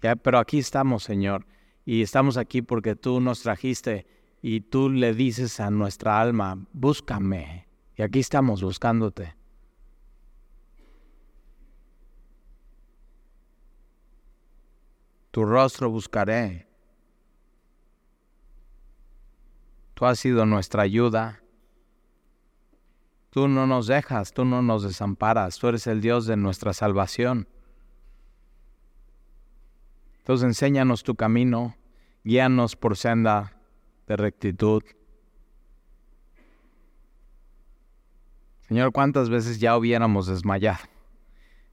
Pero 0.00 0.38
aquí 0.38 0.58
estamos, 0.58 1.04
Señor, 1.04 1.46
y 1.84 2.02
estamos 2.02 2.36
aquí 2.36 2.62
porque 2.62 2.96
tú 2.96 3.20
nos 3.20 3.42
trajiste 3.42 4.06
y 4.40 4.62
tú 4.62 4.90
le 4.90 5.14
dices 5.14 5.60
a 5.60 5.70
nuestra 5.70 6.20
alma, 6.20 6.66
búscame. 6.72 7.68
Y 7.96 8.02
aquí 8.02 8.20
estamos 8.20 8.62
buscándote. 8.62 9.34
tu 15.32 15.46
rostro 15.46 15.90
buscaré. 15.90 16.71
Tú 20.02 20.06
has 20.06 20.18
sido 20.18 20.44
nuestra 20.46 20.82
ayuda. 20.82 21.44
Tú 23.30 23.46
no 23.46 23.68
nos 23.68 23.86
dejas, 23.86 24.32
tú 24.32 24.44
no 24.44 24.60
nos 24.60 24.82
desamparas, 24.82 25.60
tú 25.60 25.68
eres 25.68 25.86
el 25.86 26.00
Dios 26.00 26.26
de 26.26 26.36
nuestra 26.36 26.72
salvación. 26.72 27.46
Entonces 30.16 30.44
enséñanos 30.44 31.04
tu 31.04 31.14
camino, 31.14 31.76
guíanos 32.24 32.74
por 32.74 32.96
senda 32.96 33.56
de 34.08 34.16
rectitud. 34.16 34.82
Señor, 38.62 38.90
¿cuántas 38.90 39.30
veces 39.30 39.60
ya 39.60 39.76
hubiéramos 39.76 40.26
desmayado 40.26 40.80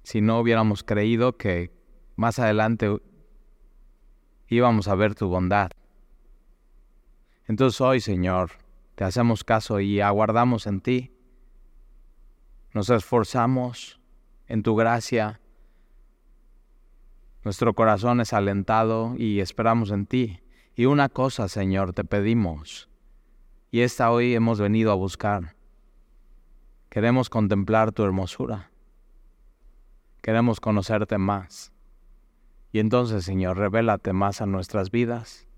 si 0.03 0.21
no 0.21 0.39
hubiéramos 0.39 0.84
creído 0.84 1.36
que 1.36 1.73
más 2.15 2.38
adelante 2.38 2.95
íbamos 4.49 4.88
a 4.88 4.93
ver 4.93 5.15
tu 5.15 5.30
bondad. 5.30 5.71
Entonces 7.50 7.82
hoy, 7.82 8.00
Señor, 8.00 8.52
te 8.93 9.04
hacemos 9.06 9.43
caso 9.43 9.80
y 9.80 10.02
aguardamos 10.02 10.68
en 10.68 10.82
ti. 10.82 11.12
Nos 12.76 12.91
esforzamos 12.91 14.00
en 14.45 14.62
tu 14.62 14.76
gracia. 14.76 15.41
Nuestro 17.43 17.74
corazón 17.74 18.22
es 18.22 18.34
alentado 18.34 19.16
y 19.18 19.39
esperamos 19.39 19.89
en 19.89 20.06
ti. 20.06 20.41
Y 20.76 20.86
una 20.86 21.10
cosa, 21.10 21.47
Señor, 21.47 21.93
te 21.93 22.04
pedimos, 22.04 22.88
y 23.72 23.82
esta 23.82 24.12
hoy 24.12 24.36
hemos 24.36 24.62
venido 24.62 24.91
a 24.91 24.95
buscar. 24.95 25.56
Queremos 26.91 27.32
contemplar 27.32 27.91
tu 27.93 28.04
hermosura. 28.04 28.70
Queremos 30.22 30.60
conocerte 30.60 31.18
más. 31.18 31.74
Y 32.72 32.78
entonces, 32.78 33.26
Señor, 33.26 33.58
revélate 33.58 34.14
más 34.14 34.39
a 34.39 34.45
nuestras 34.45 34.91
vidas. 34.91 35.49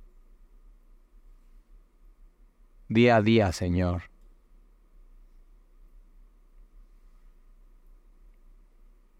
Día 2.92 3.16
a 3.16 3.22
día, 3.22 3.54
Señor. 3.54 4.02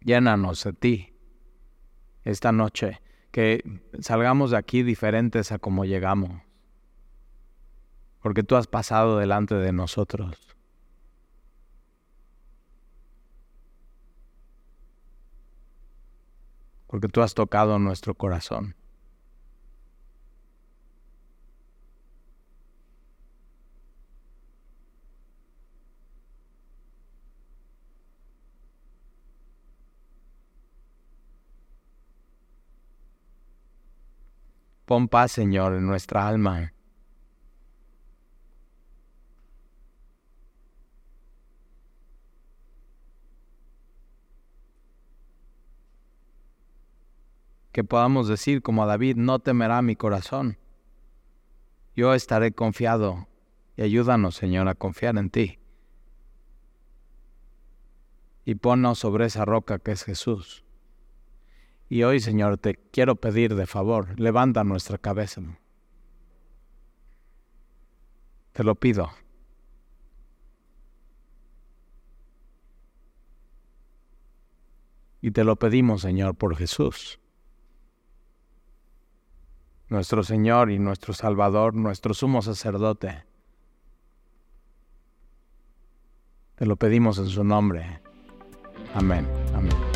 Llénanos 0.02 0.62
de 0.66 0.74
ti 0.74 1.14
esta 2.26 2.52
noche, 2.52 3.02
que 3.32 3.64
salgamos 4.02 4.52
de 4.52 4.58
aquí 4.58 4.84
diferentes 4.84 5.54
a 5.54 5.58
como 5.58 5.86
llegamos, 5.86 6.42
porque 8.22 8.44
tú 8.44 8.58
has 8.58 8.68
pasado 8.68 9.18
delante 9.18 9.56
de 9.56 9.72
nosotros. 9.72 10.38
porque 16.88 17.08
tú 17.08 17.22
has 17.22 17.34
tocado 17.34 17.80
nuestro 17.80 18.16
corazón. 18.16 18.76
Pon 34.92 35.08
paz, 35.08 35.32
Señor, 35.32 35.74
en 35.76 35.88
nuestra 35.88 36.28
alma. 36.28 36.74
Que 47.72 47.86
podamos 47.86 48.28
decir 48.28 48.62
como 48.62 48.84
a 48.84 48.86
David, 48.86 49.16
no 49.16 49.40
temerá 49.40 49.82
mi 49.82 49.96
corazón. 49.96 50.58
Yo 51.96 52.14
estaré 52.14 52.52
confiado 52.52 53.30
y 53.78 53.84
ayúdanos, 53.84 54.36
Señor, 54.36 54.68
a 54.68 54.76
confiar 54.76 55.18
en 55.18 55.30
ti. 55.30 55.60
Y 58.44 58.56
ponnos 58.56 59.00
sobre 59.00 59.28
esa 59.28 59.46
roca 59.46 59.80
que 59.80 59.94
es 59.94 60.04
Jesús. 60.04 60.66
Y 61.92 62.04
hoy, 62.04 62.22
Señor, 62.22 62.58
te 62.58 62.76
quiero 62.76 63.18
pedir 63.18 63.54
de 63.54 63.68
favor, 63.68 64.18
levanta 64.18 64.64
nuestra 64.64 64.98
cabeza. 64.98 65.42
Te 68.54 68.64
lo 68.64 68.76
pido. 68.76 69.10
Y 75.20 75.32
te 75.32 75.44
lo 75.44 75.58
pedimos, 75.58 76.04
Señor, 76.04 76.36
por 76.36 76.56
Jesús, 76.56 77.20
nuestro 79.90 80.24
Señor 80.24 80.72
y 80.72 80.80
nuestro 80.80 81.14
Salvador, 81.14 81.76
nuestro 81.76 82.14
sumo 82.14 82.42
sacerdote. 82.42 83.26
Te 86.56 86.66
lo 86.66 86.78
pedimos 86.78 87.18
en 87.18 87.28
su 87.28 87.44
nombre. 87.44 88.00
Amén. 88.94 89.28
Amén. 89.54 89.91